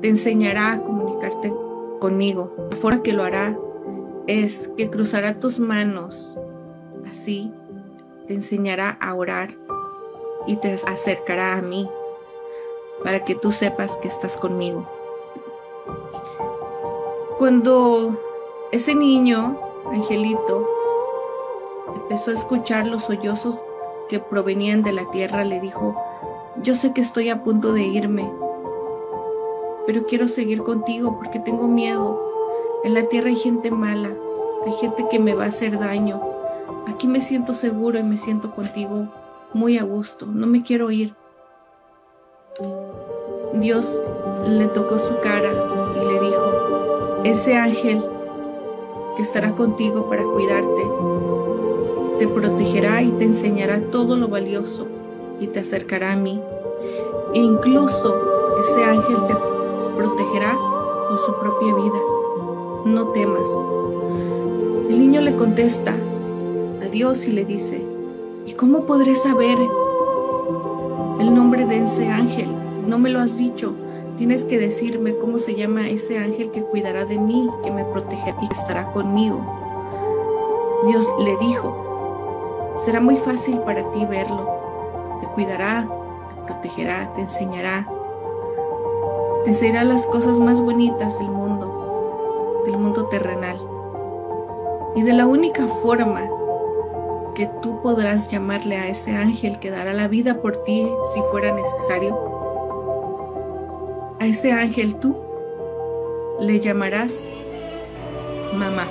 te 0.01 0.09
enseñará 0.09 0.73
a 0.73 0.81
comunicarte 0.81 1.53
conmigo. 1.99 2.53
La 2.71 2.77
forma 2.77 3.03
que 3.03 3.13
lo 3.13 3.23
hará 3.23 3.57
es 4.27 4.69
que 4.75 4.89
cruzará 4.89 5.39
tus 5.39 5.59
manos 5.59 6.37
así, 7.09 7.53
te 8.27 8.33
enseñará 8.33 8.97
a 8.99 9.13
orar 9.13 9.55
y 10.45 10.57
te 10.57 10.73
acercará 10.73 11.53
a 11.53 11.61
mí 11.61 11.89
para 13.01 13.23
que 13.23 13.35
tú 13.35 13.53
sepas 13.53 13.95
que 13.97 14.09
estás 14.09 14.35
conmigo. 14.35 15.00
Cuando 17.41 18.19
ese 18.71 18.93
niño, 18.93 19.57
Angelito, 19.91 20.63
empezó 21.95 22.29
a 22.29 22.35
escuchar 22.35 22.85
los 22.85 23.05
sollozos 23.05 23.59
que 24.09 24.19
provenían 24.19 24.83
de 24.83 24.91
la 24.91 25.09
tierra, 25.09 25.43
le 25.43 25.59
dijo, 25.59 25.95
yo 26.61 26.75
sé 26.75 26.93
que 26.93 27.01
estoy 27.01 27.29
a 27.29 27.43
punto 27.43 27.73
de 27.73 27.81
irme, 27.81 28.31
pero 29.87 30.05
quiero 30.05 30.27
seguir 30.27 30.61
contigo 30.61 31.17
porque 31.17 31.39
tengo 31.39 31.67
miedo. 31.67 32.21
En 32.83 32.93
la 32.93 33.05
tierra 33.05 33.29
hay 33.29 33.37
gente 33.37 33.71
mala, 33.71 34.11
hay 34.67 34.73
gente 34.73 35.07
que 35.09 35.17
me 35.17 35.33
va 35.33 35.45
a 35.45 35.47
hacer 35.47 35.79
daño. 35.79 36.21
Aquí 36.85 37.07
me 37.07 37.21
siento 37.21 37.55
seguro 37.55 37.97
y 37.97 38.03
me 38.03 38.17
siento 38.17 38.53
contigo 38.53 39.07
muy 39.55 39.79
a 39.79 39.83
gusto, 39.83 40.27
no 40.27 40.45
me 40.45 40.61
quiero 40.61 40.91
ir. 40.91 41.15
Dios 43.55 43.99
le 44.45 44.67
tocó 44.67 44.99
su 44.99 45.19
cara 45.21 45.51
y 45.99 46.05
le 46.05 46.19
dijo, 46.19 46.80
ese 47.23 47.55
ángel 47.55 48.03
que 49.15 49.21
estará 49.21 49.51
contigo 49.51 50.09
para 50.09 50.23
cuidarte, 50.23 50.83
te 52.19 52.27
protegerá 52.27 53.01
y 53.01 53.11
te 53.11 53.25
enseñará 53.25 53.79
todo 53.91 54.15
lo 54.15 54.27
valioso 54.27 54.87
y 55.39 55.47
te 55.47 55.59
acercará 55.59 56.13
a 56.13 56.15
mí. 56.15 56.39
E 57.33 57.39
incluso 57.39 58.15
ese 58.61 58.83
ángel 58.83 59.17
te 59.27 59.35
protegerá 59.95 60.57
con 61.07 61.17
su 61.19 61.33
propia 61.39 61.75
vida. 61.75 61.99
No 62.85 63.07
temas. 63.09 63.49
El 64.89 64.99
niño 64.99 65.21
le 65.21 65.35
contesta 65.35 65.95
a 66.83 66.87
Dios 66.87 67.25
y 67.25 67.31
le 67.31 67.45
dice, 67.45 67.81
¿y 68.45 68.53
cómo 68.53 68.85
podré 68.85 69.15
saber 69.15 69.57
el 71.19 71.33
nombre 71.33 71.65
de 71.65 71.83
ese 71.83 72.07
ángel? 72.07 72.49
No 72.87 72.97
me 72.97 73.09
lo 73.09 73.19
has 73.19 73.37
dicho. 73.37 73.73
Tienes 74.21 74.45
que 74.45 74.59
decirme 74.59 75.17
cómo 75.17 75.39
se 75.39 75.55
llama 75.55 75.89
ese 75.89 76.19
ángel 76.19 76.51
que 76.51 76.61
cuidará 76.61 77.05
de 77.05 77.17
mí, 77.17 77.49
que 77.63 77.71
me 77.71 77.83
protegerá 77.85 78.37
y 78.39 78.47
que 78.47 78.53
estará 78.53 78.91
conmigo. 78.91 79.41
Dios 80.85 81.09
le 81.17 81.35
dijo, 81.37 82.75
será 82.85 83.01
muy 83.01 83.15
fácil 83.15 83.57
para 83.61 83.81
ti 83.91 84.05
verlo. 84.05 84.47
Te 85.21 85.27
cuidará, 85.29 85.87
te 86.29 86.41
protegerá, 86.43 87.11
te 87.15 87.21
enseñará. 87.21 87.89
Te 89.43 89.49
enseñará 89.49 89.85
las 89.85 90.05
cosas 90.05 90.39
más 90.39 90.61
bonitas 90.61 91.17
del 91.17 91.29
mundo, 91.29 92.61
del 92.67 92.77
mundo 92.77 93.07
terrenal. 93.07 93.59
Y 94.95 95.01
de 95.01 95.13
la 95.13 95.25
única 95.25 95.65
forma 95.67 96.29
que 97.33 97.49
tú 97.63 97.81
podrás 97.81 98.29
llamarle 98.29 98.77
a 98.77 98.87
ese 98.87 99.15
ángel 99.15 99.57
que 99.57 99.71
dará 99.71 99.93
la 99.93 100.07
vida 100.07 100.35
por 100.43 100.57
ti 100.57 100.87
si 101.11 101.21
fuera 101.31 101.51
necesario, 101.55 102.30
a 104.21 104.27
ese 104.27 104.51
ángel 104.51 104.95
tú 104.97 105.17
le 106.39 106.59
llamarás 106.59 107.27
mamá. 108.53 108.87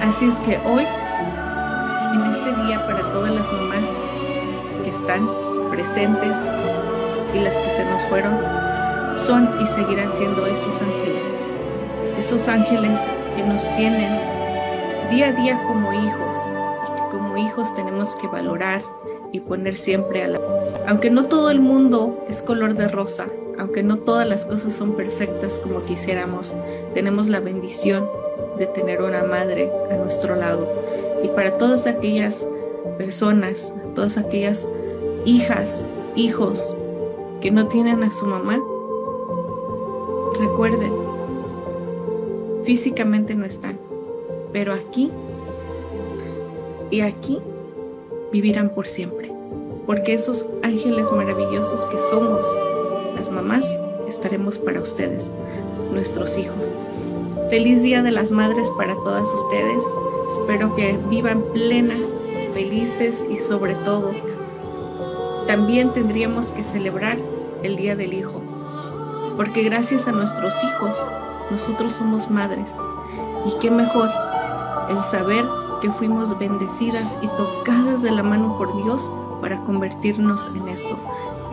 Así 0.00 0.28
es 0.28 0.36
que 0.46 0.56
hoy, 0.58 0.86
en 2.14 2.30
este 2.30 2.62
día 2.62 2.86
para 2.86 3.12
todas 3.12 3.32
las 3.32 3.52
mamás 3.52 3.88
que 4.84 4.90
están 4.90 5.28
presentes 5.68 6.38
y 7.34 7.40
las 7.40 7.56
que 7.56 7.70
se 7.70 7.84
nos 7.84 8.02
fueron, 8.04 8.38
son 9.16 9.60
y 9.60 9.66
seguirán 9.66 10.12
siendo 10.12 10.46
esos 10.46 10.80
ángeles. 10.80 11.42
Esos 12.18 12.46
ángeles 12.46 13.00
que 13.34 13.42
nos 13.42 13.64
tienen 13.74 14.16
día 15.10 15.30
a 15.30 15.32
día 15.32 15.60
como 15.66 15.92
hijos 15.92 16.36
y 16.84 17.00
que 17.00 17.16
como 17.16 17.36
hijos 17.36 17.74
tenemos 17.74 18.14
que 18.14 18.28
valorar 18.28 18.80
y 19.32 19.40
poner 19.40 19.76
siempre 19.76 20.22
a 20.22 20.28
la... 20.28 20.40
Aunque 20.86 21.10
no 21.10 21.26
todo 21.26 21.50
el 21.50 21.60
mundo 21.60 22.24
es 22.28 22.42
color 22.42 22.74
de 22.74 22.88
rosa, 22.88 23.26
aunque 23.58 23.82
no 23.82 23.98
todas 23.98 24.26
las 24.26 24.46
cosas 24.46 24.74
son 24.74 24.92
perfectas 24.94 25.58
como 25.58 25.84
quisiéramos, 25.84 26.54
tenemos 26.94 27.28
la 27.28 27.40
bendición 27.40 28.08
de 28.58 28.66
tener 28.66 29.02
una 29.02 29.22
madre 29.24 29.70
a 29.90 29.96
nuestro 29.96 30.36
lado. 30.36 30.68
Y 31.22 31.28
para 31.28 31.58
todas 31.58 31.86
aquellas 31.86 32.46
personas, 32.96 33.74
todas 33.94 34.16
aquellas 34.16 34.68
hijas, 35.24 35.84
hijos 36.14 36.76
que 37.40 37.50
no 37.50 37.66
tienen 37.68 38.02
a 38.02 38.10
su 38.10 38.26
mamá, 38.26 38.60
recuerden, 40.38 40.92
físicamente 42.64 43.34
no 43.34 43.44
están, 43.44 43.78
pero 44.52 44.72
aquí 44.72 45.10
y 46.90 47.00
aquí 47.00 47.40
vivirán 48.32 48.70
por 48.70 48.86
siempre, 48.86 49.32
porque 49.86 50.14
esos 50.14 50.44
ángeles 50.62 51.10
maravillosos 51.12 51.86
que 51.86 51.98
somos, 52.10 52.44
las 53.14 53.30
mamás, 53.30 53.66
estaremos 54.08 54.58
para 54.58 54.80
ustedes, 54.80 55.30
nuestros 55.92 56.36
hijos. 56.38 56.66
Feliz 57.50 57.82
Día 57.82 58.02
de 58.02 58.10
las 58.10 58.30
Madres 58.30 58.70
para 58.76 58.94
todas 58.96 59.26
ustedes. 59.32 59.84
Espero 60.32 60.76
que 60.76 60.98
vivan 61.08 61.42
plenas, 61.54 62.06
felices 62.52 63.24
y 63.30 63.38
sobre 63.38 63.74
todo, 63.76 64.10
también 65.46 65.94
tendríamos 65.94 66.52
que 66.52 66.62
celebrar 66.62 67.16
el 67.62 67.76
Día 67.76 67.96
del 67.96 68.12
Hijo, 68.12 68.42
porque 69.36 69.62
gracias 69.62 70.06
a 70.06 70.12
nuestros 70.12 70.52
hijos, 70.62 70.96
nosotros 71.50 71.94
somos 71.94 72.30
madres. 72.30 72.70
Y 73.46 73.58
qué 73.60 73.70
mejor 73.70 74.10
el 74.90 74.98
saber 74.98 75.46
que 75.80 75.90
fuimos 75.92 76.36
bendecidas 76.38 77.16
y 77.22 77.28
tocadas 77.28 78.02
de 78.02 78.10
la 78.10 78.22
mano 78.22 78.56
por 78.58 78.82
Dios 78.82 79.12
para 79.40 79.60
convertirnos 79.64 80.50
en 80.54 80.68
esto, 80.68 80.96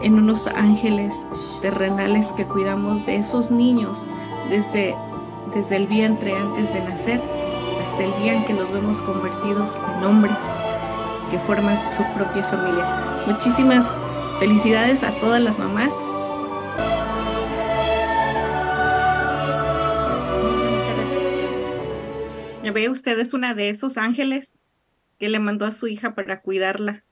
en 0.02 0.16
unos 0.16 0.48
ángeles 0.48 1.28
terrenales 1.62 2.32
que 2.32 2.46
cuidamos 2.46 3.06
de 3.06 3.18
esos 3.18 3.52
niños 3.52 4.06
desde, 4.50 4.96
desde 5.54 5.76
el 5.78 5.88
vientre 5.88 6.36
antes 6.36 6.74
de 6.74 6.80
nacer 6.82 7.22
hasta 7.84 8.04
el 8.04 8.16
día 8.22 8.34
en 8.34 8.46
que 8.46 8.54
los 8.54 8.72
vemos 8.72 9.02
convertidos 9.04 9.78
en 9.98 10.04
hombres 10.04 10.50
que 11.30 11.40
forman 11.40 11.78
su 11.78 12.04
propia 12.16 12.44
familia. 12.44 13.24
Muchísimas 13.28 13.94
felicidades 14.40 15.04
a 15.04 15.12
todas 15.20 15.42
las 15.42 15.60
mamás 15.60 15.94
ve 22.76 22.90
usted 22.90 23.18
es 23.20 23.34
una 23.34 23.56
de 23.56 23.70
esos 23.70 23.98
ángeles 23.98 24.62
que 25.18 25.30
le 25.30 25.40
mandó 25.40 25.66
a 25.66 25.72
su 25.72 25.88
hija 25.88 26.14
para 26.14 26.42
cuidarla. 26.42 27.06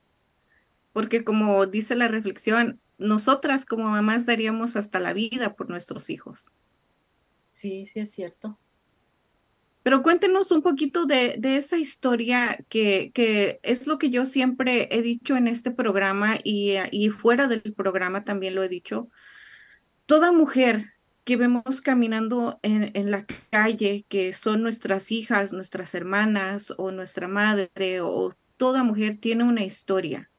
Porque 0.92 1.24
como 1.24 1.64
dice 1.66 1.96
la 1.96 2.06
reflexión, 2.06 2.80
nosotras 2.98 3.64
como 3.64 3.88
mamás 3.88 4.26
daríamos 4.26 4.76
hasta 4.76 5.00
la 5.00 5.14
vida 5.14 5.54
por 5.54 5.70
nuestros 5.70 6.10
hijos. 6.10 6.52
Sí, 7.52 7.86
sí 7.86 8.00
es 8.00 8.10
cierto. 8.12 8.58
Pero 9.82 10.02
cuéntenos 10.02 10.50
un 10.50 10.60
poquito 10.62 11.06
de, 11.06 11.36
de 11.38 11.56
esa 11.56 11.78
historia 11.78 12.58
que, 12.68 13.10
que, 13.14 13.58
es 13.62 13.86
lo 13.86 13.98
que 13.98 14.10
yo 14.10 14.26
siempre 14.26 14.88
he 14.90 15.00
dicho 15.00 15.36
en 15.36 15.48
este 15.48 15.70
programa 15.70 16.38
y, 16.44 16.74
y 16.90 17.08
fuera 17.08 17.48
del 17.48 17.72
programa 17.74 18.24
también 18.24 18.54
lo 18.54 18.62
he 18.62 18.68
dicho. 18.68 19.08
Toda 20.04 20.30
mujer 20.30 20.93
que 21.24 21.36
vemos 21.36 21.80
caminando 21.80 22.60
en, 22.62 22.90
en, 22.94 23.10
la 23.10 23.26
calle, 23.50 24.04
que 24.08 24.32
son 24.32 24.62
nuestras 24.62 25.10
hijas, 25.10 25.52
nuestras 25.52 25.94
hermanas 25.94 26.72
o 26.76 26.90
nuestra 26.90 27.28
madre 27.28 28.00
o 28.02 28.34
toda 28.56 28.82
mujer 28.82 29.16
tiene 29.16 29.44
una 29.44 29.64
historia. 29.64 30.30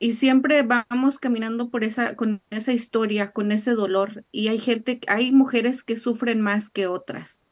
Y 0.00 0.12
siempre 0.12 0.62
vamos 0.62 1.18
caminando 1.18 1.70
por 1.70 1.82
esa, 1.82 2.14
con 2.14 2.40
esa 2.50 2.72
historia, 2.72 3.32
con 3.32 3.50
ese 3.50 3.72
dolor. 3.72 4.24
Y 4.30 4.48
hay 4.48 4.60
gente, 4.60 5.00
hay 5.08 5.32
mujeres 5.32 5.82
que 5.82 5.96
sufren 5.96 6.40
más 6.40 6.70
que 6.70 6.86
otras. 6.86 7.42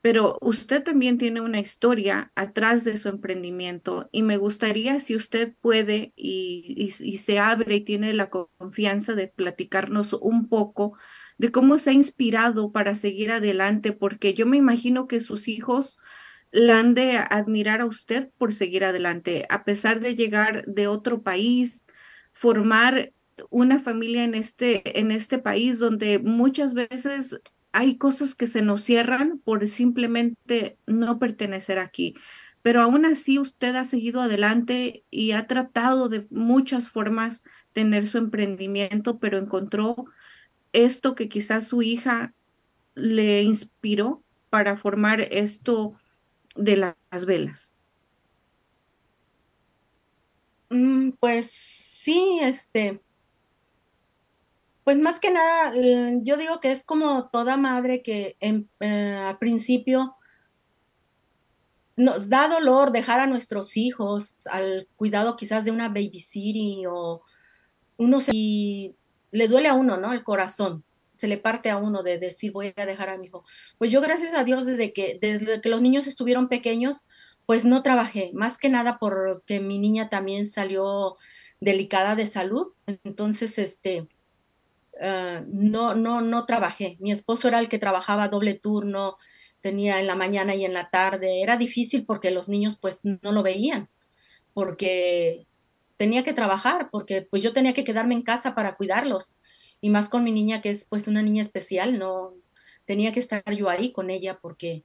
pero 0.00 0.36
usted 0.42 0.82
también 0.84 1.16
tiene 1.16 1.40
una 1.40 1.60
historia 1.60 2.30
atrás 2.34 2.84
de 2.84 2.98
su 2.98 3.08
emprendimiento 3.08 4.10
y 4.12 4.22
me 4.22 4.36
gustaría 4.36 5.00
si 5.00 5.16
usted 5.16 5.54
puede 5.62 6.12
y, 6.14 6.92
y, 7.00 7.18
se 7.18 7.38
abre 7.38 7.76
y 7.76 7.80
tiene 7.80 8.12
la 8.12 8.28
confianza 8.28 9.14
de 9.14 9.28
platicarnos 9.28 10.12
un 10.12 10.48
poco 10.50 10.98
de 11.38 11.50
cómo 11.50 11.78
se 11.78 11.90
ha 11.90 11.92
inspirado 11.92 12.72
para 12.72 12.94
seguir 12.94 13.32
adelante, 13.32 13.92
porque 13.92 14.34
yo 14.34 14.46
me 14.46 14.56
imagino 14.56 15.08
que 15.08 15.20
sus 15.20 15.48
hijos 15.48 15.98
la 16.50 16.78
han 16.78 16.94
de 16.94 17.16
admirar 17.16 17.80
a 17.80 17.86
usted 17.86 18.30
por 18.38 18.54
seguir 18.54 18.84
adelante, 18.84 19.44
a 19.50 19.64
pesar 19.64 20.00
de 20.00 20.14
llegar 20.14 20.64
de 20.66 20.86
otro 20.86 21.22
país, 21.22 21.84
formar 22.32 23.12
una 23.50 23.80
familia 23.80 24.22
en 24.22 24.34
este, 24.34 25.00
en 25.00 25.10
este 25.10 25.38
país 25.38 25.78
donde 25.80 26.20
muchas 26.20 26.74
veces 26.74 27.40
hay 27.72 27.96
cosas 27.98 28.36
que 28.36 28.46
se 28.46 28.62
nos 28.62 28.82
cierran 28.82 29.40
por 29.40 29.68
simplemente 29.68 30.78
no 30.86 31.18
pertenecer 31.18 31.80
aquí. 31.80 32.14
Pero 32.62 32.80
aún 32.80 33.04
así 33.04 33.38
usted 33.38 33.74
ha 33.74 33.84
seguido 33.84 34.20
adelante 34.20 35.04
y 35.10 35.32
ha 35.32 35.48
tratado 35.48 36.08
de 36.08 36.26
muchas 36.30 36.88
formas 36.88 37.42
tener 37.72 38.06
su 38.06 38.18
emprendimiento, 38.18 39.18
pero 39.18 39.38
encontró 39.38 40.06
esto 40.74 41.14
que 41.14 41.28
quizás 41.28 41.66
su 41.66 41.82
hija 41.82 42.34
le 42.94 43.42
inspiró 43.42 44.22
para 44.50 44.76
formar 44.76 45.20
esto 45.20 45.94
de 46.54 46.76
las 46.76 47.26
velas. 47.26 47.74
Mm, 50.70 51.12
pues 51.20 51.50
sí, 51.50 52.38
este, 52.42 53.00
pues 54.84 54.98
más 54.98 55.18
que 55.18 55.30
nada, 55.30 55.72
eh, 55.74 56.20
yo 56.22 56.36
digo 56.36 56.60
que 56.60 56.72
es 56.72 56.84
como 56.84 57.28
toda 57.30 57.56
madre 57.56 58.02
que 58.02 58.36
en, 58.40 58.68
eh, 58.80 59.16
al 59.16 59.38
principio 59.38 60.14
nos 61.96 62.28
da 62.28 62.48
dolor 62.48 62.92
dejar 62.92 63.20
a 63.20 63.26
nuestros 63.26 63.76
hijos 63.76 64.36
al 64.46 64.88
cuidado 64.96 65.36
quizás 65.36 65.64
de 65.64 65.70
una 65.70 65.88
babysitting 65.88 66.86
o 66.88 67.22
uno 67.96 68.20
se, 68.20 68.32
y 68.34 68.96
le 69.34 69.48
duele 69.48 69.68
a 69.68 69.74
uno, 69.74 69.96
¿no? 69.96 70.12
El 70.12 70.24
corazón, 70.24 70.84
se 71.16 71.28
le 71.28 71.36
parte 71.38 71.70
a 71.70 71.76
uno 71.76 72.02
de 72.02 72.18
decir 72.18 72.52
voy 72.52 72.72
a 72.76 72.86
dejar 72.86 73.10
a 73.10 73.18
mi 73.18 73.26
hijo. 73.26 73.44
Pues 73.78 73.90
yo 73.90 74.00
gracias 74.00 74.34
a 74.34 74.44
Dios 74.44 74.66
desde 74.66 74.92
que, 74.92 75.18
desde 75.20 75.60
que 75.60 75.68
los 75.68 75.82
niños 75.82 76.06
estuvieron 76.06 76.48
pequeños, 76.48 77.06
pues 77.46 77.64
no 77.64 77.82
trabajé, 77.82 78.30
más 78.32 78.56
que 78.56 78.70
nada 78.70 78.98
porque 78.98 79.60
mi 79.60 79.78
niña 79.78 80.08
también 80.08 80.46
salió 80.46 81.16
delicada 81.60 82.14
de 82.14 82.26
salud, 82.26 82.72
entonces 83.04 83.58
este 83.58 84.08
Ah, 85.00 85.42
no, 85.46 85.94
no, 85.94 86.20
no 86.20 86.46
trabajé. 86.46 86.96
Mi 87.00 87.12
esposo 87.12 87.48
era 87.48 87.58
el 87.58 87.68
que 87.68 87.78
trabajaba 87.78 88.28
doble 88.28 88.54
turno, 88.54 89.16
tenía 89.60 89.98
en 90.00 90.06
la 90.06 90.14
mañana 90.14 90.54
y 90.54 90.64
en 90.64 90.74
la 90.74 90.90
tarde. 90.90 91.42
Era 91.42 91.56
difícil 91.56 92.04
porque 92.04 92.30
los 92.30 92.48
niños 92.48 92.78
pues 92.80 93.04
no 93.04 93.32
lo 93.32 93.42
veían, 93.42 93.88
porque 94.52 95.46
tenía 96.04 96.22
que 96.22 96.34
trabajar, 96.34 96.90
porque 96.90 97.22
pues 97.22 97.42
yo 97.42 97.54
tenía 97.54 97.72
que 97.72 97.82
quedarme 97.82 98.12
en 98.12 98.20
casa 98.20 98.54
para 98.54 98.76
cuidarlos. 98.76 99.40
Y 99.80 99.88
más 99.88 100.10
con 100.10 100.22
mi 100.22 100.32
niña, 100.32 100.60
que 100.60 100.68
es 100.68 100.84
pues 100.84 101.08
una 101.08 101.22
niña 101.22 101.42
especial, 101.42 101.98
no 101.98 102.34
tenía 102.84 103.10
que 103.10 103.20
estar 103.20 103.42
yo 103.54 103.70
ahí 103.70 103.90
con 103.90 104.10
ella 104.10 104.38
porque 104.38 104.84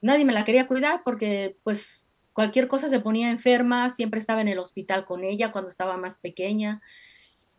nadie 0.00 0.24
me 0.24 0.32
la 0.32 0.44
quería 0.44 0.68
cuidar 0.68 1.02
porque 1.04 1.56
pues 1.64 2.06
cualquier 2.32 2.68
cosa 2.68 2.88
se 2.88 3.00
ponía 3.00 3.32
enferma, 3.32 3.90
siempre 3.90 4.20
estaba 4.20 4.40
en 4.40 4.46
el 4.46 4.60
hospital 4.60 5.04
con 5.04 5.24
ella 5.24 5.50
cuando 5.50 5.68
estaba 5.68 5.96
más 5.96 6.16
pequeña. 6.18 6.80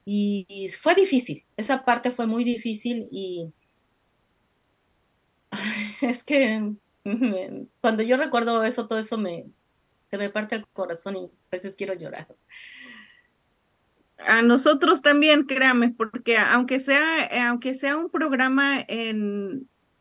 Y, 0.05 0.69
fue 0.81 0.95
difícil, 0.95 1.45
esa 1.57 1.83
parte 1.83 2.11
fue 2.11 2.25
muy 2.25 2.45
difícil 2.45 3.09
y 3.11 3.51
es 6.01 6.23
que 6.23 6.71
cuando 7.81 8.03
yo 8.03 8.15
recuerdo 8.15 8.63
eso, 8.63 8.87
todo 8.87 8.99
eso 8.99 9.17
me, 9.17 9.47
se 10.07 10.17
me 10.17 10.29
parte 10.29 10.55
el 10.55 10.67
corazón 10.67 11.15
y 11.15 11.25
a 11.25 11.49
veces 11.51 11.75
quiero 11.75 11.93
llorar. 11.93 12.27
A 14.17 14.41
nosotros 14.41 15.01
también, 15.01 15.43
créame, 15.43 15.93
porque 15.95 16.37
aunque 16.37 16.79
sea, 16.79 17.47
aunque 17.49 17.75
sea 17.75 17.97
un 17.97 18.09
programa 18.09 18.85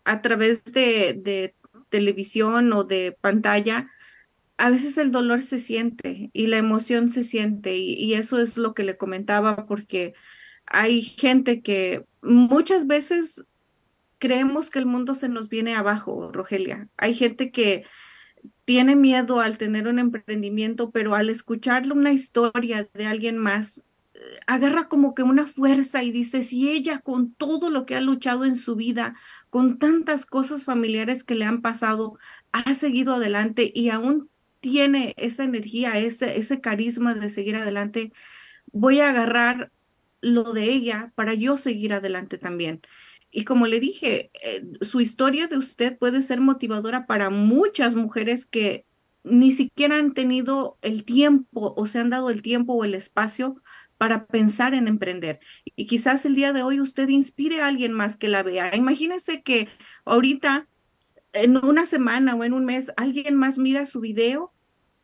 a 0.05 0.23
través 0.23 0.65
de 0.65 1.55
televisión 1.91 2.73
o 2.73 2.85
de 2.85 3.17
pantalla, 3.21 3.91
a 4.59 4.71
veces 4.71 4.97
el 4.99 5.13
dolor 5.13 5.43
se 5.43 5.59
siente 5.59 6.31
y 6.33 6.47
la 6.47 6.59
emoción 6.59 7.11
se 7.11 7.23
siente 7.23 7.77
y, 7.77 8.15
eso 8.15 8.41
es 8.41 8.57
lo 8.57 8.75
que 8.75 8.85
le 8.85 8.97
comentaba 8.97 9.67
porque 9.67 10.15
hay 10.67 11.03
gente 11.03 11.63
que 11.63 12.05
muchas 12.23 12.87
veces 12.87 13.45
creemos 14.19 14.71
que 14.71 14.79
el 14.79 14.87
mundo 14.87 15.15
se 15.15 15.29
nos 15.29 15.49
viene 15.49 15.77
abajo, 15.77 16.33
Rogelia. 16.33 16.89
Hay 16.97 17.15
gente 17.15 17.51
que 17.51 17.85
tiene 18.65 18.97
miedo 18.97 19.41
al 19.41 19.59
tener 19.59 19.89
un 19.89 19.99
emprendimiento, 19.99 20.91
pero 20.91 21.15
al 21.15 21.31
escucharle 21.31 21.93
una 21.93 22.13
historia 22.13 22.89
de 22.95 23.07
alguien 23.07 23.39
más, 23.39 23.83
eh, 24.15 24.21
agarra 24.47 24.89
como 24.89 25.15
que 25.15 25.23
una 25.23 25.47
fuerza 25.47 26.03
y 26.03 26.13
dice, 26.13 26.43
si 26.43 26.71
ella 26.71 27.01
con 27.01 27.35
todo 27.35 27.71
lo 27.71 27.87
que 27.87 27.97
ha 27.97 28.01
luchado 28.01 28.45
en 28.45 28.57
su 28.57 28.77
vida, 28.77 29.15
con 29.51 29.79
tantas 29.79 30.27
cosas 30.27 30.65
familiares 30.65 31.25
que 31.25 31.35
le 31.35 31.45
han 31.45 31.63
pasado, 31.63 32.19
ha 32.53 32.75
seguido 32.75 33.15
adelante 33.15 33.71
y 33.75 33.91
aún 33.91 34.31
tiene 34.61 35.15
esa 35.17 35.45
energía, 35.45 35.99
ese, 35.99 36.39
ese 36.39 36.61
carisma 36.61 37.15
de 37.15 37.31
seguir 37.31 37.57
adelante, 37.57 38.13
voy 38.73 39.01
a 39.01 39.11
agarrar 39.11 39.71
lo 40.21 40.53
de 40.53 40.65
ella 40.65 41.13
para 41.15 41.35
yo 41.35 41.57
seguir 41.57 41.93
adelante 41.93 42.39
también. 42.39 42.83
Y 43.37 43.45
como 43.45 43.67
le 43.67 43.81
dije, 43.81 44.31
eh, 44.43 44.65
su 44.81 45.03
historia 45.03 45.47
de 45.47 45.59
usted 45.59 45.99
puede 45.99 46.23
ser 46.23 46.41
motivadora 46.41 47.07
para 47.07 47.29
muchas 47.29 47.95
mujeres 47.95 48.47
que 48.47 48.87
ni 49.25 49.53
siquiera 49.53 49.99
han 49.99 50.15
tenido 50.15 50.79
el 50.81 51.05
tiempo 51.05 51.75
o 51.77 51.85
se 51.87 51.99
han 51.99 52.09
dado 52.09 52.31
el 52.31 52.41
tiempo 52.41 52.73
o 52.73 52.83
el 52.83 52.95
espacio 52.95 53.61
para 53.99 54.25
pensar 54.25 54.73
en 54.73 54.89
emprender. 54.89 55.41
Y 55.67 55.87
quizás 55.87 56.25
el 56.25 56.35
día 56.35 56.55
de 56.55 56.63
hoy 56.63 56.81
usted 56.81 57.11
inspire 57.11 57.61
a 57.61 57.67
alguien 57.67 57.93
más 57.93 58.17
que 58.17 58.29
la 58.29 58.43
vea. 58.43 58.75
Imagínese 58.75 59.43
que 59.43 59.69
ahorita, 60.07 60.67
en 61.35 61.59
una 61.59 61.85
semana 61.85 62.35
o 62.37 62.43
en 62.43 62.55
un 62.55 62.65
mes, 62.65 62.91
alguien 62.97 63.37
más 63.37 63.59
mira 63.59 63.85
su 63.85 64.01
video 64.01 64.55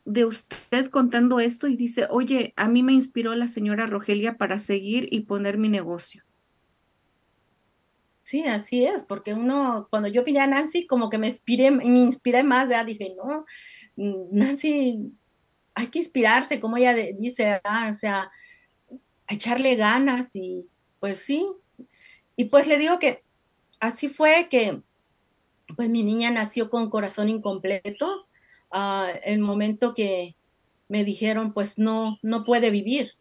de 0.07 0.25
usted 0.25 0.87
contando 0.87 1.39
esto 1.39 1.67
y 1.69 1.77
dice, 1.77 2.07
oye, 2.09 2.55
a 2.57 2.67
mí 2.67 2.83
me 2.83 2.95
inspiró 2.95 3.35
la 3.35 3.47
señora 3.47 3.87
Rogelia 3.89 4.39
para 4.39 4.59
seguir 4.59 5.07
y 5.11 5.21
poner 5.21 5.59
mi 5.59 5.69
negocio. 5.69 6.25
Sí, 8.25 8.45
así 8.47 8.85
es, 8.85 9.05
porque 9.05 9.35
uno, 9.35 9.89
cuando 9.91 10.09
yo 10.09 10.23
vi 10.25 10.39
a 10.39 10.47
Nancy, 10.47 10.87
como 10.87 11.11
que 11.11 11.19
me 11.19 11.27
inspiré, 11.27 11.71
me 11.73 11.85
inspiré 11.85 12.45
más, 12.45 12.69
ya 12.69 12.85
dije, 12.85 13.15
no, 13.17 13.45
mm, 13.97 14.29
Nancy, 14.31 15.13
hay 15.75 15.89
que 15.89 15.99
inspirarse, 16.01 16.61
como 16.61 16.77
ella 16.77 16.95
dice, 16.95 17.61
ah, 17.65 17.91
o 17.93 17.97
sea, 17.97 18.31
echarle 19.29 19.77
ganas 19.77 20.37
y 20.37 20.67
pues 21.01 21.19
sí, 21.19 21.47
y 22.37 22.47
pues 22.47 22.67
le 22.67 22.79
digo 22.79 22.99
que 22.99 23.25
así 23.81 24.09
fue 24.09 24.49
que, 24.51 24.83
pues 25.77 25.89
mi 25.91 26.03
niña 26.05 26.31
nació 26.31 26.71
con 26.71 26.91
corazón 26.91 27.29
incompleto, 27.29 28.27
el 29.25 29.41
momento 29.41 29.95
que 29.95 30.37
me 30.89 31.05
dijeron, 31.05 31.53
pues 31.53 31.79
no, 31.79 32.19
no 32.23 32.45
puede 32.45 32.71
vivir. 32.71 33.13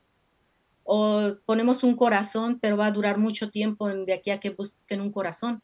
O 0.83 1.35
ponemos 1.45 1.83
un 1.83 1.95
corazón, 1.95 2.59
pero 2.59 2.77
va 2.77 2.87
a 2.87 2.91
durar 2.91 3.17
mucho 3.17 3.49
tiempo 3.49 3.87
de 3.87 4.13
aquí 4.13 4.31
a 4.31 4.39
que 4.39 4.49
busquen 4.49 5.01
un 5.01 5.11
corazón. 5.11 5.61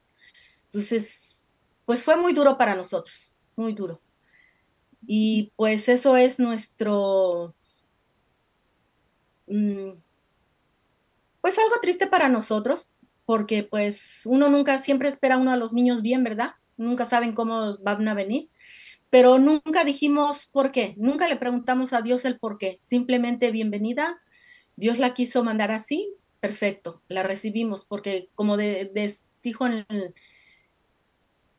Entonces, 0.66 1.44
pues 1.86 2.04
fue 2.04 2.18
muy 2.18 2.34
duro 2.34 2.58
para 2.58 2.76
nosotros, 2.76 3.36
muy 3.56 3.74
duro. 3.74 4.02
Y 5.06 5.52
pues 5.56 5.90
eso 5.90 6.18
es 6.18 6.40
nuestro, 6.40 7.56
mm, 9.48 9.92
pues 11.42 11.58
algo 11.58 11.76
triste 11.82 12.08
para 12.08 12.30
nosotros, 12.30 12.88
porque 13.26 13.64
pues 13.64 14.22
uno 14.26 14.50
nunca, 14.50 14.80
siempre 14.80 15.10
espera 15.10 15.38
uno 15.38 15.52
a 15.52 15.58
los 15.58 15.74
niños 15.74 16.02
bien, 16.02 16.24
¿verdad? 16.24 16.56
Nunca 16.78 17.06
saben 17.06 17.34
cómo 17.34 17.78
van 17.80 18.08
a 18.08 18.14
venir 18.14 18.50
pero 19.10 19.40
nunca 19.40 19.84
dijimos 19.84 20.48
por 20.52 20.72
qué, 20.72 20.94
nunca 20.98 21.28
le 21.28 21.38
preguntamos 21.38 21.94
a 21.94 22.02
Dios 22.02 22.26
el 22.26 22.40
por 22.40 22.58
qué, 22.58 22.78
simplemente 22.82 23.52
bienvenida, 23.52 24.20
Dios 24.78 25.00
la 25.00 25.14
quiso 25.14 25.44
mandar 25.44 25.72
así, 25.72 26.14
perfecto, 26.40 27.02
la 27.10 27.24
recibimos, 27.24 27.84
porque 27.84 28.30
como 28.36 28.58
de, 28.58 28.90
dijo 29.44 29.66
en, 29.68 29.86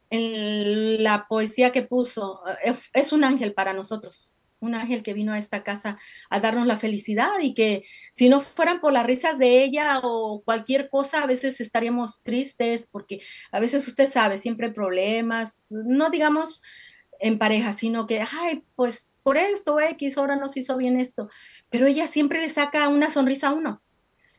en 0.08 1.02
la 1.02 1.26
poesía 1.28 1.72
que 1.72 1.82
puso, 1.82 2.40
eh, 2.64 2.74
es 2.94 3.12
un 3.12 3.24
ángel 3.24 3.52
para 3.52 3.74
nosotros, 3.74 4.36
un 4.60 4.74
ángel 4.74 5.02
que 5.02 5.14
vino 5.14 5.32
a 5.32 5.38
esta 5.38 5.62
casa 5.62 5.98
a 6.30 6.40
darnos 6.40 6.66
la 6.66 6.78
felicidad 6.78 7.32
y 7.40 7.54
que 7.54 7.84
si 8.12 8.28
no 8.28 8.40
fueran 8.40 8.80
por 8.80 8.92
las 8.92 9.06
risas 9.06 9.38
de 9.38 9.64
ella 9.64 10.00
o 10.02 10.42
cualquier 10.44 10.88
cosa, 10.88 11.22
a 11.22 11.26
veces 11.26 11.60
estaríamos 11.60 12.22
tristes 12.22 12.88
porque 12.90 13.20
a 13.50 13.60
veces 13.60 13.86
usted 13.86 14.10
sabe, 14.10 14.38
siempre 14.38 14.68
hay 14.68 14.72
problemas, 14.72 15.66
no 15.70 16.10
digamos 16.10 16.62
en 17.20 17.38
pareja, 17.38 17.72
sino 17.72 18.06
que, 18.06 18.20
ay, 18.20 18.64
pues 18.76 19.12
por 19.28 19.36
esto 19.36 19.78
X, 19.78 20.16
ahora 20.16 20.36
nos 20.36 20.56
hizo 20.56 20.78
bien 20.78 20.96
esto. 20.96 21.28
Pero 21.68 21.86
ella 21.86 22.06
siempre 22.06 22.40
le 22.40 22.48
saca 22.48 22.88
una 22.88 23.10
sonrisa 23.10 23.48
a 23.48 23.52
uno. 23.52 23.82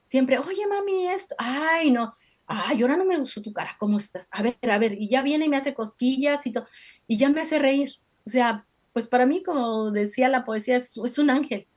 Siempre, 0.05 0.39
oye, 0.39 0.65
mami, 0.67 1.09
esto, 1.09 1.35
ay, 1.37 1.91
no, 1.91 2.11
ay, 2.47 2.81
ahora 2.81 2.97
no 2.97 3.05
me 3.05 3.19
gustó 3.19 3.39
tu 3.39 3.53
cara, 3.53 3.75
¿cómo 3.77 3.99
estás? 3.99 4.27
A 4.31 4.41
ver, 4.41 4.57
a 4.63 4.79
ver, 4.79 4.93
y 4.93 5.07
ya 5.07 5.21
viene 5.21 5.45
y 5.45 5.49
me 5.49 5.57
hace 5.57 5.75
cosquillas 5.75 6.43
y 6.47 6.53
todo, 6.53 6.67
y 7.05 7.17
ya 7.17 7.29
me 7.29 7.41
hace 7.41 7.59
reír. 7.59 7.97
O 8.25 8.31
sea, 8.31 8.65
pues 8.91 9.05
para 9.05 9.27
mí, 9.27 9.43
como 9.43 9.91
decía 9.91 10.27
la 10.27 10.43
poesía, 10.43 10.77
es, 10.77 10.97
un 11.19 11.29
ángel, 11.29 11.67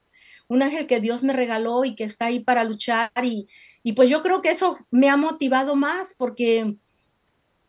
un 0.49 0.63
ángel 0.63 0.87
que 0.87 1.01
Dios 1.01 1.23
me 1.23 1.35
regaló 1.35 1.85
y 1.85 1.95
que 1.95 2.05
está 2.05 2.25
ahí 2.25 2.41
para 2.41 2.65
luchar 2.65 3.11
y, 3.23 3.47
y 3.83 3.93
pues 3.93 4.09
yo 4.09 4.23
creo 4.23 4.41
que 4.41 4.53
eso 4.53 4.79
me 4.91 5.11
ha 5.11 5.19
motivado 5.19 5.77
más 5.77 6.15
porque 6.17 6.77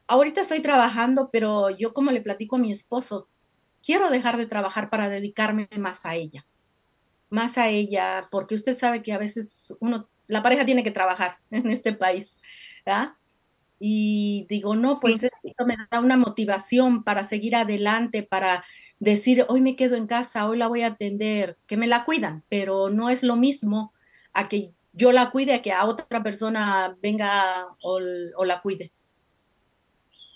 ahorita 0.07 0.39
estoy 0.39 0.61
trabajando, 0.61 1.29
pero 1.33 1.69
yo 1.69 1.93
como 1.93 2.11
le 2.11 2.21
platico 2.21 2.55
a 2.55 2.59
mi 2.59 2.71
esposo, 2.71 3.27
quiero 3.83 4.09
dejar 4.09 4.37
de 4.37 4.47
trabajar 4.47 4.89
para 4.89 5.09
dedicarme 5.09 5.67
más 5.77 6.05
a 6.05 6.15
ella, 6.15 6.45
más 7.29 7.57
a 7.57 7.69
ella, 7.69 8.27
porque 8.31 8.55
usted 8.55 8.77
sabe 8.77 9.03
que 9.03 9.13
a 9.13 9.17
veces 9.17 9.73
uno, 9.79 10.09
la 10.27 10.41
pareja 10.41 10.65
tiene 10.65 10.83
que 10.83 10.91
trabajar 10.91 11.37
en 11.51 11.69
este 11.69 11.93
país, 11.93 12.33
¿verdad? 12.85 13.13
Y 13.79 14.45
digo, 14.49 14.75
no, 14.75 14.97
pues 15.01 15.19
esto 15.43 15.65
me 15.65 15.75
da 15.91 15.99
una 15.99 16.15
motivación 16.15 17.03
para 17.03 17.23
seguir 17.25 17.55
adelante, 17.55 18.23
para 18.23 18.63
decir, 18.99 19.45
hoy 19.49 19.59
me 19.59 19.75
quedo 19.75 19.97
en 19.97 20.07
casa, 20.07 20.47
hoy 20.47 20.57
la 20.57 20.67
voy 20.67 20.83
a 20.83 20.87
atender, 20.87 21.57
que 21.67 21.75
me 21.75 21.87
la 21.87 22.05
cuidan, 22.05 22.43
pero 22.47 22.89
no 22.89 23.09
es 23.09 23.23
lo 23.23 23.35
mismo 23.35 23.93
a 24.31 24.47
que 24.47 24.71
yo 24.93 25.11
la 25.11 25.31
cuide, 25.31 25.55
a 25.55 25.61
que 25.61 25.73
a 25.73 25.85
otra 25.85 26.23
persona 26.23 26.95
venga 27.01 27.67
o, 27.81 27.99
o 28.37 28.45
la 28.45 28.61
cuide. 28.61 28.93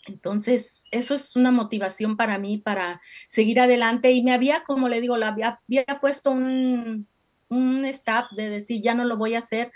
Entonces, 0.08 0.84
eso 0.91 1.16
es 1.16 1.36
una 1.36 1.51
motivación 1.51 2.18
para 2.18 2.38
mí 2.39 2.58
para 2.58 3.01
seguir 3.28 3.60
adelante. 3.60 4.12
Y 4.12 4.24
me 4.24 4.34
había, 4.34 4.64
como 4.64 4.88
le 4.88 5.01
digo, 5.01 5.18
la 5.18 5.30
había, 5.30 5.60
puesto 5.99 6.32
un, 6.32 7.08
un 7.49 7.86
stop 7.86 8.32
de 8.32 8.49
decir, 8.49 8.82
ya 8.82 8.93
no 8.95 9.05
lo 9.05 9.18
voy 9.18 9.36
a 9.36 9.39
hacer. 9.39 9.72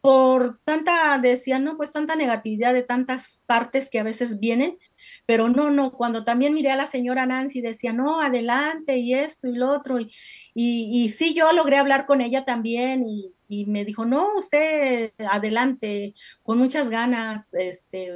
Por 0.00 0.60
tanta, 0.64 1.18
decía, 1.18 1.58
no, 1.58 1.76
pues 1.76 1.90
tanta 1.90 2.14
negatividad 2.14 2.72
de 2.72 2.84
tantas 2.84 3.40
partes 3.44 3.90
que 3.90 3.98
a 3.98 4.04
veces 4.04 4.38
vienen, 4.38 4.78
pero 5.26 5.48
no, 5.48 5.70
no, 5.70 5.90
cuando 5.90 6.24
también 6.24 6.54
miré 6.54 6.70
a 6.70 6.76
la 6.76 6.86
señora 6.86 7.26
Nancy, 7.26 7.60
decía, 7.60 7.92
no, 7.92 8.20
adelante, 8.20 8.98
y 8.98 9.14
esto 9.14 9.48
y 9.48 9.56
lo 9.56 9.68
otro, 9.68 9.98
y, 9.98 10.12
y, 10.54 11.04
y 11.04 11.08
sí, 11.08 11.34
yo 11.34 11.52
logré 11.52 11.78
hablar 11.78 12.06
con 12.06 12.20
ella 12.20 12.44
también, 12.44 13.02
y, 13.04 13.34
y 13.48 13.66
me 13.66 13.84
dijo, 13.84 14.04
no, 14.04 14.34
usted 14.36 15.12
adelante, 15.28 16.14
con 16.44 16.58
muchas 16.58 16.88
ganas, 16.88 17.52
este, 17.54 18.12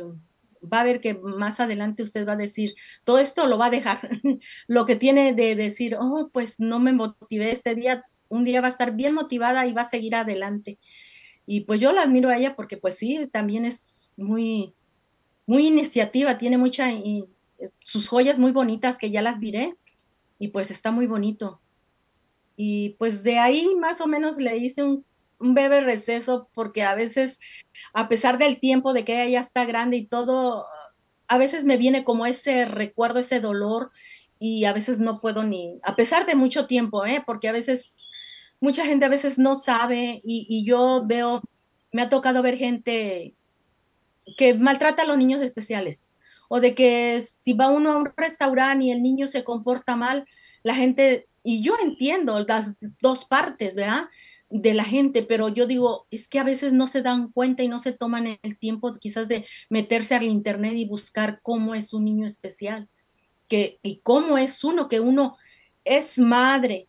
va 0.62 0.80
a 0.80 0.84
ver 0.84 1.00
que 1.00 1.14
más 1.14 1.60
adelante 1.60 2.02
usted 2.02 2.26
va 2.26 2.32
a 2.32 2.36
decir, 2.36 2.74
todo 3.04 3.18
esto 3.18 3.46
lo 3.46 3.58
va 3.58 3.66
a 3.66 3.70
dejar. 3.70 4.00
lo 4.66 4.86
que 4.86 4.96
tiene 4.96 5.34
de 5.34 5.54
decir, 5.54 5.96
oh, 5.98 6.30
pues 6.32 6.58
no 6.58 6.78
me 6.80 6.92
motivé 6.92 7.52
este 7.52 7.74
día, 7.74 8.04
un 8.28 8.44
día 8.44 8.60
va 8.60 8.68
a 8.68 8.70
estar 8.70 8.92
bien 8.92 9.14
motivada 9.14 9.66
y 9.66 9.72
va 9.72 9.82
a 9.82 9.90
seguir 9.90 10.14
adelante. 10.14 10.78
Y 11.46 11.62
pues 11.62 11.80
yo 11.80 11.92
la 11.92 12.02
admiro 12.02 12.28
a 12.28 12.36
ella 12.36 12.54
porque 12.56 12.76
pues 12.76 12.96
sí, 12.96 13.28
también 13.32 13.64
es 13.64 14.14
muy, 14.18 14.74
muy 15.46 15.66
iniciativa, 15.66 16.38
tiene 16.38 16.58
mucha, 16.58 16.92
y, 16.92 17.26
sus 17.80 18.08
joyas 18.08 18.38
muy 18.38 18.52
bonitas 18.52 18.98
que 18.98 19.10
ya 19.10 19.22
las 19.22 19.38
miré 19.38 19.76
y 20.38 20.48
pues 20.48 20.70
está 20.70 20.90
muy 20.90 21.06
bonito. 21.06 21.60
Y 22.56 22.90
pues 22.98 23.22
de 23.22 23.38
ahí 23.38 23.74
más 23.78 24.00
o 24.00 24.06
menos 24.06 24.38
le 24.38 24.56
hice 24.56 24.82
un 24.82 25.04
un 25.40 25.54
breve 25.54 25.80
receso 25.80 26.48
porque 26.54 26.82
a 26.82 26.94
veces, 26.94 27.38
a 27.92 28.08
pesar 28.08 28.38
del 28.38 28.60
tiempo 28.60 28.92
de 28.92 29.04
que 29.04 29.14
ella 29.14 29.30
ya 29.30 29.40
está 29.40 29.64
grande 29.64 29.96
y 29.96 30.06
todo, 30.06 30.66
a 31.26 31.38
veces 31.38 31.64
me 31.64 31.76
viene 31.76 32.04
como 32.04 32.26
ese 32.26 32.66
recuerdo, 32.66 33.18
ese 33.18 33.40
dolor 33.40 33.90
y 34.38 34.64
a 34.64 34.72
veces 34.72 35.00
no 35.00 35.20
puedo 35.20 35.42
ni, 35.42 35.80
a 35.82 35.96
pesar 35.96 36.26
de 36.26 36.34
mucho 36.34 36.66
tiempo, 36.66 37.04
¿eh? 37.04 37.22
porque 37.26 37.48
a 37.48 37.52
veces, 37.52 37.92
mucha 38.60 38.84
gente 38.84 39.06
a 39.06 39.10
veces 39.10 39.38
no 39.38 39.56
sabe 39.56 40.20
y, 40.24 40.46
y 40.48 40.64
yo 40.64 41.02
veo, 41.06 41.42
me 41.92 42.02
ha 42.02 42.08
tocado 42.08 42.42
ver 42.42 42.56
gente 42.56 43.34
que 44.36 44.54
maltrata 44.54 45.02
a 45.02 45.06
los 45.06 45.18
niños 45.18 45.40
especiales 45.40 46.06
o 46.48 46.60
de 46.60 46.74
que 46.74 47.22
si 47.22 47.52
va 47.52 47.68
uno 47.68 47.92
a 47.92 47.96
un 47.96 48.12
restaurante 48.16 48.86
y 48.86 48.90
el 48.90 49.02
niño 49.02 49.28
se 49.28 49.44
comporta 49.44 49.94
mal, 49.94 50.26
la 50.64 50.74
gente, 50.74 51.28
y 51.44 51.62
yo 51.62 51.74
entiendo 51.80 52.40
las 52.40 52.74
dos 53.00 53.24
partes, 53.24 53.76
¿verdad? 53.76 54.08
De 54.50 54.74
la 54.74 54.84
gente, 54.84 55.22
pero 55.22 55.48
yo 55.48 55.66
digo, 55.66 56.06
es 56.10 56.28
que 56.28 56.40
a 56.40 56.44
veces 56.44 56.72
no 56.72 56.88
se 56.88 57.02
dan 57.02 57.30
cuenta 57.30 57.62
y 57.62 57.68
no 57.68 57.78
se 57.78 57.92
toman 57.92 58.38
el 58.42 58.58
tiempo 58.58 58.96
quizás 58.96 59.28
de 59.28 59.46
meterse 59.68 60.16
al 60.16 60.24
internet 60.24 60.74
y 60.74 60.86
buscar 60.86 61.40
cómo 61.42 61.74
es 61.74 61.94
un 61.94 62.04
niño 62.04 62.26
especial, 62.26 62.88
que, 63.48 63.78
y 63.82 64.00
cómo 64.02 64.38
es 64.38 64.64
uno, 64.64 64.88
que 64.88 64.98
uno 64.98 65.36
es 65.84 66.18
madre, 66.18 66.88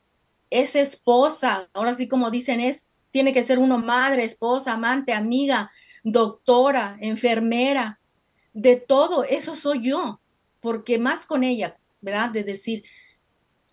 es 0.49 0.75
esposa, 0.75 1.69
ahora 1.73 1.93
sí 1.93 2.07
como 2.07 2.31
dicen, 2.31 2.59
es, 2.59 3.03
tiene 3.11 3.31
que 3.31 3.43
ser 3.43 3.59
uno 3.59 3.77
madre, 3.77 4.23
esposa, 4.23 4.73
amante, 4.73 5.13
amiga, 5.13 5.71
doctora, 6.03 6.97
enfermera, 6.99 7.99
de 8.53 8.75
todo, 8.75 9.23
eso 9.23 9.55
soy 9.55 9.87
yo, 9.87 10.19
porque 10.61 10.97
más 10.97 11.25
con 11.25 11.43
ella, 11.43 11.77
¿verdad? 12.01 12.31
De 12.31 12.43
decir, 12.43 12.83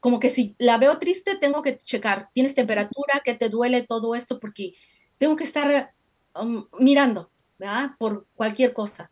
como 0.01 0.20
que 0.20 0.30
si 0.30 0.55
la 0.59 0.78
veo 0.78 0.99
triste, 0.99 1.36
tengo 1.36 1.62
que 1.62 1.76
checar, 1.76 2.30
tienes 2.32 2.55
temperatura, 2.55 3.22
que 3.24 3.34
te 3.34 3.49
duele 3.49 3.82
todo 3.82 4.14
esto, 4.14 4.38
porque 4.38 4.74
tengo 5.18 5.36
que 5.36 5.44
estar 5.44 5.92
um, 6.40 6.66
mirando, 6.78 7.30
¿verdad? 7.59 7.90
Por 7.99 8.26
cualquier 8.34 8.72
cosa. 8.72 9.11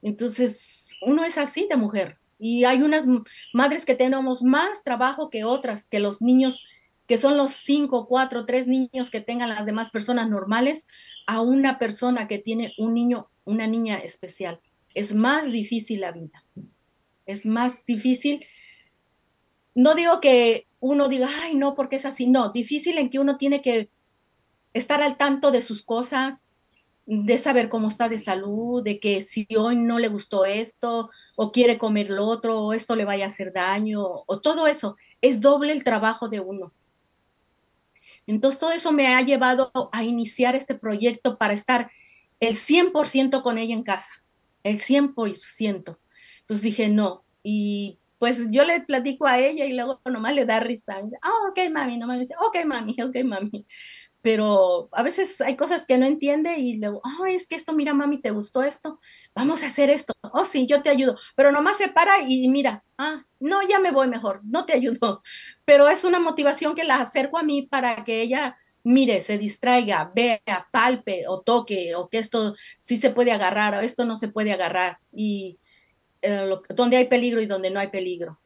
Entonces, 0.00 0.86
uno 1.02 1.24
es 1.24 1.36
así 1.36 1.66
de 1.68 1.76
mujer. 1.76 2.18
Y 2.38 2.64
hay 2.64 2.82
unas 2.82 3.04
madres 3.52 3.84
que 3.84 3.94
tenemos 3.94 4.42
más 4.42 4.82
trabajo 4.82 5.30
que 5.30 5.44
otras, 5.44 5.86
que 5.86 6.00
los 6.00 6.22
niños, 6.22 6.64
que 7.06 7.18
son 7.18 7.36
los 7.36 7.52
cinco, 7.52 8.08
cuatro, 8.08 8.46
tres 8.46 8.66
niños 8.66 9.10
que 9.10 9.20
tengan 9.20 9.50
las 9.50 9.66
demás 9.66 9.90
personas 9.90 10.28
normales, 10.28 10.86
a 11.26 11.40
una 11.40 11.78
persona 11.78 12.26
que 12.26 12.38
tiene 12.38 12.72
un 12.78 12.94
niño, 12.94 13.28
una 13.44 13.66
niña 13.66 13.98
especial. 13.98 14.60
Es 14.94 15.14
más 15.14 15.52
difícil 15.52 16.00
la 16.00 16.10
vida. 16.10 16.44
Es 17.26 17.46
más 17.46 17.84
difícil 17.86 18.44
no 19.74 19.94
digo 19.94 20.20
que 20.20 20.66
uno 20.80 21.08
diga, 21.08 21.28
ay, 21.42 21.54
no, 21.54 21.74
porque 21.74 21.96
es 21.96 22.04
así, 22.06 22.26
no, 22.26 22.52
difícil 22.52 22.98
en 22.98 23.10
que 23.10 23.18
uno 23.18 23.36
tiene 23.36 23.62
que 23.62 23.90
estar 24.74 25.02
al 25.02 25.16
tanto 25.16 25.50
de 25.50 25.62
sus 25.62 25.82
cosas, 25.82 26.52
de 27.06 27.36
saber 27.38 27.68
cómo 27.68 27.88
está 27.88 28.08
de 28.08 28.18
salud, 28.18 28.82
de 28.82 29.00
que 29.00 29.22
si 29.22 29.46
hoy 29.56 29.76
no 29.76 29.98
le 29.98 30.08
gustó 30.08 30.44
esto, 30.44 31.10
o 31.36 31.52
quiere 31.52 31.78
comer 31.78 32.10
lo 32.10 32.26
otro, 32.26 32.60
o 32.60 32.72
esto 32.72 32.96
le 32.96 33.04
vaya 33.04 33.26
a 33.26 33.28
hacer 33.28 33.52
daño, 33.52 34.24
o 34.26 34.40
todo 34.40 34.66
eso, 34.66 34.96
es 35.20 35.40
doble 35.40 35.72
el 35.72 35.84
trabajo 35.84 36.28
de 36.28 36.40
uno. 36.40 36.72
Entonces, 38.26 38.58
todo 38.58 38.72
eso 38.72 38.92
me 38.92 39.08
ha 39.08 39.20
llevado 39.22 39.72
a 39.92 40.04
iniciar 40.04 40.54
este 40.54 40.74
proyecto 40.74 41.38
para 41.38 41.54
estar 41.54 41.90
el 42.40 42.56
100% 42.56 43.42
con 43.42 43.58
ella 43.58 43.74
en 43.74 43.82
casa, 43.82 44.24
el 44.62 44.80
100%. 44.80 45.98
Entonces 46.40 46.62
dije, 46.62 46.88
no, 46.88 47.24
y 47.42 47.98
pues 48.22 48.38
yo 48.52 48.62
le 48.62 48.80
platico 48.82 49.26
a 49.26 49.40
ella 49.40 49.64
y 49.64 49.72
luego 49.72 50.00
nomás 50.04 50.32
le 50.36 50.44
da 50.46 50.60
risa. 50.60 50.94
Ah, 51.22 51.30
oh, 51.44 51.48
ok, 51.48 51.58
mami, 51.72 51.98
nomás 51.98 52.20
dice, 52.20 52.34
ok, 52.38 52.64
mami, 52.66 52.94
ok, 53.02 53.16
mami. 53.24 53.66
Pero 54.20 54.88
a 54.92 55.02
veces 55.02 55.40
hay 55.40 55.56
cosas 55.56 55.86
que 55.86 55.98
no 55.98 56.06
entiende 56.06 56.56
y 56.58 56.78
luego, 56.78 57.02
oh, 57.18 57.26
es 57.26 57.48
que 57.48 57.56
esto, 57.56 57.72
mira, 57.72 57.94
mami, 57.94 58.20
¿te 58.20 58.30
gustó 58.30 58.62
esto? 58.62 59.00
Vamos 59.34 59.64
a 59.64 59.66
hacer 59.66 59.90
esto. 59.90 60.12
Oh, 60.20 60.44
sí, 60.44 60.68
yo 60.68 60.82
te 60.82 60.90
ayudo. 60.90 61.18
Pero 61.34 61.50
nomás 61.50 61.78
se 61.78 61.88
para 61.88 62.20
y 62.20 62.46
mira, 62.48 62.84
ah, 62.96 63.24
no, 63.40 63.60
ya 63.68 63.80
me 63.80 63.90
voy 63.90 64.06
mejor, 64.06 64.40
no 64.44 64.66
te 64.66 64.74
ayudo. 64.74 65.24
Pero 65.64 65.88
es 65.88 66.04
una 66.04 66.20
motivación 66.20 66.76
que 66.76 66.84
la 66.84 67.00
acerco 67.00 67.38
a 67.38 67.42
mí 67.42 67.62
para 67.62 68.04
que 68.04 68.22
ella 68.22 68.56
mire, 68.84 69.20
se 69.20 69.36
distraiga, 69.38 70.12
vea, 70.14 70.40
palpe 70.70 71.24
o 71.28 71.40
toque, 71.40 71.94
o 71.96 72.08
que 72.08 72.18
esto 72.18 72.54
sí 72.78 72.96
se 72.96 73.10
puede 73.10 73.32
agarrar, 73.32 73.74
o 73.74 73.80
esto 73.80 74.04
no 74.04 74.16
se 74.16 74.28
puede 74.28 74.52
agarrar. 74.52 74.98
Y 75.12 75.58
donde 76.68 76.96
hay 76.96 77.06
peligro 77.08 77.40
y 77.40 77.46
donde 77.46 77.70
no 77.70 77.80
hay 77.80 77.88
peligro. 77.88 78.38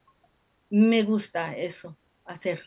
Me 0.71 1.03
gusta 1.03 1.57
eso, 1.57 1.97
hacer. 2.25 2.63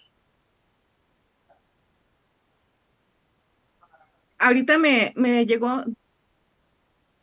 Ahorita 4.38 4.78
me, 4.78 5.14
me 5.16 5.46
llegó 5.46 5.84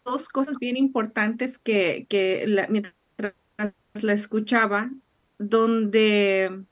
dos 0.04 0.28
cosas 0.28 0.58
bien 0.58 0.76
importantes 0.76 1.58
que, 1.58 2.06
que 2.08 2.46
la, 2.46 2.68
mientras 2.68 2.94
la 3.94 4.12
escuchaba, 4.12 4.90
donde, 5.38 6.64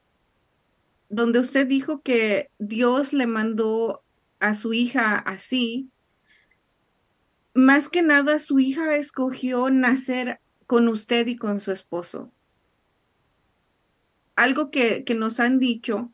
donde 1.08 1.38
usted 1.38 1.66
dijo 1.66 2.02
que 2.02 2.50
Dios 2.58 3.12
le 3.12 3.26
mandó 3.26 4.02
a 4.38 4.54
su 4.54 4.72
hija 4.72 5.16
así, 5.16 5.90
más 7.54 7.88
que 7.88 8.02
nada 8.02 8.38
su 8.38 8.58
hija 8.58 8.96
escogió 8.96 9.70
nacer 9.70 10.40
con 10.66 10.88
usted 10.88 11.26
y 11.26 11.36
con 11.36 11.60
su 11.60 11.72
esposo. 11.72 12.32
Algo 14.36 14.70
que, 14.70 15.04
que 15.04 15.14
nos 15.14 15.40
han 15.40 15.58
dicho 15.58 16.10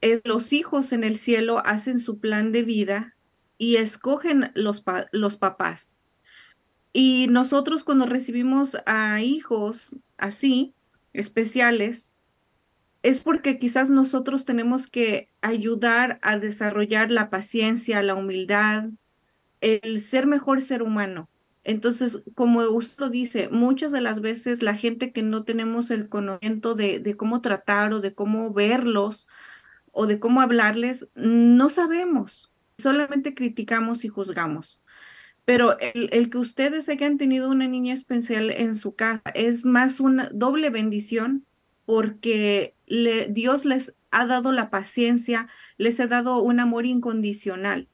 es 0.00 0.20
los 0.24 0.52
hijos 0.52 0.92
en 0.92 1.04
el 1.04 1.18
cielo 1.18 1.62
hacen 1.64 1.98
su 1.98 2.18
plan 2.18 2.52
de 2.52 2.62
vida 2.62 3.16
y 3.56 3.76
escogen 3.76 4.50
los, 4.54 4.82
los 5.12 5.36
papás. 5.36 5.96
Y 6.92 7.28
nosotros 7.28 7.84
cuando 7.84 8.06
recibimos 8.06 8.76
a 8.86 9.22
hijos 9.22 9.96
así, 10.18 10.74
especiales, 11.12 12.12
es 13.02 13.20
porque 13.20 13.58
quizás 13.58 13.90
nosotros 13.90 14.44
tenemos 14.44 14.86
que 14.88 15.30
ayudar 15.40 16.18
a 16.22 16.38
desarrollar 16.38 17.10
la 17.10 17.30
paciencia, 17.30 18.02
la 18.02 18.14
humildad, 18.14 18.90
el 19.60 20.00
ser 20.00 20.26
mejor 20.26 20.60
ser 20.60 20.82
humano. 20.82 21.28
Entonces, 21.64 22.22
como 22.34 22.60
usted 22.62 23.00
lo 23.00 23.10
dice, 23.10 23.48
muchas 23.48 23.92
de 23.92 24.00
las 24.00 24.20
veces 24.20 24.62
la 24.62 24.74
gente 24.74 25.12
que 25.12 25.22
no 25.22 25.44
tenemos 25.44 25.90
el 25.90 26.08
conocimiento 26.08 26.74
de, 26.74 27.14
cómo 27.16 27.40
tratar 27.40 27.92
o 27.92 28.00
de 28.00 28.14
cómo 28.14 28.52
verlos 28.52 29.28
o 29.92 30.06
de 30.06 30.18
cómo 30.18 30.40
hablarles, 30.40 31.08
no 31.14 31.68
sabemos, 31.68 32.52
solamente 32.78 33.34
criticamos 33.34 34.04
y 34.04 34.08
juzgamos. 34.08 34.80
Pero 35.44 35.78
el, 35.80 36.08
el, 36.12 36.30
que 36.30 36.38
ustedes 36.38 36.88
hayan 36.88 37.18
tenido 37.18 37.48
una 37.48 37.68
niña 37.68 37.94
especial 37.94 38.50
en 38.50 38.74
su 38.74 38.94
casa 38.94 39.22
es 39.34 39.64
más 39.64 40.00
una 40.00 40.30
doble 40.32 40.70
bendición 40.70 41.46
porque 41.84 42.76
le, 42.86 43.28
Dios 43.28 43.64
les 43.64 43.94
ha 44.10 44.26
dado 44.26 44.52
la 44.52 44.70
paciencia, 44.70 45.48
les 45.78 45.98
ha 46.00 46.06
dado 46.06 46.42
un 46.42 46.60
amor 46.60 46.86
incondicional. 46.86 47.88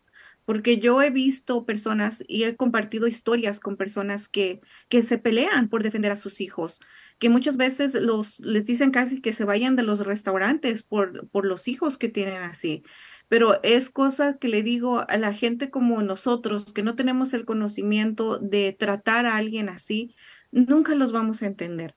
Porque 0.48 0.78
yo 0.78 1.02
he 1.02 1.10
visto 1.10 1.66
personas 1.66 2.24
y 2.26 2.44
he 2.44 2.56
compartido 2.56 3.06
historias 3.06 3.60
con 3.60 3.76
personas 3.76 4.28
que, 4.28 4.62
que 4.88 5.02
se 5.02 5.18
pelean 5.18 5.68
por 5.68 5.82
defender 5.82 6.10
a 6.10 6.16
sus 6.16 6.40
hijos, 6.40 6.80
que 7.18 7.28
muchas 7.28 7.58
veces 7.58 7.92
los, 7.92 8.40
les 8.40 8.64
dicen 8.64 8.90
casi 8.90 9.20
que 9.20 9.34
se 9.34 9.44
vayan 9.44 9.76
de 9.76 9.82
los 9.82 10.00
restaurantes 10.00 10.82
por, 10.82 11.28
por 11.28 11.44
los 11.44 11.68
hijos 11.68 11.98
que 11.98 12.08
tienen 12.08 12.42
así 12.42 12.82
pero 13.28 13.62
es 13.62 13.90
cosa 13.90 14.38
que 14.38 14.48
le 14.48 14.62
digo 14.62 15.04
a 15.06 15.18
la 15.18 15.34
gente 15.34 15.68
como 15.68 16.00
nosotros, 16.00 16.72
que 16.72 16.82
no 16.82 16.94
tenemos 16.94 17.34
el 17.34 17.44
conocimiento 17.44 18.38
de 18.38 18.72
tratar 18.72 19.26
a 19.26 19.36
alguien 19.36 19.68
así, 19.68 20.16
nunca 20.50 20.94
los 20.94 21.12
vamos 21.12 21.42
a 21.42 21.46
entender. 21.46 21.94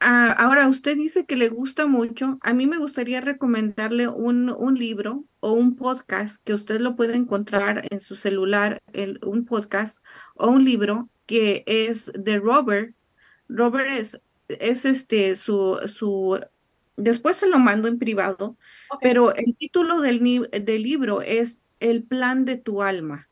Ah, 0.00 0.32
ahora, 0.32 0.66
usted 0.66 0.96
dice 0.96 1.26
que 1.26 1.36
le 1.36 1.48
gusta 1.48 1.86
mucho. 1.86 2.38
A 2.40 2.54
mí 2.54 2.66
me 2.66 2.78
gustaría 2.78 3.20
recomendarle 3.20 4.08
un, 4.08 4.48
un 4.50 4.78
libro 4.78 5.24
o 5.40 5.52
un 5.52 5.76
podcast 5.76 6.42
que 6.42 6.54
usted 6.54 6.80
lo 6.80 6.96
puede 6.96 7.16
encontrar 7.16 7.86
en 7.90 8.00
su 8.00 8.16
celular, 8.16 8.82
un 9.22 9.44
podcast 9.44 10.02
o 10.34 10.48
un 10.48 10.64
libro 10.64 11.10
que 11.26 11.64
es 11.66 12.10
de 12.14 12.38
Robert. 12.38 12.94
Robert 13.48 13.90
es, 13.90 14.18
es 14.48 14.86
este, 14.86 15.36
su, 15.36 15.78
su 15.86 16.40
Después 17.00 17.38
se 17.38 17.48
lo 17.48 17.58
mando 17.58 17.88
en 17.88 17.98
privado, 17.98 18.58
pero 19.00 19.34
el 19.34 19.56
título 19.56 20.00
del, 20.00 20.48
del 20.50 20.82
libro 20.82 21.22
es 21.22 21.58
El 21.78 22.02
plan 22.04 22.44
de 22.44 22.58
tu 22.58 22.82
alma. 22.82 23.29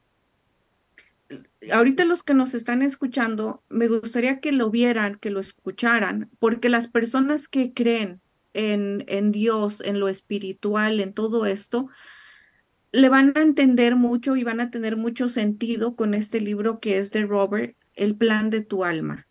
Ahorita 1.73 2.05
los 2.05 2.23
que 2.23 2.35
nos 2.35 2.55
están 2.55 2.83
escuchando, 2.83 3.63
me 3.69 3.89
gustaría 3.89 4.41
que 4.41 4.53
lo 4.53 4.71
vieran, 4.71 5.17
que 5.17 5.31
lo 5.31 5.41
escucharan, 5.41 6.31
porque 6.39 6.69
las 6.69 6.87
personas 6.87 7.49
que 7.49 7.73
creen 7.73 8.21
en, 8.55 9.05
en 9.09 9.33
Dios, 9.33 9.81
en 9.85 9.99
lo 9.99 10.09
espiritual, 10.09 11.01
en 11.01 11.13
todo 11.13 11.47
esto, 11.47 11.89
le 12.93 13.09
van 13.09 13.33
a 13.37 13.43
entender 13.43 13.97
mucho 13.97 14.37
y 14.37 14.45
van 14.45 14.61
a 14.61 14.71
tener 14.71 14.97
mucho 14.97 15.29
sentido 15.29 15.97
con 15.97 16.15
este 16.15 16.41
libro 16.41 16.81
que 16.81 16.99
es 16.99 17.11
de 17.11 17.27
Robert, 17.27 17.77
El 17.95 18.17
plan 18.17 18.51
de 18.51 18.61
tu 18.61 18.85
alma. 18.85 19.27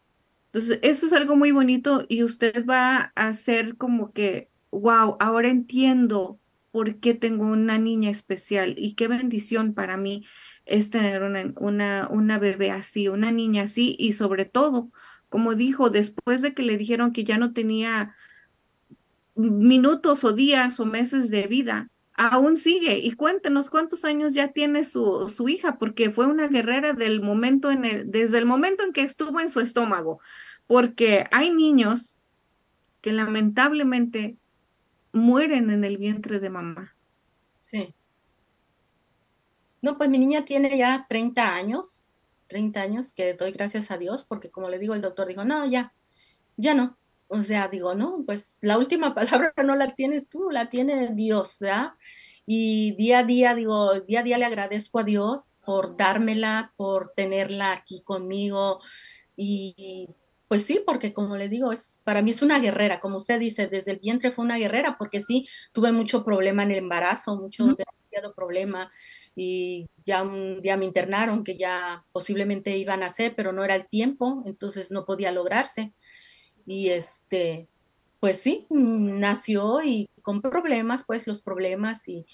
Entonces, 0.47 0.79
eso 0.81 1.05
es 1.05 1.13
algo 1.13 1.35
muy 1.35 1.51
bonito 1.51 2.05
y 2.07 2.23
usted 2.23 2.65
va 2.65 3.11
a 3.15 3.27
hacer 3.27 3.77
como 3.77 4.11
que, 4.11 4.49
wow, 4.71 5.17
ahora 5.19 5.49
entiendo 5.49 6.39
por 6.71 6.99
qué 6.99 7.13
tengo 7.13 7.45
una 7.45 7.77
niña 7.77 8.09
especial 8.09 8.75
y 8.77 8.93
qué 8.93 9.07
bendición 9.07 9.73
para 9.73 9.97
mí 9.97 10.25
es 10.67 10.89
tener 10.89 11.23
una, 11.23 11.53
una, 11.57 12.07
una 12.09 12.39
bebé 12.39 12.71
así, 12.71 13.07
una 13.07 13.31
niña 13.31 13.63
así 13.63 13.95
y 13.99 14.13
sobre 14.13 14.45
todo, 14.45 14.91
como 15.29 15.55
dijo, 15.55 15.89
después 15.89 16.41
de 16.41 16.53
que 16.53 16.63
le 16.63 16.77
dijeron 16.77 17.13
que 17.13 17.23
ya 17.23 17.37
no 17.37 17.53
tenía 17.53 18.15
minutos 19.35 20.23
o 20.23 20.33
días 20.33 20.79
o 20.79 20.85
meses 20.85 21.29
de 21.29 21.47
vida, 21.47 21.89
aún 22.13 22.57
sigue. 22.57 22.97
Y 22.97 23.13
cuéntenos 23.13 23.69
cuántos 23.69 24.03
años 24.03 24.33
ya 24.33 24.49
tiene 24.49 24.83
su, 24.83 25.29
su 25.29 25.47
hija, 25.49 25.77
porque 25.77 26.11
fue 26.11 26.25
una 26.25 26.47
guerrera 26.47 26.93
del 26.93 27.21
momento 27.21 27.71
en 27.71 27.85
el, 27.85 28.11
desde 28.11 28.39
el 28.39 28.45
momento 28.45 28.83
en 28.83 28.93
que 28.93 29.03
estuvo 29.03 29.39
en 29.39 29.49
su 29.49 29.59
estómago, 29.59 30.19
porque 30.65 31.25
hay 31.31 31.51
niños 31.51 32.17
que 33.01 33.13
lamentablemente 33.13 34.37
mueren 35.13 35.69
en 35.69 35.83
el 35.83 35.97
vientre 35.97 36.39
de 36.39 36.49
mamá. 36.49 36.95
Sí. 37.59 37.93
No, 39.81 39.97
pues 39.97 40.09
mi 40.09 40.17
niña 40.19 40.45
tiene 40.45 40.77
ya 40.77 41.05
30 41.07 41.55
años, 41.55 42.17
30 42.47 42.81
años, 42.81 43.13
que 43.13 43.33
doy 43.33 43.51
gracias 43.51 43.91
a 43.91 43.97
Dios, 43.97 44.25
porque 44.25 44.49
como 44.49 44.69
le 44.69 44.79
digo, 44.79 44.93
el 44.93 45.01
doctor 45.01 45.27
dijo, 45.27 45.45
no, 45.45 45.65
ya, 45.65 45.93
ya 46.57 46.73
no. 46.73 46.97
O 47.27 47.41
sea, 47.43 47.67
digo, 47.67 47.93
no, 47.93 48.23
pues 48.25 48.57
la 48.61 48.77
última 48.77 49.13
palabra 49.15 49.53
no 49.63 49.75
la 49.75 49.95
tienes 49.95 50.27
tú, 50.29 50.49
la 50.51 50.69
tiene 50.69 51.13
Dios, 51.13 51.57
¿verdad? 51.59 51.93
Y 52.45 52.95
día 52.95 53.19
a 53.19 53.23
día, 53.23 53.55
digo, 53.55 53.99
día 54.01 54.21
a 54.21 54.23
día 54.23 54.37
le 54.37 54.45
agradezco 54.45 54.99
a 54.99 55.03
Dios 55.03 55.53
por 55.65 55.97
dármela, 55.97 56.73
por 56.77 57.09
tenerla 57.13 57.73
aquí 57.73 58.01
conmigo. 58.03 58.79
Y 59.35 60.07
pues 60.47 60.63
sí, 60.65 60.81
porque 60.85 61.13
como 61.13 61.35
le 61.35 61.49
digo, 61.49 61.73
es, 61.73 62.01
para 62.05 62.21
mí 62.21 62.31
es 62.31 62.41
una 62.41 62.59
guerrera, 62.59 63.01
como 63.01 63.17
usted 63.17 63.39
dice, 63.39 63.67
desde 63.67 63.91
el 63.91 63.99
vientre 63.99 64.31
fue 64.31 64.45
una 64.45 64.57
guerrera, 64.57 64.97
porque 64.97 65.19
sí, 65.19 65.47
tuve 65.73 65.91
mucho 65.91 66.23
problema 66.23 66.63
en 66.63 66.71
el 66.71 66.77
embarazo, 66.77 67.35
mucho, 67.35 67.65
demasiado 67.65 68.33
problema, 68.33 68.91
y 69.39 69.87
ya 70.03 70.23
un 70.23 70.63
día 70.63 70.77
me 70.77 70.85
internaron 70.85 71.43
que 71.43 71.57
ya 71.57 72.03
posiblemente 72.11 72.75
iban 72.75 73.03
a 73.03 73.05
hacer, 73.07 73.35
pero 73.35 73.51
no 73.53 73.63
era 73.63 73.75
el 73.75 73.87
tiempo, 73.87 74.41
entonces 74.47 74.89
no 74.89 75.05
podía 75.05 75.31
lograrse. 75.31 75.93
Y 76.65 76.89
este, 76.89 77.67
pues 78.19 78.39
sí, 78.39 78.65
mm, 78.69 79.19
nació 79.19 79.83
y 79.83 80.09
con 80.23 80.41
problemas, 80.41 81.03
pues 81.05 81.27
los 81.27 81.43
problemas 81.43 82.07
y, 82.07 82.25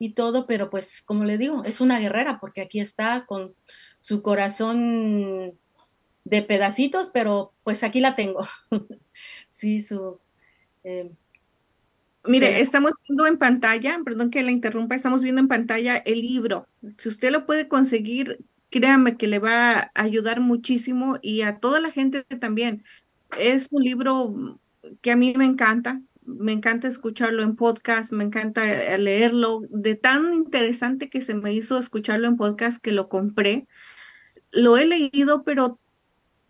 y 0.00 0.14
todo, 0.14 0.48
pero 0.48 0.68
pues 0.68 1.00
como 1.02 1.22
le 1.22 1.38
digo, 1.38 1.62
es 1.62 1.80
una 1.80 2.00
guerrera 2.00 2.40
porque 2.40 2.62
aquí 2.62 2.80
está 2.80 3.24
con 3.24 3.54
su 4.00 4.20
corazón 4.22 5.56
de 6.24 6.42
pedacitos, 6.42 7.10
pero 7.10 7.52
pues 7.62 7.84
aquí 7.84 8.00
la 8.00 8.16
tengo. 8.16 8.48
sí, 9.46 9.80
su... 9.80 10.18
Eh, 10.82 11.12
Mire, 12.24 12.60
estamos 12.60 12.92
viendo 13.06 13.26
en 13.26 13.38
pantalla, 13.38 13.98
perdón 14.04 14.30
que 14.30 14.42
la 14.42 14.50
interrumpa, 14.50 14.94
estamos 14.94 15.22
viendo 15.22 15.40
en 15.40 15.48
pantalla 15.48 15.96
el 15.96 16.20
libro. 16.20 16.66
Si 16.98 17.08
usted 17.08 17.30
lo 17.30 17.46
puede 17.46 17.68
conseguir, 17.68 18.38
créame 18.70 19.16
que 19.16 19.28
le 19.28 19.38
va 19.38 19.72
a 19.72 19.90
ayudar 19.94 20.40
muchísimo 20.40 21.18
y 21.22 21.42
a 21.42 21.58
toda 21.58 21.80
la 21.80 21.90
gente 21.90 22.24
también. 22.24 22.84
Es 23.38 23.68
un 23.70 23.82
libro 23.82 24.60
que 25.00 25.12
a 25.12 25.16
mí 25.16 25.34
me 25.36 25.44
encanta, 25.44 26.02
me 26.22 26.52
encanta 26.52 26.88
escucharlo 26.88 27.42
en 27.42 27.56
podcast, 27.56 28.12
me 28.12 28.24
encanta 28.24 28.66
eh, 28.66 28.98
leerlo, 28.98 29.62
de 29.70 29.94
tan 29.94 30.34
interesante 30.34 31.08
que 31.08 31.22
se 31.22 31.34
me 31.34 31.54
hizo 31.54 31.78
escucharlo 31.78 32.28
en 32.28 32.36
podcast 32.36 32.82
que 32.82 32.92
lo 32.92 33.08
compré. 33.08 33.66
Lo 34.50 34.76
he 34.76 34.86
leído, 34.86 35.44
pero 35.44 35.78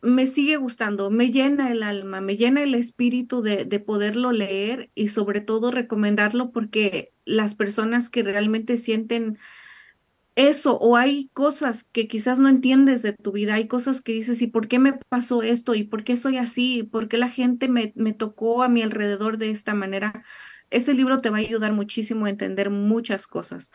me 0.01 0.26
sigue 0.26 0.57
gustando, 0.57 1.11
me 1.11 1.30
llena 1.30 1.72
el 1.72 1.82
alma, 1.82 2.20
me 2.20 2.36
llena 2.36 2.62
el 2.62 2.74
espíritu 2.74 3.42
de, 3.42 3.64
de, 3.64 3.80
poderlo 3.80 4.32
leer 4.32 4.90
y 4.94 5.09
sobre 5.09 5.40
todo 5.40 5.70
recomendarlo 5.70 6.53
porque 6.53 7.12
las 7.24 7.55
personas 7.55 8.11
que 8.11 8.22
realmente 8.22 8.76
sienten 8.76 9.38
eso 10.38 10.78
o 10.78 10.96
hay 10.96 11.30
cosas 11.34 11.82
que 11.82 12.07
quizás 12.07 12.38
no 12.38 12.49
entiendes 12.49 13.03
de 13.03 13.12
tu 13.12 13.32
vida, 13.32 13.55
hay 13.55 13.66
cosas 13.66 14.01
que 14.01 14.12
dices, 14.12 14.40
¿y 14.40 14.46
por 14.46 14.68
qué 14.68 14.78
me 14.78 14.92
pasó 15.09 15.42
esto? 15.42 15.74
¿Y 15.74 15.82
por 15.82 16.05
qué 16.05 16.16
soy 16.16 16.36
así? 16.38 16.84
¿Por 16.84 17.09
qué 17.09 17.18
la 17.18 17.28
gente 17.28 17.68
me, 17.68 17.92
me 17.96 18.12
tocó 18.12 18.62
a 18.62 18.68
mi 18.68 18.82
alrededor 18.82 19.36
de 19.38 19.51
esta 19.51 19.74
manera? 19.74 20.24
Ese 20.70 20.94
libro 20.94 21.20
te 21.20 21.30
va 21.30 21.38
a 21.38 21.40
ayudar 21.40 21.72
muchísimo 21.72 22.26
a 22.26 22.30
entender 22.30 22.70
muchas 22.70 23.26
cosas. 23.26 23.72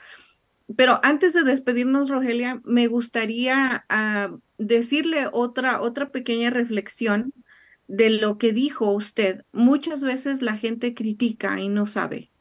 Pero 0.75 0.99
antes 1.03 1.33
de 1.33 1.43
despedirnos, 1.43 2.09
Rogelia, 2.09 2.61
me 2.63 2.87
gustaría 2.87 3.85
uh, 3.89 4.39
decirle 4.57 5.27
otra, 5.31 5.81
otra 5.81 6.09
pequeña 6.09 6.49
reflexión 6.49 7.33
de 7.87 8.09
lo 8.09 8.37
que 8.37 8.53
dijo 8.53 8.91
usted. 8.91 9.43
Muchas 9.51 10.01
veces 10.01 10.41
la 10.41 10.57
gente 10.57 10.93
critica 10.93 11.59
y 11.59 11.69
no 11.69 11.85
sabe. 11.85 12.31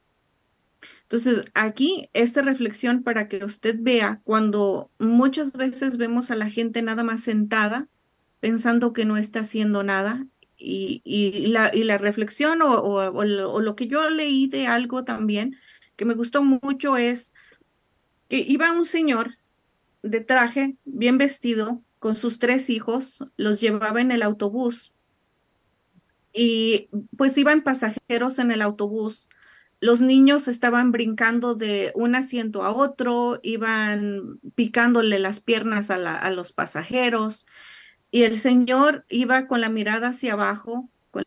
Entonces, 1.02 1.44
aquí 1.52 2.08
esta 2.14 2.40
reflexión 2.40 3.02
para 3.02 3.28
que 3.28 3.44
usted 3.44 3.76
vea 3.78 4.22
cuando 4.24 4.90
muchas 4.98 5.52
veces 5.52 5.98
vemos 5.98 6.30
a 6.30 6.36
la 6.36 6.48
gente 6.48 6.80
nada 6.80 7.04
más 7.04 7.22
sentada 7.22 7.86
pensando 8.40 8.94
que 8.94 9.04
no 9.04 9.18
está 9.18 9.40
haciendo 9.40 9.82
nada 9.82 10.26
y, 10.56 11.02
y, 11.04 11.48
la, 11.48 11.70
y 11.74 11.84
la, 11.84 11.98
reflexión 11.98 12.62
o, 12.62 12.72
o, 12.72 13.24
lo, 13.24 13.76
que 13.76 13.88
yo 13.88 14.08
leí 14.08 14.46
de 14.46 14.66
algo 14.66 15.04
también 15.04 15.56
que 15.96 16.04
me 16.04 16.14
gustó 16.14 16.42
mucho 16.42 16.96
es 16.96 17.34
iba 18.38 18.72
un 18.72 18.86
señor 18.86 19.36
de 20.02 20.20
traje, 20.20 20.76
bien 20.84 21.18
vestido, 21.18 21.82
con 21.98 22.16
sus 22.16 22.38
tres 22.38 22.70
hijos, 22.70 23.24
los 23.36 23.60
llevaba 23.60 24.00
en 24.00 24.10
el 24.10 24.22
autobús. 24.22 24.92
Y 26.32 26.88
pues 27.16 27.36
iban 27.36 27.62
pasajeros 27.62 28.38
en 28.38 28.50
el 28.50 28.62
autobús. 28.62 29.28
Los 29.80 30.00
niños 30.00 30.48
estaban 30.48 30.92
brincando 30.92 31.54
de 31.54 31.92
un 31.94 32.14
asiento 32.14 32.64
a 32.64 32.72
otro, 32.72 33.38
iban 33.42 34.40
picándole 34.54 35.18
las 35.18 35.40
piernas 35.40 35.90
a, 35.90 36.18
a, 36.18 36.30
los 36.30 36.52
pasajeros. 36.52 37.46
Y 38.10 38.22
el 38.22 38.38
señor 38.38 39.04
iba 39.08 39.46
con 39.46 39.60
la 39.60 39.68
mirada 39.68 40.08
hacia 40.08 40.32
abajo, 40.32 40.88
con 41.10 41.24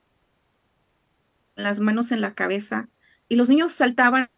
las 1.56 1.80
manos 1.80 2.12
en 2.12 2.22
la 2.22 2.34
cabeza 2.34 2.90
y 3.28 3.36
los 3.36 3.50
niños 3.50 3.74
saltaban 3.74 4.30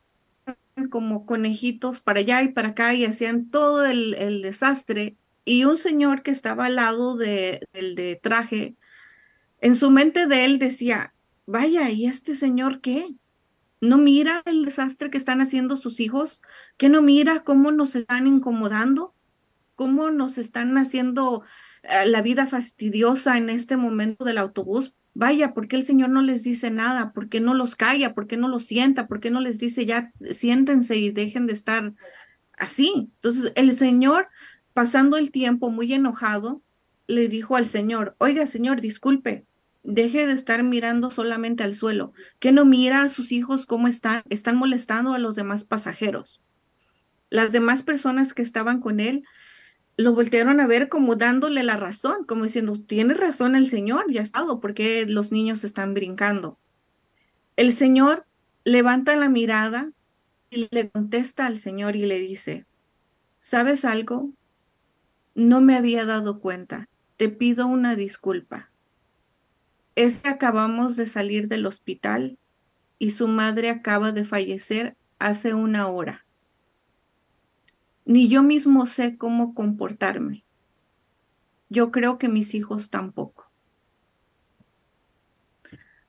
como 0.90 1.26
conejitos 1.26 2.02
para 2.02 2.20
allá 2.20 2.44
y 2.44 2.50
para 2.50 2.70
acá 2.70 2.94
y 2.94 3.06
hacían 3.06 3.50
todo 3.50 3.86
el, 3.86 4.42
desastre. 4.42 5.18
Y 5.46 5.66
un 5.66 5.78
señor 5.78 6.24
que 6.24 6.32
estaba 6.32 6.66
al 6.66 6.76
lado 6.76 7.16
de, 7.16 7.62
del 7.74 7.96
de 7.96 8.20
traje, 8.22 8.76
en 9.60 9.76
su 9.76 9.90
mente 9.90 10.28
de 10.28 10.46
él 10.46 10.60
decía, 10.60 11.14
vaya, 11.46 11.90
¿y 11.90 12.06
este 12.06 12.36
señor 12.36 12.82
qué? 12.82 13.16
¿No 13.82 13.98
mira 13.98 14.42
el 14.46 14.66
desastre 14.66 15.10
que 15.10 15.18
están 15.18 15.42
haciendo 15.42 15.78
sus 15.78 16.00
hijos? 16.00 16.42
¿Que 16.78 16.90
no 16.90 17.02
mira 17.02 17.44
cómo 17.44 17.72
nos 17.72 17.96
están 17.96 18.28
incomodando? 18.28 19.14
¿Cómo 19.76 20.10
nos 20.10 20.38
están 20.38 20.78
haciendo 20.78 21.44
eh, 21.84 22.06
la 22.06 22.22
vida 22.22 22.48
fastidiosa 22.48 23.38
en 23.38 23.50
este 23.50 23.78
momento 23.78 24.26
del 24.26 24.40
autobús? 24.40 24.94
Vaya, 25.20 25.56
¿por 25.56 25.68
qué 25.68 25.78
el 25.78 25.84
Señor 25.84 26.10
no 26.10 26.22
les 26.22 26.44
dice 26.44 26.70
nada? 26.70 27.12
¿Por 27.12 27.28
qué 27.28 27.40
no 27.40 27.56
los 27.56 27.76
calla? 27.76 28.14
¿Por 28.14 28.28
qué 28.28 28.38
no 28.38 28.48
los 28.48 28.68
sienta? 28.68 29.08
¿Por 29.08 29.20
qué 29.20 29.32
no 29.32 29.42
les 29.42 29.58
dice 29.58 29.84
ya 29.88 30.12
siéntense 30.30 30.96
y 30.96 31.10
dejen 31.10 31.48
de 31.48 31.54
estar 31.54 31.94
así? 32.56 33.10
Entonces, 33.16 33.52
el 33.56 33.76
Señor, 33.76 34.28
pasando 34.74 35.18
el 35.18 35.32
tiempo 35.32 35.72
muy 35.72 35.92
enojado, 35.92 36.62
le 37.08 37.30
dijo 37.30 37.56
al 37.56 37.66
Señor, 37.66 38.16
oiga, 38.20 38.46
Señor, 38.46 38.80
disculpe, 38.80 39.48
deje 39.82 40.28
de 40.28 40.34
estar 40.34 40.62
mirando 40.62 41.10
solamente 41.10 41.64
al 41.64 41.74
suelo, 41.74 42.14
que 42.38 42.52
no 42.52 42.64
mira 42.64 43.02
a 43.02 43.10
sus 43.10 43.32
hijos 43.32 43.66
cómo 43.66 43.88
están, 43.88 44.22
están 44.30 44.56
molestando 44.56 45.16
a 45.16 45.18
los 45.18 45.34
demás 45.34 45.64
pasajeros. 45.64 46.44
Las 47.32 47.52
demás 47.52 47.82
personas 47.82 48.36
que 48.36 48.44
estaban 48.44 48.82
con 48.82 49.00
él 49.00 49.24
lo 49.98 50.14
voltearon 50.14 50.60
a 50.60 50.68
ver 50.68 50.90
como 50.90 51.16
dándole 51.16 51.64
la 51.64 51.76
razón, 51.76 52.24
como 52.26 52.44
diciendo, 52.44 52.74
tiene 52.74 53.16
razón 53.16 53.56
el 53.56 53.68
Señor, 53.68 54.12
ya 54.12 54.20
ha 54.20 54.24
estado, 54.24 54.60
porque 54.60 55.08
los 55.08 55.32
niños 55.32 55.64
están 55.64 55.96
brincando. 55.96 56.60
El 57.56 57.74
Señor 57.74 58.28
levanta 58.64 59.16
la 59.16 59.28
mirada 59.28 59.92
y 60.52 60.68
le 60.70 60.90
contesta 60.92 61.48
al 61.48 61.58
Señor 61.58 61.96
y 61.96 62.06
le 62.06 62.20
dice, 62.20 62.68
¿sabes 63.40 63.86
algo? 63.86 64.30
No 65.34 65.62
me 65.62 65.76
había 65.76 66.06
dado 66.06 66.40
cuenta. 66.40 66.88
Te 67.18 67.30
pido 67.30 67.66
una 67.66 67.96
disculpa. 67.96 68.70
Es 69.96 70.22
que 70.22 70.30
acabamos 70.30 70.96
de 70.96 71.08
salir 71.08 71.48
del 71.48 71.66
hospital 71.66 72.38
y 73.00 73.12
su 73.12 73.28
madre 73.28 73.72
acaba 73.72 74.12
de 74.12 74.26
fallecer 74.26 74.96
hace 75.18 75.56
una 75.56 75.88
hora. 75.88 76.27
Ni 78.08 78.28
yo 78.28 78.42
mismo 78.42 78.88
sé 78.88 79.18
cómo 79.18 79.54
comportarme. 79.54 80.44
Yo 81.70 81.92
creo 81.92 82.18
que 82.18 82.30
mis 82.30 82.56
hijos 82.56 82.90
tampoco. 82.90 83.52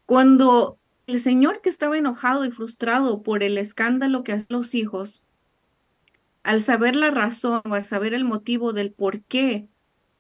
Cuando 0.07 0.79
el 1.07 1.21
señor 1.21 1.61
que 1.61 1.69
estaba 1.69 1.99
enojado 1.99 2.47
y 2.47 2.51
frustrado 2.51 3.23
por 3.23 3.43
el 3.43 3.59
escándalo 3.59 4.25
que 4.25 4.33
hacen 4.33 4.47
los 4.49 4.75
hijos, 4.75 5.23
al 6.43 6.63
saber 6.63 6.97
la 6.97 7.11
razón 7.11 7.61
o 7.67 7.75
al 7.75 7.85
saber 7.85 8.15
el 8.15 8.25
motivo 8.25 8.73
del 8.73 8.93
por 8.93 9.21
qué 9.25 9.69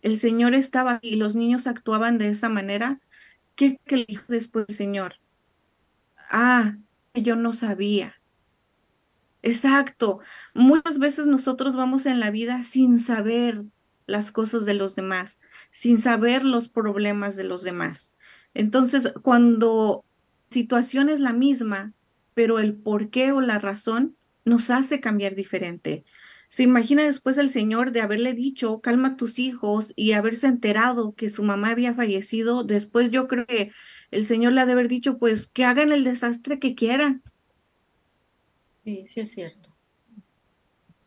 el 0.02 0.18
señor 0.18 0.52
estaba 0.52 0.98
y 1.00 1.16
los 1.16 1.36
niños 1.36 1.66
actuaban 1.66 2.18
de 2.18 2.28
esa 2.28 2.50
manera, 2.50 3.00
¿Qué, 3.58 3.80
le 3.86 4.04
dijo 4.06 4.24
después 4.28 4.66
el 4.68 4.74
Señor? 4.76 5.14
Ah, 6.30 6.76
yo 7.12 7.34
no 7.34 7.52
sabía. 7.52 8.17
Exacto. 9.42 10.20
Muchas 10.54 10.98
veces 10.98 11.26
nosotros 11.26 11.76
vamos 11.76 12.06
en 12.06 12.20
la 12.20 12.30
vida 12.30 12.62
sin 12.62 12.98
saber 12.98 13.64
las 14.06 14.32
cosas 14.32 14.64
de 14.64 14.74
los 14.74 14.94
demás, 14.94 15.40
sin 15.70 15.98
saber 15.98 16.44
los 16.44 16.68
problemas 16.68 17.36
de 17.36 17.44
los 17.44 17.62
demás. 17.62 18.12
Entonces, 18.54 19.12
cuando 19.22 20.04
situación 20.50 21.08
es 21.08 21.20
la 21.20 21.32
misma, 21.32 21.92
pero 22.34 22.58
el 22.58 22.74
por 22.74 23.10
qué 23.10 23.32
o 23.32 23.40
la 23.40 23.58
razón 23.58 24.16
nos 24.44 24.70
hace 24.70 25.00
cambiar 25.00 25.34
diferente. 25.34 26.04
Se 26.48 26.62
imagina 26.62 27.02
después 27.04 27.36
el 27.36 27.50
Señor 27.50 27.92
de 27.92 28.00
haberle 28.00 28.32
dicho, 28.32 28.80
calma 28.80 29.08
a 29.08 29.16
tus 29.16 29.38
hijos 29.38 29.92
y 29.96 30.12
haberse 30.12 30.46
enterado 30.46 31.14
que 31.14 31.28
su 31.28 31.42
mamá 31.42 31.70
había 31.70 31.94
fallecido. 31.94 32.64
Después 32.64 33.10
yo 33.10 33.28
creo 33.28 33.46
que 33.46 33.72
el 34.10 34.24
Señor 34.24 34.54
le 34.54 34.62
ha 34.62 34.66
de 34.66 34.72
haber 34.72 34.88
dicho, 34.88 35.18
pues 35.18 35.48
que 35.48 35.64
hagan 35.66 35.92
el 35.92 36.04
desastre 36.04 36.58
que 36.58 36.74
quieran. 36.74 37.22
Sí, 38.88 39.06
sí 39.06 39.20
es 39.20 39.32
cierto. 39.32 39.68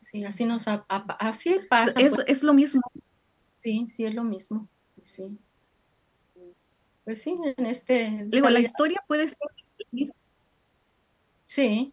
Sí, 0.00 0.24
así 0.24 0.44
nos 0.44 0.62
así 1.18 1.58
pasa. 1.68 2.00
Es, 2.00 2.14
pues. 2.14 2.28
es, 2.28 2.44
lo 2.44 2.54
mismo. 2.54 2.80
Sí, 3.54 3.88
sí 3.88 4.04
es 4.04 4.14
lo 4.14 4.22
mismo. 4.22 4.68
Sí. 5.00 5.36
Pues 7.02 7.22
sí, 7.22 7.34
en 7.56 7.66
este. 7.66 8.22
Digo, 8.26 8.48
la 8.50 8.60
historia 8.60 9.02
puede 9.08 9.28
ser. 9.28 9.38
Sí. 11.44 11.92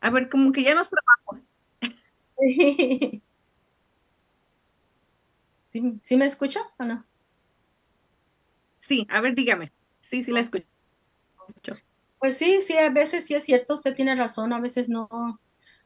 A 0.00 0.10
ver, 0.10 0.28
como 0.28 0.50
que 0.50 0.64
ya 0.64 0.74
nos 0.74 0.90
trabajamos. 0.90 1.48
¿Sí, 6.02 6.16
me 6.16 6.26
escucha 6.26 6.60
o 6.76 6.84
no? 6.84 7.06
Sí, 8.80 9.06
a 9.10 9.20
ver, 9.20 9.36
dígame. 9.36 9.70
Sí, 10.00 10.24
sí 10.24 10.32
la 10.32 10.40
escucho. 10.40 10.66
Pues 12.22 12.36
sí, 12.38 12.60
sí, 12.64 12.78
a 12.78 12.88
veces 12.88 13.24
sí 13.26 13.34
es 13.34 13.42
cierto, 13.42 13.74
usted 13.74 13.96
tiene 13.96 14.14
razón, 14.14 14.52
a 14.52 14.60
veces 14.60 14.88
no, 14.88 15.08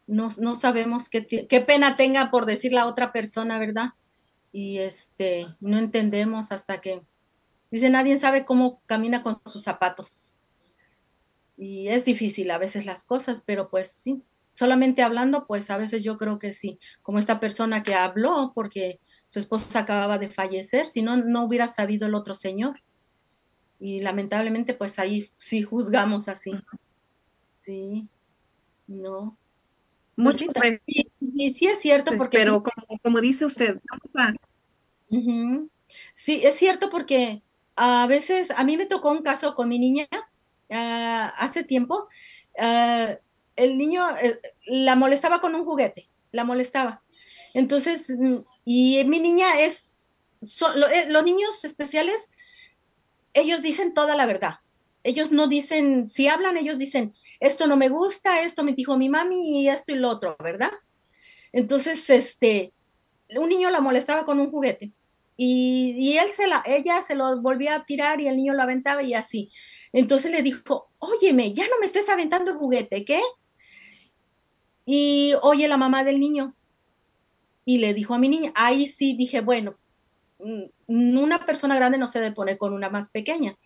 no, 0.06 0.28
no 0.38 0.54
sabemos 0.54 1.08
qué, 1.08 1.26
qué 1.26 1.60
pena 1.62 1.96
tenga 1.96 2.30
por 2.30 2.44
decir 2.44 2.74
la 2.74 2.84
otra 2.86 3.10
persona, 3.10 3.58
¿verdad? 3.58 3.90
Y 4.52 4.78
este, 4.78 5.46
no 5.60 5.78
entendemos 5.78 6.52
hasta 6.52 6.82
que, 6.82 7.02
dice, 7.70 7.90
nadie 7.90 8.18
sabe 8.18 8.44
cómo 8.44 8.82
camina 8.86 9.22
con 9.22 9.40
sus 9.46 9.62
zapatos. 9.62 10.38
Y 11.56 11.88
es 11.88 12.04
difícil 12.04 12.50
a 12.50 12.58
veces 12.58 12.84
las 12.86 13.04
cosas, 13.04 13.42
pero 13.46 13.70
pues 13.70 13.90
sí, 13.92 14.22
solamente 14.52 15.02
hablando, 15.02 15.46
pues 15.46 15.70
a 15.70 15.78
veces 15.78 16.04
yo 16.04 16.18
creo 16.18 16.38
que 16.38 16.52
sí, 16.52 16.78
como 17.02 17.18
esta 17.18 17.40
persona 17.40 17.82
que 17.82 17.94
habló 17.94 18.52
porque 18.54 19.00
su 19.28 19.38
esposa 19.38 19.80
acababa 19.80 20.18
de 20.18 20.28
fallecer, 20.28 20.86
si 20.88 21.02
no, 21.02 21.16
no 21.16 21.44
hubiera 21.44 21.68
sabido 21.68 22.06
el 22.06 22.14
otro 22.14 22.34
señor. 22.34 22.82
Y 23.78 24.00
lamentablemente, 24.00 24.74
pues 24.74 24.98
ahí 24.98 25.30
sí 25.38 25.62
juzgamos 25.62 26.28
así. 26.28 26.52
Sí, 27.60 28.06
no. 28.86 29.36
Pues 30.16 30.36
y, 30.86 31.50
sí 31.50 31.66
es 31.66 31.80
cierto 31.80 32.12
pues, 32.12 32.18
porque... 32.18 32.38
Pero 32.38 32.62
como, 33.02 33.20
dice 33.20 33.44
usted, 33.44 33.80
sí, 36.14 36.40
es 36.42 36.54
cierto 36.54 36.88
porque 36.88 37.42
a 37.76 38.06
veces, 38.06 38.50
a 38.50 38.64
mí 38.64 38.76
me 38.76 38.86
tocó 38.86 39.10
un 39.10 39.22
caso 39.22 39.54
con 39.54 39.68
mi 39.68 39.78
niña 39.78 40.08
ah, 40.70 41.34
hace 41.36 41.64
tiempo. 41.64 42.08
Uh, 42.54 43.14
el 43.56 43.78
niño 43.78 44.04
eh, 44.22 44.38
la 44.66 44.96
molestaba 44.96 45.40
con 45.40 45.54
un 45.54 45.64
juguete, 45.64 46.08
la 46.30 46.44
molestaba. 46.44 47.02
Entonces, 47.54 48.10
mm, 48.10 48.36
y 48.64 49.02
mi 49.04 49.20
niña 49.20 49.60
es, 49.60 50.10
eh, 50.42 51.06
los 51.08 51.24
niños 51.24 51.64
especiales, 51.64 52.28
ellos 53.36 53.62
dicen 53.62 53.94
toda 53.94 54.16
la 54.16 54.26
verdad. 54.26 54.56
Ellos 55.04 55.30
no 55.30 55.46
dicen, 55.46 56.08
si 56.08 56.26
hablan, 56.26 56.56
ellos 56.56 56.78
dicen, 56.78 57.14
esto 57.38 57.68
no 57.68 57.76
me 57.76 57.88
gusta, 57.88 58.40
esto 58.40 58.64
me 58.64 58.72
dijo 58.72 58.96
mi 58.96 59.08
mami 59.08 59.62
y 59.62 59.68
esto 59.68 59.92
y 59.92 59.96
lo 59.96 60.10
otro, 60.10 60.36
¿verdad? 60.42 60.72
Entonces, 61.52 62.10
este, 62.10 62.72
un 63.36 63.48
niño 63.48 63.70
la 63.70 63.80
molestaba 63.80 64.24
con 64.24 64.40
un 64.40 64.50
juguete 64.50 64.92
y, 65.36 66.16
él 66.16 66.30
se 66.34 66.46
la, 66.46 66.62
ella 66.66 67.02
se 67.02 67.14
lo 67.14 67.40
volvía 67.40 67.74
a 67.74 67.84
tirar 67.84 68.20
y 68.20 68.26
el 68.26 68.36
niño 68.36 68.54
lo 68.54 68.62
aventaba 68.62 69.02
y 69.02 69.14
así. 69.14 69.50
Entonces 69.92 70.32
le 70.32 70.42
dijo, 70.42 70.88
óyeme, 70.98 71.52
ya 71.52 71.64
no 71.68 71.78
me 71.78 71.86
estés 71.86 72.08
aventando 72.08 72.50
el 72.50 72.56
juguete, 72.56 73.04
¿qué? 73.04 73.20
Y 74.86 75.34
oye 75.42 75.68
la 75.68 75.76
mamá 75.76 76.04
del 76.04 76.20
niño 76.20 76.54
y 77.64 77.78
le 77.78 77.92
dijo 77.92 78.14
a 78.14 78.18
mi 78.18 78.28
niña, 78.28 78.52
ahí 78.54 78.86
sí 78.86 79.14
dije, 79.14 79.40
bueno, 79.40 79.76
mm, 80.38 80.64
una 80.86 81.44
persona 81.44 81.76
grande 81.76 81.98
no 81.98 82.06
se 82.06 82.20
debe 82.20 82.34
poner 82.34 82.58
con 82.58 82.72
una 82.72 82.90
más 82.90 83.10
pequeña, 83.10 83.56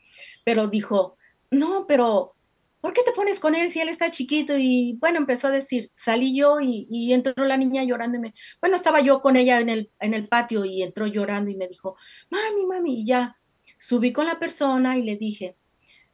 pero 0.44 0.68
dijo, 0.68 1.16
no, 1.50 1.86
pero 1.86 2.34
¿por 2.80 2.92
qué 2.92 3.02
te 3.02 3.12
pones 3.12 3.40
con 3.40 3.54
él 3.54 3.70
si 3.70 3.80
él 3.80 3.88
está 3.88 4.10
chiquito? 4.10 4.56
Y 4.56 4.96
bueno, 5.00 5.18
empezó 5.18 5.48
a 5.48 5.52
decir, 5.52 5.90
salí 5.94 6.34
yo 6.34 6.60
y, 6.60 7.12
entró 7.12 7.44
la 7.44 7.56
niña 7.56 7.84
llorando 7.84 8.18
y 8.18 8.20
me, 8.20 8.34
bueno, 8.60 8.76
estaba 8.76 9.00
yo 9.00 9.20
con 9.20 9.36
ella 9.36 9.60
en 9.60 9.68
el, 9.68 9.90
en 10.00 10.14
el 10.14 10.28
patio 10.28 10.64
y 10.64 10.82
entró 10.82 11.06
llorando 11.06 11.50
y 11.50 11.56
me 11.56 11.68
dijo, 11.68 11.96
mami, 12.30 12.66
mami, 12.66 13.00
y 13.02 13.06
ya 13.06 13.36
subí 13.78 14.12
con 14.12 14.26
la 14.26 14.38
persona 14.38 14.96
y 14.96 15.02
le 15.02 15.16
dije, 15.16 15.56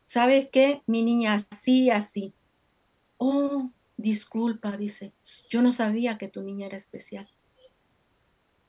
¿sabes 0.03 0.49
qué? 0.51 0.83
Mi 0.87 1.03
niña 1.03 1.35
así, 1.35 1.91
así. 1.91 2.35
Oh, 3.19 3.71
disculpa, 3.97 4.77
dice, 4.77 5.13
yo 5.49 5.63
no 5.63 5.73
sabía 5.73 6.19
que 6.19 6.29
tu 6.29 6.43
niña 6.43 6.67
era 6.67 6.77
especial. 6.77 7.29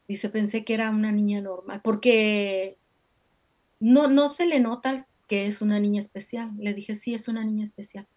Dice, 0.07 0.29
pensé 0.29 0.63
que 0.63 0.73
era 0.73 0.89
una 0.89 1.11
niña 1.11 1.41
normal, 1.41 1.81
porque 1.83 2.77
no, 3.79 4.07
no 4.07 4.29
se 4.29 4.45
le 4.45 4.59
nota 4.59 5.07
que 5.27 5.47
es 5.47 5.61
una 5.61 5.79
niña 5.79 6.01
especial. 6.01 6.51
Le 6.57 6.73
dije, 6.73 6.95
sí, 6.95 7.13
es 7.13 7.27
una 7.27 7.43
niña 7.43 7.65
especial. 7.65 8.07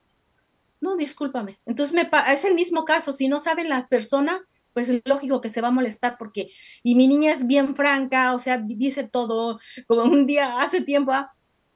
No, 0.80 0.96
discúlpame. 0.96 1.58
Entonces 1.66 1.94
me 1.94 2.08
es 2.32 2.44
el 2.44 2.54
mismo 2.54 2.84
caso. 2.84 3.12
Si 3.12 3.28
no 3.28 3.40
saben 3.40 3.68
la 3.68 3.88
persona, 3.88 4.40
pues 4.72 4.88
es 4.88 5.02
lógico 5.04 5.40
que 5.40 5.48
se 5.50 5.60
va 5.60 5.68
a 5.68 5.72
molestar 5.72 6.16
porque, 6.18 6.50
y 6.82 6.94
mi 6.94 7.08
niña 7.08 7.32
es 7.32 7.46
bien 7.46 7.74
franca, 7.76 8.34
o 8.34 8.38
sea, 8.38 8.58
dice 8.58 9.06
todo, 9.08 9.58
como 9.86 10.04
un 10.04 10.26
día 10.26 10.62
hace 10.62 10.80
tiempo, 10.80 11.12
ah, 11.12 11.30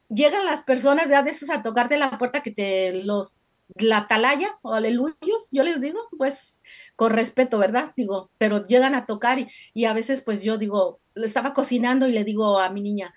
llegan 0.08 0.46
las 0.46 0.62
personas 0.62 1.08
ya 1.08 1.22
de 1.22 1.30
esos 1.30 1.50
a 1.50 1.62
tocarte 1.62 1.98
la 1.98 2.16
puerta 2.18 2.42
que 2.42 2.52
te 2.52 3.02
los 3.04 3.40
la 3.74 3.98
atalaya 3.98 4.48
o 4.62 4.74
aleluyos, 4.74 5.48
yo 5.50 5.62
les 5.62 5.80
digo, 5.80 5.98
pues 6.16 6.60
con 6.96 7.12
respeto, 7.12 7.58
¿verdad? 7.58 7.92
Digo, 7.96 8.30
pero 8.38 8.66
llegan 8.66 8.94
a 8.94 9.06
tocar 9.06 9.38
y, 9.74 9.84
a 9.84 9.92
veces 9.92 10.22
pues 10.22 10.42
yo 10.42 10.58
digo, 10.58 11.00
estaba 11.14 11.52
cocinando 11.52 12.06
y 12.08 12.12
le 12.12 12.24
digo 12.24 12.60
a 12.60 12.70
mi 12.70 12.80
niña, 12.80 13.14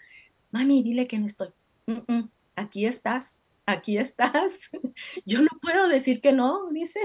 mami, 0.52 0.84
dile 0.84 1.08
que 1.08 1.20
no 1.20 1.28
estoy. 1.28 1.50
Aquí 2.56 2.86
estás, 2.86 3.46
aquí 3.66 3.98
estás. 3.98 4.72
Yo 5.26 5.42
no 5.42 5.50
puedo 5.62 5.88
decir 5.88 6.22
que 6.22 6.34
no, 6.34 6.70
dice. 6.72 7.00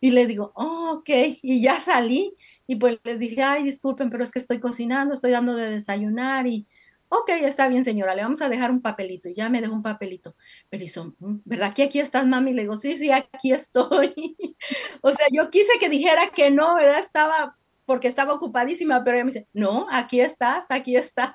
Y 0.00 0.10
le 0.10 0.26
digo, 0.26 0.52
oh, 0.54 0.96
ok, 0.98 1.08
y 1.42 1.62
ya 1.62 1.80
salí. 1.80 2.34
Y 2.66 2.76
pues 2.76 2.98
les 3.04 3.18
dije, 3.18 3.42
ay, 3.42 3.62
disculpen, 3.62 4.10
pero 4.10 4.24
es 4.24 4.32
que 4.32 4.40
estoy 4.40 4.60
cocinando, 4.60 5.14
estoy 5.14 5.30
dando 5.30 5.54
de 5.54 5.70
desayunar 5.70 6.46
y, 6.46 6.66
ok, 7.10 7.28
está 7.42 7.68
bien, 7.68 7.84
señora, 7.84 8.14
le 8.14 8.22
vamos 8.22 8.40
a 8.40 8.48
dejar 8.48 8.70
un 8.70 8.80
papelito. 8.82 9.28
Y 9.28 9.34
ya 9.34 9.48
me 9.48 9.60
dejó 9.60 9.74
un 9.74 9.82
papelito. 9.82 10.36
Pero 10.70 10.84
hizo, 10.84 11.14
mm, 11.18 11.40
¿verdad 11.44 11.74
que 11.74 11.82
aquí 11.84 12.00
estás, 12.00 12.26
mami? 12.26 12.54
Le 12.54 12.62
digo, 12.62 12.76
sí, 12.76 12.96
sí, 12.96 13.10
aquí 13.10 13.52
estoy. 13.52 14.14
o 15.02 15.10
sea, 15.12 15.26
yo 15.32 15.50
quise 15.50 15.78
que 15.80 15.88
dijera 15.88 16.30
que 16.34 16.50
no, 16.50 16.74
¿verdad? 16.76 17.00
Estaba, 17.00 17.56
porque 17.84 18.08
estaba 18.08 18.34
ocupadísima, 18.34 19.04
pero 19.04 19.16
ella 19.16 19.24
me 19.24 19.32
dice, 19.32 19.48
no, 19.52 19.86
aquí 19.90 20.20
estás, 20.20 20.66
aquí 20.70 20.96
estás. 20.96 21.34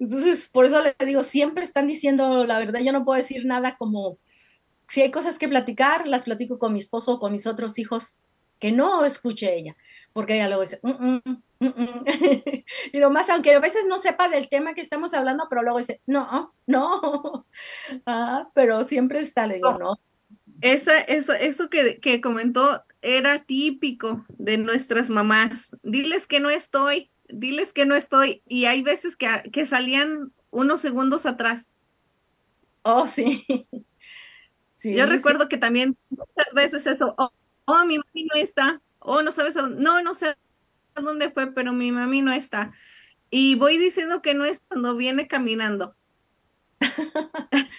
Entonces, 0.00 0.48
por 0.48 0.66
eso 0.66 0.82
le 0.82 0.94
digo, 1.06 1.22
siempre 1.22 1.64
están 1.64 1.86
diciendo 1.86 2.44
la 2.44 2.58
verdad, 2.58 2.80
yo 2.80 2.92
no 2.92 3.04
puedo 3.04 3.20
decir 3.20 3.46
nada 3.46 3.76
como, 3.76 4.18
si 4.88 5.02
hay 5.02 5.10
cosas 5.10 5.38
que 5.38 5.48
platicar, 5.48 6.06
las 6.06 6.24
platico 6.24 6.58
con 6.58 6.72
mi 6.72 6.80
esposo 6.80 7.14
o 7.14 7.20
con 7.20 7.32
mis 7.32 7.46
otros 7.46 7.78
hijos, 7.78 8.22
que 8.60 8.70
no 8.70 9.04
escuche 9.04 9.52
ella, 9.52 9.76
porque 10.12 10.34
ella 10.34 10.48
luego 10.48 10.62
dice, 10.62 10.78
mm, 10.82 11.18
mm, 11.24 11.42
mm, 11.60 12.04
y 12.92 12.98
lo 12.98 13.10
más, 13.10 13.28
aunque 13.30 13.54
a 13.54 13.60
veces 13.60 13.86
no 13.88 13.98
sepa 13.98 14.28
del 14.28 14.48
tema 14.48 14.74
que 14.74 14.82
estamos 14.82 15.12
hablando, 15.14 15.46
pero 15.48 15.62
luego 15.62 15.78
dice, 15.78 16.00
no, 16.06 16.54
no, 16.66 17.46
ah, 18.06 18.48
pero 18.54 18.84
siempre 18.84 19.20
está, 19.20 19.46
le 19.46 19.54
digo, 19.56 19.76
no. 19.78 19.98
Eso, 20.60 20.92
eso, 21.08 21.32
eso 21.32 21.70
que, 21.70 22.00
que 22.00 22.20
comentó 22.20 22.84
era 23.00 23.44
típico 23.44 24.26
de 24.28 24.58
nuestras 24.58 25.08
mamás. 25.08 25.74
Diles 25.82 26.26
que 26.26 26.38
no 26.38 26.50
estoy, 26.50 27.10
diles 27.28 27.72
que 27.72 27.86
no 27.86 27.94
estoy. 27.94 28.42
Y 28.46 28.66
hay 28.66 28.82
veces 28.82 29.16
que, 29.16 29.28
que 29.52 29.64
salían 29.64 30.32
unos 30.50 30.82
segundos 30.82 31.26
atrás. 31.26 31.70
Oh, 32.82 33.06
sí. 33.06 33.46
sí 34.70 34.94
Yo 34.94 35.06
recuerdo 35.06 35.48
que 35.48 35.56
también 35.56 35.96
muchas 36.10 36.52
veces 36.54 36.86
eso, 36.86 37.14
oh, 37.16 37.32
oh, 37.70 37.84
mi 37.86 37.98
mami 37.98 38.24
no 38.24 38.40
está, 38.40 38.80
oh, 39.00 39.22
no 39.22 39.32
sabes, 39.32 39.56
no, 39.56 40.02
no 40.02 40.14
sé 40.14 40.36
a 40.94 41.00
dónde 41.00 41.30
fue, 41.30 41.52
pero 41.52 41.72
mi 41.72 41.92
mami 41.92 42.22
no 42.22 42.32
está. 42.32 42.72
Y 43.30 43.54
voy 43.56 43.78
diciendo 43.78 44.22
que 44.22 44.34
no 44.34 44.44
es 44.44 44.60
cuando 44.68 44.96
viene 44.96 45.28
caminando. 45.28 45.94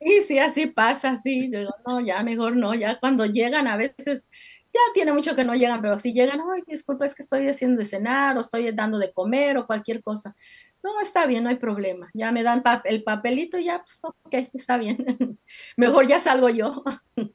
Sí, 0.00 0.20
sí, 0.28 0.38
así 0.38 0.66
pasa, 0.66 1.16
sí. 1.16 1.48
Digo, 1.48 1.70
no, 1.86 1.98
ya 1.98 2.22
mejor 2.22 2.56
no, 2.56 2.74
ya 2.74 3.00
cuando 3.00 3.24
llegan 3.24 3.66
a 3.66 3.78
veces 3.78 4.28
ya 4.74 4.80
tiene 4.92 5.12
mucho 5.12 5.36
que 5.36 5.44
no 5.44 5.54
llegan, 5.54 5.80
pero 5.80 5.98
si 5.98 6.12
llegan, 6.12 6.40
ay, 6.52 6.62
disculpa, 6.66 7.06
es 7.06 7.14
que 7.14 7.22
estoy 7.22 7.48
haciendo 7.48 7.78
de 7.78 7.86
cenar 7.86 8.36
o 8.36 8.40
estoy 8.40 8.70
dando 8.72 8.98
de 8.98 9.12
comer 9.12 9.56
o 9.56 9.66
cualquier 9.66 10.02
cosa. 10.02 10.34
No, 10.82 11.00
está 11.00 11.26
bien, 11.26 11.44
no 11.44 11.50
hay 11.50 11.56
problema. 11.56 12.10
Ya 12.12 12.32
me 12.32 12.42
dan 12.42 12.62
el 12.84 13.04
papelito 13.04 13.58
ya, 13.58 13.78
pues, 13.78 14.00
ok, 14.02 14.34
está 14.52 14.76
bien. 14.76 14.98
mejor 15.76 16.08
ya 16.08 16.18
salgo 16.20 16.50
yo. 16.50 16.82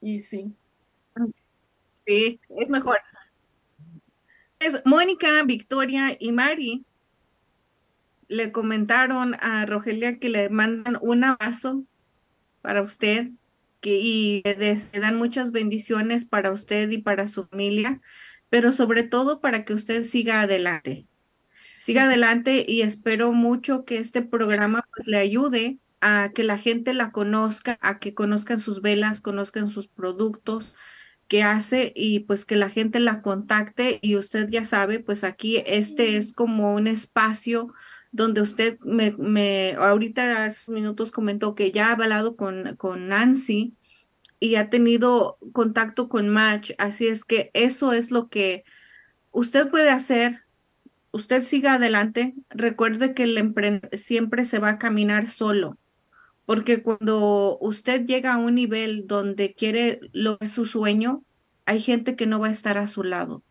y 0.00 0.20
sí. 0.20 0.54
Sí, 2.08 2.40
es 2.58 2.70
mejor. 2.70 2.98
Es 4.60 4.80
Mónica, 4.86 5.42
Victoria 5.42 6.16
y 6.18 6.32
Mari 6.32 6.86
le 8.28 8.50
comentaron 8.50 9.34
a 9.40 9.66
Rogelia 9.66 10.18
que 10.18 10.30
le 10.30 10.48
mandan 10.48 10.96
un 11.02 11.24
abrazo 11.24 11.84
para 12.62 12.80
usted 12.80 13.28
que, 13.82 13.98
y 14.00 14.42
le 14.42 15.00
dan 15.00 15.16
muchas 15.16 15.52
bendiciones 15.52 16.24
para 16.24 16.50
usted 16.50 16.88
y 16.90 16.98
para 16.98 17.28
su 17.28 17.46
familia, 17.46 18.00
pero 18.48 18.72
sobre 18.72 19.02
todo 19.02 19.42
para 19.42 19.66
que 19.66 19.74
usted 19.74 20.04
siga 20.04 20.40
adelante. 20.40 21.06
Siga 21.78 22.04
adelante 22.04 22.64
y 22.66 22.80
espero 22.80 23.32
mucho 23.32 23.84
que 23.84 23.98
este 23.98 24.22
programa 24.22 24.82
pues 24.94 25.08
le 25.08 25.18
ayude 25.18 25.78
a 26.00 26.32
que 26.34 26.42
la 26.42 26.56
gente 26.56 26.94
la 26.94 27.12
conozca, 27.12 27.78
a 27.82 27.98
que 27.98 28.14
conozcan 28.14 28.60
sus 28.60 28.80
velas, 28.80 29.20
conozcan 29.20 29.68
sus 29.68 29.88
productos 29.88 30.74
que 31.28 31.42
hace 31.42 31.92
y 31.94 32.20
pues 32.20 32.44
que 32.44 32.56
la 32.56 32.70
gente 32.70 33.00
la 33.00 33.22
contacte 33.22 33.98
y 34.02 34.16
usted 34.16 34.48
ya 34.48 34.64
sabe, 34.64 35.00
pues 35.00 35.24
aquí 35.24 35.62
este 35.66 36.16
es 36.16 36.32
como 36.32 36.74
un 36.74 36.86
espacio 36.86 37.72
donde 38.10 38.40
usted 38.40 38.78
me, 38.80 39.12
me 39.12 39.74
ahorita 39.74 40.46
hace 40.46 40.72
minutos 40.72 41.10
comentó 41.10 41.54
que 41.54 41.72
ya 41.72 41.88
ha 41.88 41.92
hablado 41.92 42.36
con, 42.36 42.76
con 42.76 43.08
Nancy 43.08 43.74
y 44.40 44.54
ha 44.54 44.70
tenido 44.70 45.38
contacto 45.52 46.08
con 46.08 46.28
Match, 46.28 46.72
así 46.78 47.08
es 47.08 47.24
que 47.24 47.50
eso 47.54 47.92
es 47.92 48.10
lo 48.10 48.28
que 48.28 48.64
usted 49.30 49.70
puede 49.70 49.90
hacer. 49.90 50.42
Usted 51.10 51.42
siga 51.42 51.74
adelante. 51.74 52.34
Recuerde 52.50 53.14
que 53.14 53.24
el 53.24 53.88
siempre 53.92 54.44
se 54.44 54.58
va 54.58 54.70
a 54.70 54.78
caminar 54.78 55.28
solo, 55.28 55.78
porque 56.48 56.82
cuando 56.82 57.58
usted 57.60 58.06
llega 58.06 58.32
a 58.32 58.38
un 58.38 58.54
nivel 58.54 59.06
donde 59.06 59.52
quiere 59.52 60.00
lo 60.14 60.38
que 60.38 60.46
es 60.46 60.52
su 60.52 60.64
sueño, 60.64 61.22
hay 61.66 61.78
gente 61.78 62.16
que 62.16 62.24
no 62.24 62.40
va 62.40 62.46
a 62.46 62.50
estar 62.50 62.78
a 62.78 62.88
su 62.88 63.02
lado 63.02 63.44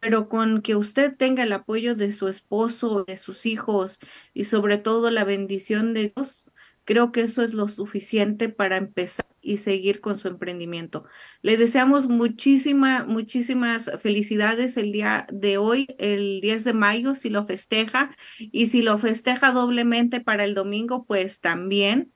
pero 0.00 0.30
con 0.30 0.62
que 0.62 0.76
usted 0.76 1.14
tenga 1.14 1.42
el 1.42 1.52
apoyo 1.52 1.94
de 1.94 2.12
su 2.12 2.28
esposo, 2.28 3.04
de 3.04 3.18
sus 3.18 3.44
hijos 3.44 3.98
y 4.32 4.44
sobre 4.44 4.78
todo 4.78 5.10
la 5.10 5.24
bendición 5.24 5.92
de 5.92 6.14
Dios, 6.16 6.46
creo 6.84 7.12
que 7.12 7.20
eso 7.20 7.42
es 7.42 7.52
lo 7.52 7.68
suficiente 7.68 8.48
para 8.48 8.78
empezar 8.78 9.26
y 9.42 9.58
seguir 9.58 10.00
con 10.00 10.16
su 10.16 10.28
emprendimiento. 10.28 11.04
Le 11.42 11.58
deseamos 11.58 12.08
muchísimas, 12.08 13.06
muchísimas 13.06 13.90
felicidades 14.00 14.78
el 14.78 14.90
día 14.92 15.26
de 15.30 15.58
hoy, 15.58 15.86
el 15.98 16.40
10 16.40 16.64
de 16.64 16.72
mayo, 16.72 17.14
si 17.14 17.28
lo 17.28 17.44
festeja, 17.44 18.10
y 18.38 18.68
si 18.68 18.80
lo 18.80 18.96
festeja 18.96 19.52
doblemente 19.52 20.20
para 20.20 20.44
el 20.44 20.54
domingo, 20.54 21.04
pues 21.04 21.40
también. 21.40 22.10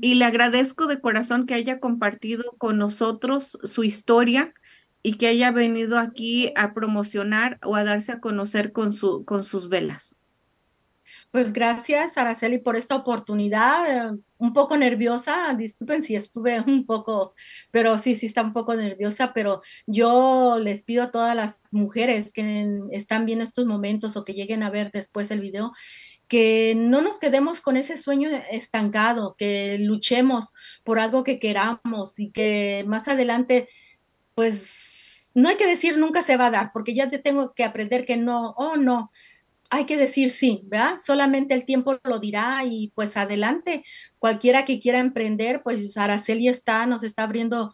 Y 0.00 0.14
le 0.14 0.24
agradezco 0.24 0.86
de 0.86 1.00
corazón 1.00 1.46
que 1.46 1.54
haya 1.54 1.80
compartido 1.80 2.54
con 2.58 2.78
nosotros 2.78 3.58
su 3.64 3.84
historia 3.84 4.54
y 5.02 5.16
que 5.16 5.28
haya 5.28 5.50
venido 5.50 5.98
aquí 5.98 6.52
a 6.56 6.74
promocionar 6.74 7.58
o 7.64 7.76
a 7.76 7.84
darse 7.84 8.12
a 8.12 8.20
conocer 8.20 8.72
con, 8.72 8.92
su, 8.92 9.24
con 9.24 9.44
sus 9.44 9.68
velas. 9.68 10.16
Pues 11.30 11.52
gracias, 11.52 12.16
Araceli, 12.18 12.58
por 12.58 12.76
esta 12.76 12.96
oportunidad. 12.96 14.14
Un 14.38 14.52
poco 14.52 14.76
nerviosa, 14.76 15.54
disculpen 15.54 16.02
si 16.02 16.16
estuve 16.16 16.60
un 16.60 16.86
poco, 16.86 17.34
pero 17.70 17.98
sí, 17.98 18.14
sí 18.14 18.26
está 18.26 18.42
un 18.42 18.52
poco 18.52 18.74
nerviosa, 18.74 19.32
pero 19.32 19.60
yo 19.86 20.58
les 20.58 20.82
pido 20.82 21.04
a 21.04 21.10
todas 21.10 21.36
las 21.36 21.60
mujeres 21.70 22.32
que 22.32 22.80
están 22.90 23.26
viendo 23.26 23.44
estos 23.44 23.66
momentos 23.66 24.16
o 24.16 24.24
que 24.24 24.34
lleguen 24.34 24.62
a 24.62 24.70
ver 24.70 24.90
después 24.92 25.30
el 25.30 25.40
video, 25.40 25.72
que 26.30 26.76
no 26.76 27.00
nos 27.00 27.18
quedemos 27.18 27.60
con 27.60 27.76
ese 27.76 27.96
sueño 27.96 28.30
estancado, 28.52 29.34
que 29.36 29.78
luchemos 29.80 30.54
por 30.84 31.00
algo 31.00 31.24
que 31.24 31.40
queramos 31.40 32.20
y 32.20 32.30
que 32.30 32.84
más 32.86 33.08
adelante, 33.08 33.68
pues 34.36 35.26
no 35.34 35.48
hay 35.48 35.56
que 35.56 35.66
decir 35.66 35.98
nunca 35.98 36.22
se 36.22 36.36
va 36.36 36.46
a 36.46 36.50
dar, 36.52 36.70
porque 36.72 36.94
ya 36.94 37.10
te 37.10 37.18
tengo 37.18 37.52
que 37.52 37.64
aprender 37.64 38.04
que 38.04 38.16
no, 38.16 38.54
oh 38.56 38.76
no, 38.76 39.10
hay 39.70 39.86
que 39.86 39.96
decir 39.96 40.30
sí, 40.30 40.62
¿verdad? 40.66 40.98
Solamente 41.04 41.52
el 41.52 41.64
tiempo 41.64 41.98
lo 42.04 42.20
dirá 42.20 42.62
y 42.64 42.92
pues 42.94 43.16
adelante, 43.16 43.84
cualquiera 44.20 44.64
que 44.64 44.78
quiera 44.78 45.00
emprender, 45.00 45.62
pues 45.64 45.96
Araceli 45.96 46.46
está, 46.46 46.86
nos 46.86 47.02
está 47.02 47.24
abriendo, 47.24 47.72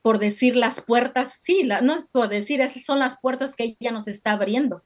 por 0.00 0.18
decir 0.18 0.56
las 0.56 0.80
puertas, 0.80 1.34
sí, 1.42 1.68
no 1.82 1.92
es 1.94 2.06
por 2.10 2.30
decir, 2.30 2.62
esas 2.62 2.84
son 2.84 3.00
las 3.00 3.20
puertas 3.20 3.54
que 3.54 3.76
ella 3.78 3.92
nos 3.92 4.08
está 4.08 4.32
abriendo 4.32 4.82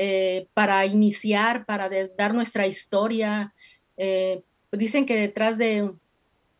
eh, 0.00 0.46
para 0.54 0.86
iniciar, 0.86 1.66
para 1.66 1.90
dar 2.16 2.32
nuestra 2.32 2.66
historia. 2.66 3.52
Eh, 3.96 4.42
dicen 4.70 5.06
que 5.06 5.16
detrás 5.16 5.58
de 5.58 5.90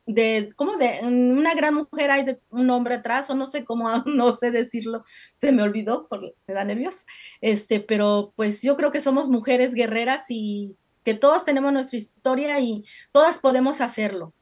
de, 0.08 0.54
como 0.56 0.78
de 0.78 1.00
una 1.02 1.54
gran 1.54 1.74
mujer 1.74 2.10
hay 2.10 2.38
un 2.48 2.70
hombre 2.70 2.94
atrás, 2.94 3.28
o 3.28 3.34
no 3.34 3.44
sé 3.44 3.64
cómo, 3.64 3.88
no 4.06 4.34
sé 4.34 4.50
decirlo, 4.50 5.04
se 5.34 5.52
me 5.52 5.62
olvidó 5.62 6.08
porque 6.08 6.34
me 6.46 6.54
da 6.54 6.64
nervios, 6.64 6.96
este, 7.42 7.78
pero 7.78 8.32
pues 8.34 8.62
yo 8.62 8.76
creo 8.76 8.90
que 8.90 9.02
somos 9.02 9.28
mujeres 9.28 9.74
guerreras 9.74 10.24
y 10.30 10.76
que 11.04 11.12
todas 11.14 11.44
tenemos 11.44 11.72
nuestra 11.74 11.98
historia 11.98 12.58
y 12.58 12.84
todas 13.12 13.38
podemos 13.38 13.80
hacerlo. 13.82 14.32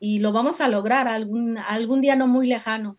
Y 0.00 0.18
lo 0.18 0.32
vamos 0.32 0.60
a 0.60 0.68
lograr 0.68 1.06
algún, 1.06 1.58
algún 1.58 2.00
día 2.00 2.16
no 2.16 2.26
muy 2.26 2.48
lejano, 2.48 2.98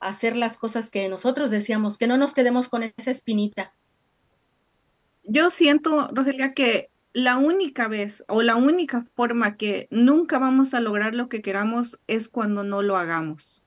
hacer 0.00 0.34
las 0.34 0.56
cosas 0.56 0.90
que 0.90 1.10
nosotros 1.10 1.50
decíamos, 1.50 1.98
que 1.98 2.06
no 2.06 2.16
nos 2.16 2.32
quedemos 2.32 2.70
con 2.70 2.82
esa 2.96 3.10
espinita. 3.10 3.74
Yo 5.24 5.50
siento, 5.50 6.08
Rogelia, 6.12 6.54
que 6.54 6.90
la 7.12 7.36
única 7.36 7.88
vez 7.88 8.24
o 8.28 8.42
la 8.42 8.56
única 8.56 9.02
forma 9.14 9.56
que 9.56 9.88
nunca 9.90 10.38
vamos 10.38 10.74
a 10.74 10.80
lograr 10.80 11.14
lo 11.14 11.28
que 11.28 11.42
queramos 11.42 11.98
es 12.06 12.28
cuando 12.28 12.64
no 12.64 12.82
lo 12.82 12.96
hagamos. 12.96 13.64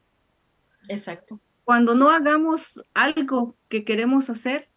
Exacto. 0.87 1.39
Cuando 1.63 1.95
no 1.95 2.11
hagamos 2.11 2.83
algo 2.93 3.55
que 3.69 3.83
queremos 3.83 4.29
hacer, 4.29 4.69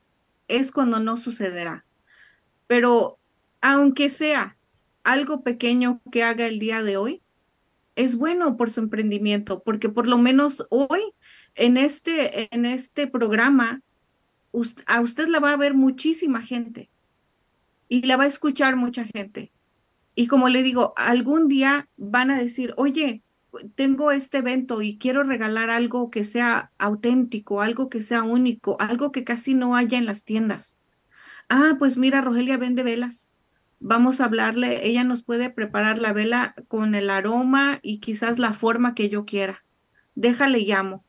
es 0.48 0.72
cuando 0.72 1.00
no 1.00 1.16
sucederá. 1.16 1.84
Pero 2.66 3.18
aunque 3.60 4.10
sea 4.10 4.56
algo 5.04 5.42
pequeño 5.42 6.00
que 6.10 6.22
haga 6.24 6.46
el 6.46 6.58
día 6.58 6.82
de 6.82 6.96
hoy, 6.96 7.22
es 7.96 8.16
bueno 8.16 8.56
por 8.56 8.70
su 8.70 8.80
emprendimiento, 8.80 9.62
porque 9.62 9.88
por 9.88 10.06
lo 10.06 10.18
menos 10.18 10.66
hoy 10.70 11.12
en 11.54 11.76
este, 11.76 12.54
en 12.54 12.64
este 12.64 13.06
programa, 13.06 13.82
a 14.86 15.00
usted 15.00 15.28
la 15.28 15.40
va 15.40 15.52
a 15.52 15.56
ver 15.56 15.74
muchísima 15.74 16.42
gente 16.42 16.90
y 17.88 18.02
la 18.02 18.16
va 18.16 18.24
a 18.24 18.28
escuchar 18.28 18.76
mucha 18.76 19.04
gente. 19.04 19.52
Y 20.14 20.26
como 20.26 20.48
le 20.48 20.62
digo, 20.62 20.92
algún 20.96 21.48
día 21.48 21.88
van 21.96 22.30
a 22.30 22.38
decir, 22.38 22.74
oye, 22.76 23.22
tengo 23.74 24.10
este 24.12 24.38
evento 24.38 24.82
y 24.82 24.98
quiero 24.98 25.22
regalar 25.22 25.70
algo 25.70 26.10
que 26.10 26.24
sea 26.24 26.70
auténtico, 26.78 27.62
algo 27.62 27.88
que 27.88 28.02
sea 28.02 28.22
único, 28.22 28.76
algo 28.80 29.12
que 29.12 29.24
casi 29.24 29.54
no 29.54 29.76
haya 29.76 29.98
en 29.98 30.06
las 30.06 30.24
tiendas. 30.24 30.76
Ah, 31.48 31.76
pues 31.78 31.96
mira, 31.96 32.20
Rogelia 32.20 32.56
vende 32.56 32.82
velas. 32.82 33.30
Vamos 33.80 34.20
a 34.20 34.26
hablarle, 34.26 34.86
ella 34.86 35.04
nos 35.04 35.22
puede 35.22 35.50
preparar 35.50 35.98
la 35.98 36.12
vela 36.12 36.54
con 36.68 36.94
el 36.94 37.08
aroma 37.10 37.80
y 37.82 37.98
quizás 37.98 38.38
la 38.38 38.52
forma 38.52 38.94
que 38.94 39.08
yo 39.08 39.24
quiera. 39.24 39.64
Déjale 40.14 40.60
llamo. 40.60 41.04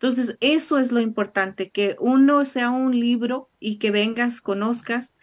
Entonces, 0.00 0.38
eso 0.40 0.78
es 0.78 0.92
lo 0.92 1.00
importante, 1.00 1.68
que 1.68 1.94
uno 2.00 2.46
sea 2.46 2.70
un 2.70 2.98
libro 2.98 3.50
y 3.60 3.76
que 3.76 3.90
vengas, 3.90 4.40
conozcas 4.40 5.14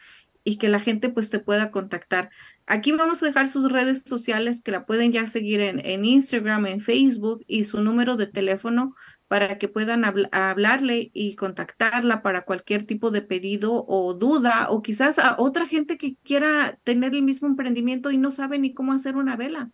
y 0.44 0.58
que 0.58 0.70
la 0.70 0.80
gente 0.80 1.10
pues 1.10 1.32
te 1.32 1.40
pueda 1.40 1.72
contactar. 1.72 2.30
Aquí 2.68 2.92
vamos 2.92 3.24
a 3.24 3.26
dejar 3.26 3.48
sus 3.48 3.72
redes 3.72 4.04
sociales 4.06 4.62
que 4.62 4.70
la 4.70 4.86
pueden 4.86 5.12
ya 5.12 5.26
seguir 5.26 5.62
en, 5.62 5.84
en 5.84 6.06
Instagram, 6.06 6.68
en 6.68 6.82
Facebook 6.82 7.44
y 7.48 7.64
su 7.64 7.82
número 7.82 8.18
de 8.18 8.28
teléfono 8.28 8.94
para 9.28 9.58
que 9.58 9.68
puedan 9.68 10.06
hablarle 10.32 11.10
y 11.12 11.36
contactarla 11.36 12.22
para 12.22 12.42
cualquier 12.42 12.86
tipo 12.86 13.10
de 13.10 13.24
pedido 13.24 13.84
o 13.88 14.14
duda 14.14 14.68
o 14.70 14.84
quizás 14.84 15.18
a 15.18 15.38
otra 15.40 15.66
gente 15.66 15.98
que 15.98 16.18
quiera 16.24 16.78
tener 16.84 17.16
el 17.16 17.24
mismo 17.24 17.48
emprendimiento 17.48 18.12
y 18.12 18.20
no 18.20 18.30
sabe 18.30 18.60
ni 18.60 18.76
cómo 18.76 18.94
hacer 18.94 19.16
una 19.16 19.36
vela. 19.36 19.72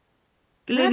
Que 0.63 0.73
le 0.73 0.88
ah, 0.88 0.89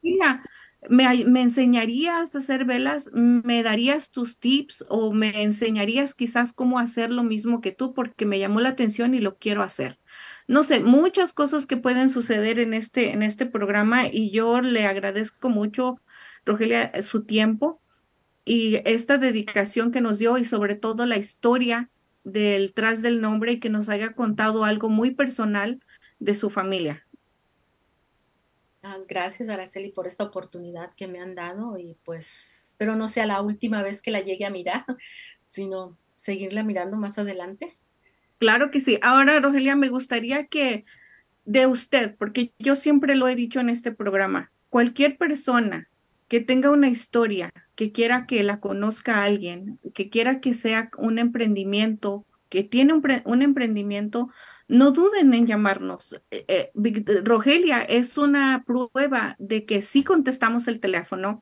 diga, 0.00 0.42
¿Me, 0.88 1.24
¿Me, 1.24 1.42
enseñarías 1.42 2.34
a 2.34 2.38
hacer 2.38 2.64
velas? 2.64 3.10
¿Me 3.12 3.62
darías 3.62 4.10
tus 4.10 4.38
tips 4.38 4.84
o 4.88 5.12
me 5.12 5.42
enseñarías 5.42 6.14
quizás 6.14 6.52
cómo 6.52 6.78
hacer 6.78 7.10
lo 7.10 7.22
mismo 7.22 7.60
que 7.60 7.72
tú 7.72 7.94
porque 7.94 8.26
me 8.26 8.38
llamó 8.38 8.60
la 8.60 8.70
atención 8.70 9.14
y 9.14 9.20
lo 9.20 9.36
quiero 9.38 9.62
hacer? 9.62 9.98
No 10.46 10.62
sé, 10.62 10.80
muchas 10.80 11.32
cosas 11.32 11.66
que 11.66 11.76
pueden 11.76 12.10
suceder 12.10 12.58
en 12.58 12.74
este, 12.74 13.12
en 13.12 13.22
este 13.22 13.46
programa 13.46 14.06
y 14.06 14.30
yo 14.30 14.60
le 14.60 14.86
agradezco 14.86 15.48
mucho, 15.48 16.00
Rogelia, 16.44 16.92
su 17.02 17.24
tiempo 17.24 17.80
y 18.44 18.76
esta 18.84 19.16
dedicación 19.16 19.90
que 19.90 20.00
nos 20.00 20.18
dio 20.18 20.36
y 20.38 20.44
sobre 20.44 20.74
todo 20.74 21.06
la 21.06 21.16
historia 21.16 21.90
del 22.24 22.74
tras 22.74 23.02
del 23.02 23.20
nombre 23.20 23.52
y 23.52 23.60
que 23.60 23.70
nos 23.70 23.88
haya 23.88 24.12
contado 24.12 24.64
algo 24.64 24.88
muy 24.88 25.12
personal 25.12 25.80
de 26.18 26.34
su 26.34 26.50
familia. 26.50 27.03
Ah, 28.86 28.98
gracias, 29.08 29.48
Araceli, 29.48 29.90
por 29.90 30.06
esta 30.06 30.24
oportunidad 30.24 30.92
que 30.94 31.08
me 31.08 31.18
han 31.18 31.34
dado 31.34 31.78
y 31.78 31.96
pues 32.04 32.28
espero 32.68 32.96
no 32.96 33.08
sea 33.08 33.24
la 33.24 33.40
última 33.40 33.82
vez 33.82 34.02
que 34.02 34.10
la 34.10 34.20
llegue 34.20 34.44
a 34.44 34.50
mirar, 34.50 34.84
sino 35.40 35.96
seguirla 36.16 36.62
mirando 36.64 36.98
más 36.98 37.18
adelante. 37.18 37.78
Claro 38.38 38.70
que 38.70 38.80
sí. 38.80 38.98
Ahora, 39.00 39.40
Rogelia, 39.40 39.74
me 39.74 39.88
gustaría 39.88 40.48
que 40.48 40.84
de 41.46 41.66
usted, 41.66 42.14
porque 42.18 42.52
yo 42.58 42.76
siempre 42.76 43.16
lo 43.16 43.26
he 43.26 43.34
dicho 43.34 43.58
en 43.58 43.70
este 43.70 43.90
programa, 43.90 44.50
cualquier 44.68 45.16
persona 45.16 45.88
que 46.28 46.40
tenga 46.40 46.70
una 46.70 46.90
historia, 46.90 47.54
que 47.76 47.90
quiera 47.90 48.26
que 48.26 48.42
la 48.42 48.60
conozca 48.60 49.24
alguien, 49.24 49.78
que 49.94 50.10
quiera 50.10 50.40
que 50.40 50.52
sea 50.52 50.90
un 50.98 51.18
emprendimiento, 51.18 52.26
que 52.50 52.64
tiene 52.64 52.92
un, 52.92 53.02
un 53.24 53.40
emprendimiento, 53.40 54.28
no 54.68 54.90
duden 54.90 55.34
en 55.34 55.46
llamarnos. 55.46 56.20
Eh, 56.30 56.44
eh, 56.48 57.22
Rogelia 57.22 57.82
es 57.82 58.16
una 58.18 58.64
prueba 58.66 59.36
de 59.38 59.64
que 59.66 59.82
sí 59.82 60.04
contestamos 60.04 60.68
el 60.68 60.80
teléfono, 60.80 61.40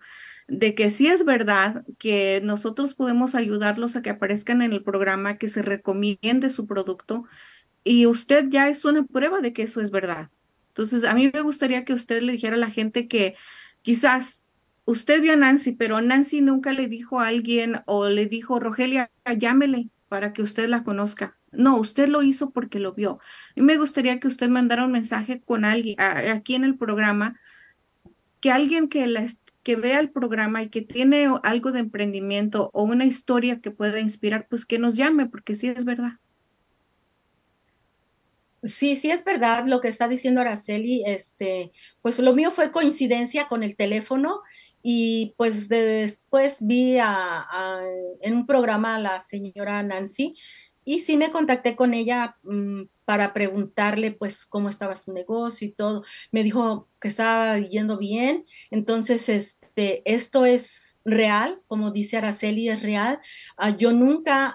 de 0.48 0.74
que 0.74 0.90
sí 0.90 1.06
es 1.06 1.24
verdad 1.24 1.84
que 1.98 2.40
nosotros 2.44 2.94
podemos 2.94 3.34
ayudarlos 3.34 3.96
a 3.96 4.02
que 4.02 4.10
aparezcan 4.10 4.62
en 4.62 4.72
el 4.72 4.82
programa, 4.82 5.38
que 5.38 5.48
se 5.48 5.62
recomiende 5.62 6.50
su 6.50 6.66
producto 6.66 7.24
y 7.84 8.06
usted 8.06 8.48
ya 8.48 8.68
es 8.68 8.84
una 8.84 9.04
prueba 9.04 9.40
de 9.40 9.52
que 9.52 9.62
eso 9.62 9.80
es 9.80 9.90
verdad. 9.90 10.30
Entonces, 10.68 11.04
a 11.04 11.14
mí 11.14 11.30
me 11.32 11.42
gustaría 11.42 11.84
que 11.84 11.92
usted 11.92 12.22
le 12.22 12.32
dijera 12.32 12.54
a 12.54 12.58
la 12.58 12.70
gente 12.70 13.08
que 13.08 13.34
quizás 13.82 14.46
usted 14.84 15.20
vio 15.20 15.34
a 15.34 15.36
Nancy, 15.36 15.72
pero 15.72 16.00
Nancy 16.00 16.40
nunca 16.40 16.72
le 16.72 16.88
dijo 16.88 17.20
a 17.20 17.28
alguien 17.28 17.82
o 17.86 18.08
le 18.08 18.26
dijo, 18.26 18.58
Rogelia, 18.58 19.10
llámele 19.36 19.90
para 20.12 20.34
que 20.34 20.42
usted 20.42 20.68
la 20.68 20.84
conozca. 20.84 21.38
No, 21.52 21.78
usted 21.78 22.06
lo 22.06 22.22
hizo 22.22 22.50
porque 22.50 22.78
lo 22.78 22.92
vio. 22.92 23.18
Y 23.54 23.62
me 23.62 23.78
gustaría 23.78 24.20
que 24.20 24.28
usted 24.28 24.50
mandara 24.50 24.84
un 24.84 24.92
mensaje 24.92 25.40
con 25.40 25.64
alguien 25.64 25.98
aquí 25.98 26.54
en 26.54 26.64
el 26.64 26.76
programa, 26.76 27.40
que 28.38 28.50
alguien 28.50 28.90
que, 28.90 29.06
la, 29.06 29.24
que 29.62 29.74
vea 29.76 30.00
el 30.00 30.10
programa 30.10 30.62
y 30.62 30.68
que 30.68 30.82
tiene 30.82 31.28
algo 31.44 31.72
de 31.72 31.80
emprendimiento 31.80 32.68
o 32.74 32.82
una 32.82 33.06
historia 33.06 33.62
que 33.62 33.70
pueda 33.70 34.00
inspirar, 34.00 34.48
pues 34.50 34.66
que 34.66 34.78
nos 34.78 34.96
llame, 34.96 35.30
porque 35.30 35.54
sí 35.54 35.68
es 35.68 35.86
verdad. 35.86 36.18
Sí, 38.62 38.94
sí 38.94 39.10
es 39.10 39.24
verdad 39.24 39.64
lo 39.66 39.80
que 39.80 39.88
está 39.88 40.08
diciendo 40.08 40.42
Araceli. 40.42 41.04
Este, 41.06 41.72
pues 42.02 42.18
lo 42.18 42.34
mío 42.34 42.50
fue 42.50 42.70
coincidencia 42.70 43.48
con 43.48 43.62
el 43.62 43.76
teléfono 43.76 44.42
y 44.82 45.34
pues 45.36 45.68
después 45.68 46.56
vi 46.60 46.98
en 46.98 48.34
un 48.34 48.46
programa 48.46 48.96
a 48.96 49.00
la 49.00 49.22
señora 49.22 49.82
Nancy 49.82 50.34
y 50.84 51.00
sí 51.00 51.16
me 51.16 51.30
contacté 51.30 51.76
con 51.76 51.94
ella 51.94 52.36
mm, 52.42 52.82
para 53.04 53.32
preguntarle 53.32 54.12
pues 54.12 54.46
cómo 54.46 54.68
estaba 54.68 54.96
su 54.96 55.12
negocio 55.12 55.66
y 55.68 55.72
todo. 55.72 56.04
Me 56.30 56.42
dijo 56.42 56.88
que 57.00 57.08
estaba 57.08 57.58
yendo 57.58 57.98
bien. 57.98 58.44
Entonces, 58.70 59.28
este, 59.28 60.02
esto 60.04 60.44
es 60.44 60.98
real, 61.04 61.62
como 61.66 61.90
dice 61.90 62.16
Araceli, 62.16 62.68
es 62.68 62.82
real. 62.82 63.20
Ah, 63.56 63.70
yo 63.70 63.92
nunca 63.92 64.54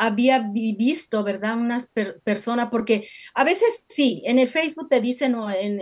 había 0.00 0.50
visto, 0.50 1.22
¿verdad? 1.22 1.58
Unas 1.58 1.88
personas, 2.24 2.70
porque 2.70 3.06
a 3.34 3.44
veces 3.44 3.84
sí, 3.88 4.22
en 4.24 4.38
el 4.38 4.48
Facebook 4.48 4.88
te 4.88 5.02
dicen 5.02 5.34
o 5.34 5.50
en, 5.50 5.78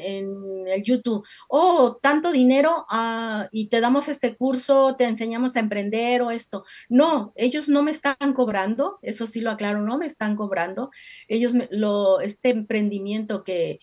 el 0.66 0.82
YouTube, 0.82 1.24
oh, 1.48 1.98
tanto 2.02 2.32
dinero 2.32 2.84
ah, 2.90 3.48
y 3.52 3.68
te 3.68 3.80
damos 3.80 4.08
este 4.08 4.36
curso, 4.36 4.96
te 4.96 5.04
enseñamos 5.04 5.54
a 5.54 5.60
emprender 5.60 6.22
o 6.22 6.32
esto. 6.32 6.64
No, 6.88 7.32
ellos 7.36 7.68
no 7.68 7.84
me 7.84 7.92
están 7.92 8.32
cobrando, 8.34 8.98
eso 9.02 9.28
sí 9.28 9.40
lo 9.40 9.52
aclaro, 9.52 9.82
no 9.82 9.98
me 9.98 10.06
están 10.06 10.34
cobrando. 10.34 10.90
Ellos, 11.28 11.52
lo, 11.70 12.20
este 12.20 12.50
emprendimiento 12.50 13.44
que, 13.44 13.78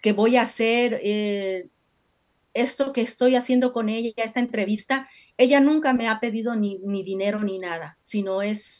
que 0.00 0.12
voy 0.12 0.36
a 0.36 0.42
hacer, 0.42 1.00
eh, 1.02 1.66
esto 2.54 2.92
que 2.92 3.00
estoy 3.00 3.34
haciendo 3.34 3.72
con 3.72 3.88
ella, 3.88 4.12
esta 4.16 4.38
entrevista, 4.38 5.08
ella 5.36 5.58
nunca 5.60 5.94
me 5.94 6.08
ha 6.08 6.20
pedido 6.20 6.54
ni, 6.54 6.78
ni 6.78 7.02
dinero 7.02 7.40
ni 7.40 7.58
nada, 7.58 7.98
sino 8.02 8.40
es 8.42 8.79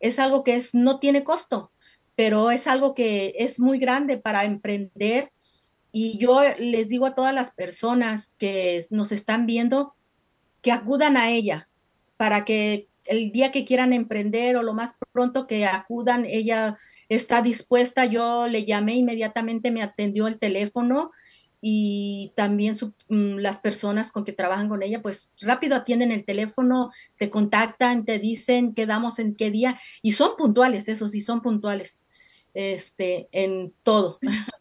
es 0.00 0.18
algo 0.18 0.44
que 0.44 0.56
es, 0.56 0.74
no 0.74 0.98
tiene 0.98 1.24
costo, 1.24 1.72
pero 2.14 2.50
es 2.50 2.66
algo 2.66 2.94
que 2.94 3.34
es 3.38 3.60
muy 3.60 3.78
grande 3.78 4.18
para 4.18 4.44
emprender. 4.44 5.30
Y 5.92 6.18
yo 6.18 6.40
les 6.58 6.88
digo 6.88 7.06
a 7.06 7.14
todas 7.14 7.34
las 7.34 7.54
personas 7.54 8.34
que 8.38 8.84
nos 8.90 9.12
están 9.12 9.46
viendo 9.46 9.94
que 10.62 10.72
acudan 10.72 11.16
a 11.16 11.30
ella 11.30 11.68
para 12.16 12.44
que 12.44 12.88
el 13.04 13.32
día 13.32 13.52
que 13.52 13.64
quieran 13.64 13.92
emprender 13.92 14.56
o 14.56 14.62
lo 14.62 14.74
más 14.74 14.94
pronto 15.12 15.46
que 15.46 15.66
acudan, 15.66 16.26
ella 16.26 16.76
está 17.08 17.40
dispuesta. 17.42 18.04
Yo 18.04 18.48
le 18.48 18.64
llamé 18.64 18.96
inmediatamente, 18.96 19.70
me 19.70 19.82
atendió 19.82 20.26
el 20.26 20.38
teléfono 20.38 21.10
y 21.60 22.32
también 22.36 22.76
mm, 23.08 23.38
las 23.38 23.58
personas 23.58 24.12
con 24.12 24.24
que 24.24 24.32
trabajan 24.32 24.68
con 24.68 24.82
ella, 24.82 25.02
pues 25.02 25.32
rápido 25.40 25.74
atienden 25.76 26.12
el 26.12 26.24
teléfono, 26.24 26.90
te 27.18 27.30
contactan, 27.30 28.04
te 28.04 28.18
dicen 28.18 28.74
quedamos 28.74 29.18
en 29.18 29.34
qué 29.34 29.50
día 29.50 29.78
y 30.02 30.12
son 30.12 30.36
puntuales, 30.36 30.88
eso 30.88 31.08
sí, 31.08 31.20
son 31.20 31.42
puntuales 31.42 32.04
este, 32.54 33.28
en 33.32 33.72
todo. 33.82 34.18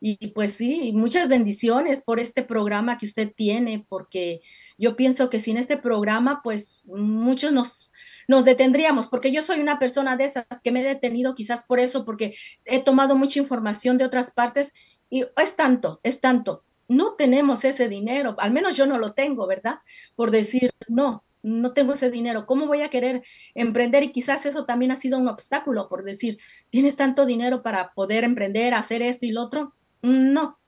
y 0.00 0.28
pues 0.28 0.52
sí, 0.52 0.92
muchas 0.94 1.28
bendiciones 1.28 2.02
por 2.02 2.20
este 2.20 2.42
programa 2.42 2.98
que 2.98 3.06
usted 3.06 3.32
tiene, 3.34 3.86
porque 3.88 4.42
yo 4.76 4.96
pienso 4.96 5.30
que 5.30 5.40
sin 5.40 5.56
este 5.56 5.76
programa, 5.76 6.40
pues 6.42 6.82
muchos 6.86 7.52
nos, 7.52 7.92
nos 8.26 8.44
detendríamos, 8.44 9.08
porque 9.08 9.32
yo 9.32 9.42
soy 9.42 9.60
una 9.60 9.78
persona 9.78 10.16
de 10.16 10.26
esas 10.26 10.44
que 10.62 10.72
me 10.72 10.80
he 10.80 10.84
detenido 10.84 11.34
quizás 11.34 11.64
por 11.64 11.80
eso, 11.80 12.04
porque 12.04 12.34
he 12.64 12.82
tomado 12.82 13.16
mucha 13.16 13.38
información 13.38 13.96
de 13.96 14.04
otras 14.04 14.30
partes 14.30 14.72
y 15.10 15.22
es 15.22 15.56
tanto, 15.56 16.00
es 16.02 16.20
tanto. 16.20 16.64
No 16.88 17.14
tenemos 17.14 17.64
ese 17.64 17.88
dinero, 17.88 18.34
al 18.38 18.52
menos 18.52 18.76
yo 18.76 18.86
no 18.86 18.98
lo 18.98 19.12
tengo, 19.12 19.46
¿verdad? 19.46 19.80
Por 20.16 20.30
decir, 20.30 20.72
no, 20.88 21.22
no 21.42 21.72
tengo 21.72 21.92
ese 21.94 22.10
dinero. 22.10 22.46
¿Cómo 22.46 22.66
voy 22.66 22.82
a 22.82 22.88
querer 22.88 23.22
emprender? 23.54 24.02
Y 24.02 24.12
quizás 24.12 24.46
eso 24.46 24.64
también 24.64 24.90
ha 24.90 24.96
sido 24.96 25.18
un 25.18 25.28
obstáculo 25.28 25.88
por 25.88 26.04
decir, 26.04 26.38
¿tienes 26.70 26.96
tanto 26.96 27.26
dinero 27.26 27.62
para 27.62 27.92
poder 27.92 28.24
emprender, 28.24 28.74
hacer 28.74 29.02
esto 29.02 29.26
y 29.26 29.32
lo 29.32 29.42
otro? 29.42 29.74
No. 30.02 30.58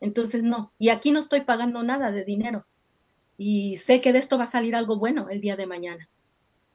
Entonces, 0.00 0.42
no. 0.42 0.72
Y 0.78 0.90
aquí 0.90 1.10
no 1.10 1.18
estoy 1.18 1.42
pagando 1.42 1.82
nada 1.82 2.12
de 2.12 2.24
dinero. 2.24 2.66
Y 3.36 3.76
sé 3.76 4.00
que 4.00 4.12
de 4.12 4.18
esto 4.18 4.38
va 4.38 4.44
a 4.44 4.48
salir 4.48 4.76
algo 4.76 4.98
bueno 4.98 5.28
el 5.28 5.40
día 5.40 5.56
de 5.56 5.66
mañana. 5.66 6.08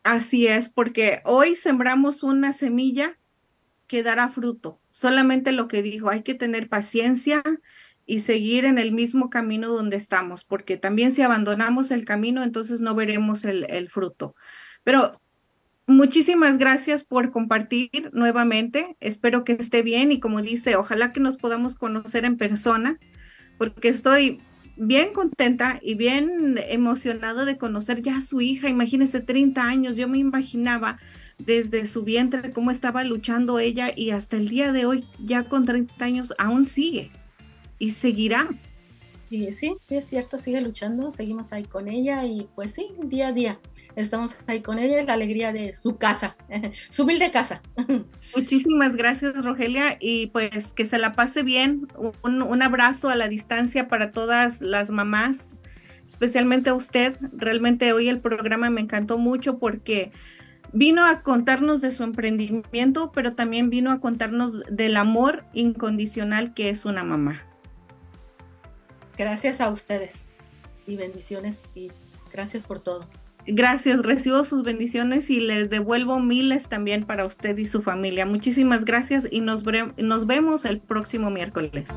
Así 0.04 0.48
es, 0.48 0.70
porque 0.70 1.22
hoy 1.26 1.56
sembramos 1.56 2.24
una 2.24 2.54
semilla 2.54 3.19
que 3.90 4.04
dará 4.04 4.30
fruto. 4.30 4.80
Solamente 4.92 5.52
lo 5.52 5.68
que 5.68 5.82
dijo, 5.82 6.10
hay 6.10 6.24
que 6.24 6.36
tener 6.36 6.70
paciencia 6.70 7.44
y 8.06 8.20
seguir 8.20 8.64
en 8.64 8.78
el 8.78 8.92
mismo 8.92 9.30
camino 9.30 9.68
donde 9.68 9.98
estamos, 9.98 10.46
porque 10.46 10.78
también 10.78 11.12
si 11.12 11.22
abandonamos 11.24 11.92
el 11.92 12.06
camino, 12.06 12.44
entonces 12.44 12.82
no 12.82 12.96
veremos 12.96 13.44
el, 13.44 13.90
fruto. 13.90 14.36
Pero 14.84 15.12
muchísimas 15.88 16.58
gracias 16.58 17.04
por 17.04 17.32
compartir 17.32 18.10
nuevamente. 18.14 18.96
Espero 19.00 19.44
que 19.44 19.54
esté 19.54 19.82
bien 19.82 20.12
y 20.12 20.20
como 20.20 20.42
dice, 20.42 20.76
ojalá 20.76 21.12
que 21.12 21.20
nos 21.20 21.38
podamos 21.38 21.76
conocer 21.76 22.26
en 22.26 22.38
persona, 22.38 23.00
porque 23.58 23.90
estoy 23.90 24.40
bien 24.78 25.14
contenta 25.14 25.80
y 25.82 25.96
bien 25.96 26.60
emocionada 26.68 27.44
de 27.44 27.58
conocer 27.58 28.02
ya 28.02 28.18
a 28.18 28.22
su 28.22 28.40
hija. 28.40 28.70
Imagínese 28.70 29.20
30 29.20 29.64
años, 29.64 29.98
yo 29.98 30.08
me 30.08 30.20
imaginaba 30.20 31.00
desde 31.40 31.88
su 31.88 32.04
vientre 32.04 32.52
cómo 32.52 32.70
estaba 32.70 33.04
luchando 33.04 33.60
ella 33.60 33.92
y 33.96 34.12
hasta 34.12 34.38
el 34.38 34.50
día 34.50 34.72
de 34.72 34.86
hoy, 34.86 35.06
ya 35.24 35.46
con 35.46 35.66
30 35.66 36.04
años, 36.04 36.34
aún 36.38 36.68
sigue 36.68 37.12
y 37.80 37.92
seguirá. 37.92 38.50
Sí, 39.24 39.52
sí, 39.52 39.76
sí, 39.88 39.96
es 39.96 40.06
cierto, 40.06 40.38
sigue 40.38 40.60
luchando, 40.60 41.12
seguimos 41.12 41.54
ahí 41.54 41.64
con 41.64 41.88
ella 41.88 42.26
y 42.26 42.48
pues 42.56 42.74
sí, 42.74 42.90
día 43.04 43.30
a 43.30 43.32
día 43.32 43.60
estamos 43.96 44.36
ahí 44.48 44.62
con 44.62 44.80
ella, 44.80 45.04
la 45.04 45.14
alegría 45.14 45.54
de 45.54 45.76
su 45.76 45.98
casa, 45.98 46.36
su 46.90 47.04
humilde 47.04 47.32
casa. 47.32 47.62
Muchísimas 48.36 48.96
gracias, 48.96 49.44
Rogelia, 49.44 49.98
y 50.00 50.28
pues 50.28 50.74
que 50.74 50.86
se 50.86 50.98
la 50.98 51.14
pase 51.14 51.44
bien. 51.44 51.88
Un, 52.24 52.42
un 52.42 52.62
abrazo 52.62 53.10
a 53.10 53.16
la 53.16 53.28
distancia 53.28 53.88
para 53.88 54.12
todas 54.12 54.62
las 54.62 54.92
mamás, 54.92 55.62
especialmente 56.08 56.70
a 56.70 56.74
usted. 56.74 57.18
Realmente 57.34 57.94
hoy 57.94 58.10
el 58.10 58.20
programa 58.20 58.70
me 58.70 58.82
encantó 58.82 59.18
mucho 59.18 59.60
porque 59.60 60.12
vino 60.74 61.06
a 61.06 61.22
contarnos 61.22 61.82
de 61.82 61.92
su 61.92 62.04
emprendimiento, 62.04 63.12
pero 63.12 63.34
también 63.34 63.70
vino 63.70 63.92
a 63.92 64.00
contarnos 64.00 64.64
del 64.70 64.98
amor 64.98 65.46
incondicional 65.54 66.54
que 66.54 66.70
es 66.70 66.86
una 66.86 67.04
mamá. 67.04 67.44
Gracias 69.18 69.62
a 69.62 69.70
ustedes 69.70 70.28
y 70.88 70.96
bendiciones 70.96 71.62
y 71.76 71.92
gracias 72.32 72.64
por 72.64 72.80
todo. 72.80 73.08
Gracias, 73.48 74.04
recibo 74.04 74.44
sus 74.44 74.64
bendiciones 74.64 75.30
y 75.30 75.40
les 75.40 75.70
devuelvo 75.70 76.20
miles 76.20 76.70
también 76.70 77.06
para 77.06 77.26
usted 77.26 77.58
y 77.58 77.68
su 77.68 77.82
familia. 77.82 78.26
Muchísimas 78.26 78.86
gracias 78.86 79.28
y 79.30 79.42
nos, 79.42 79.64
nos 79.98 80.28
vemos 80.28 80.66
el 80.66 80.80
próximo 80.80 81.30
miércoles. 81.30 81.90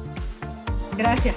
Gracias. 0.96 1.36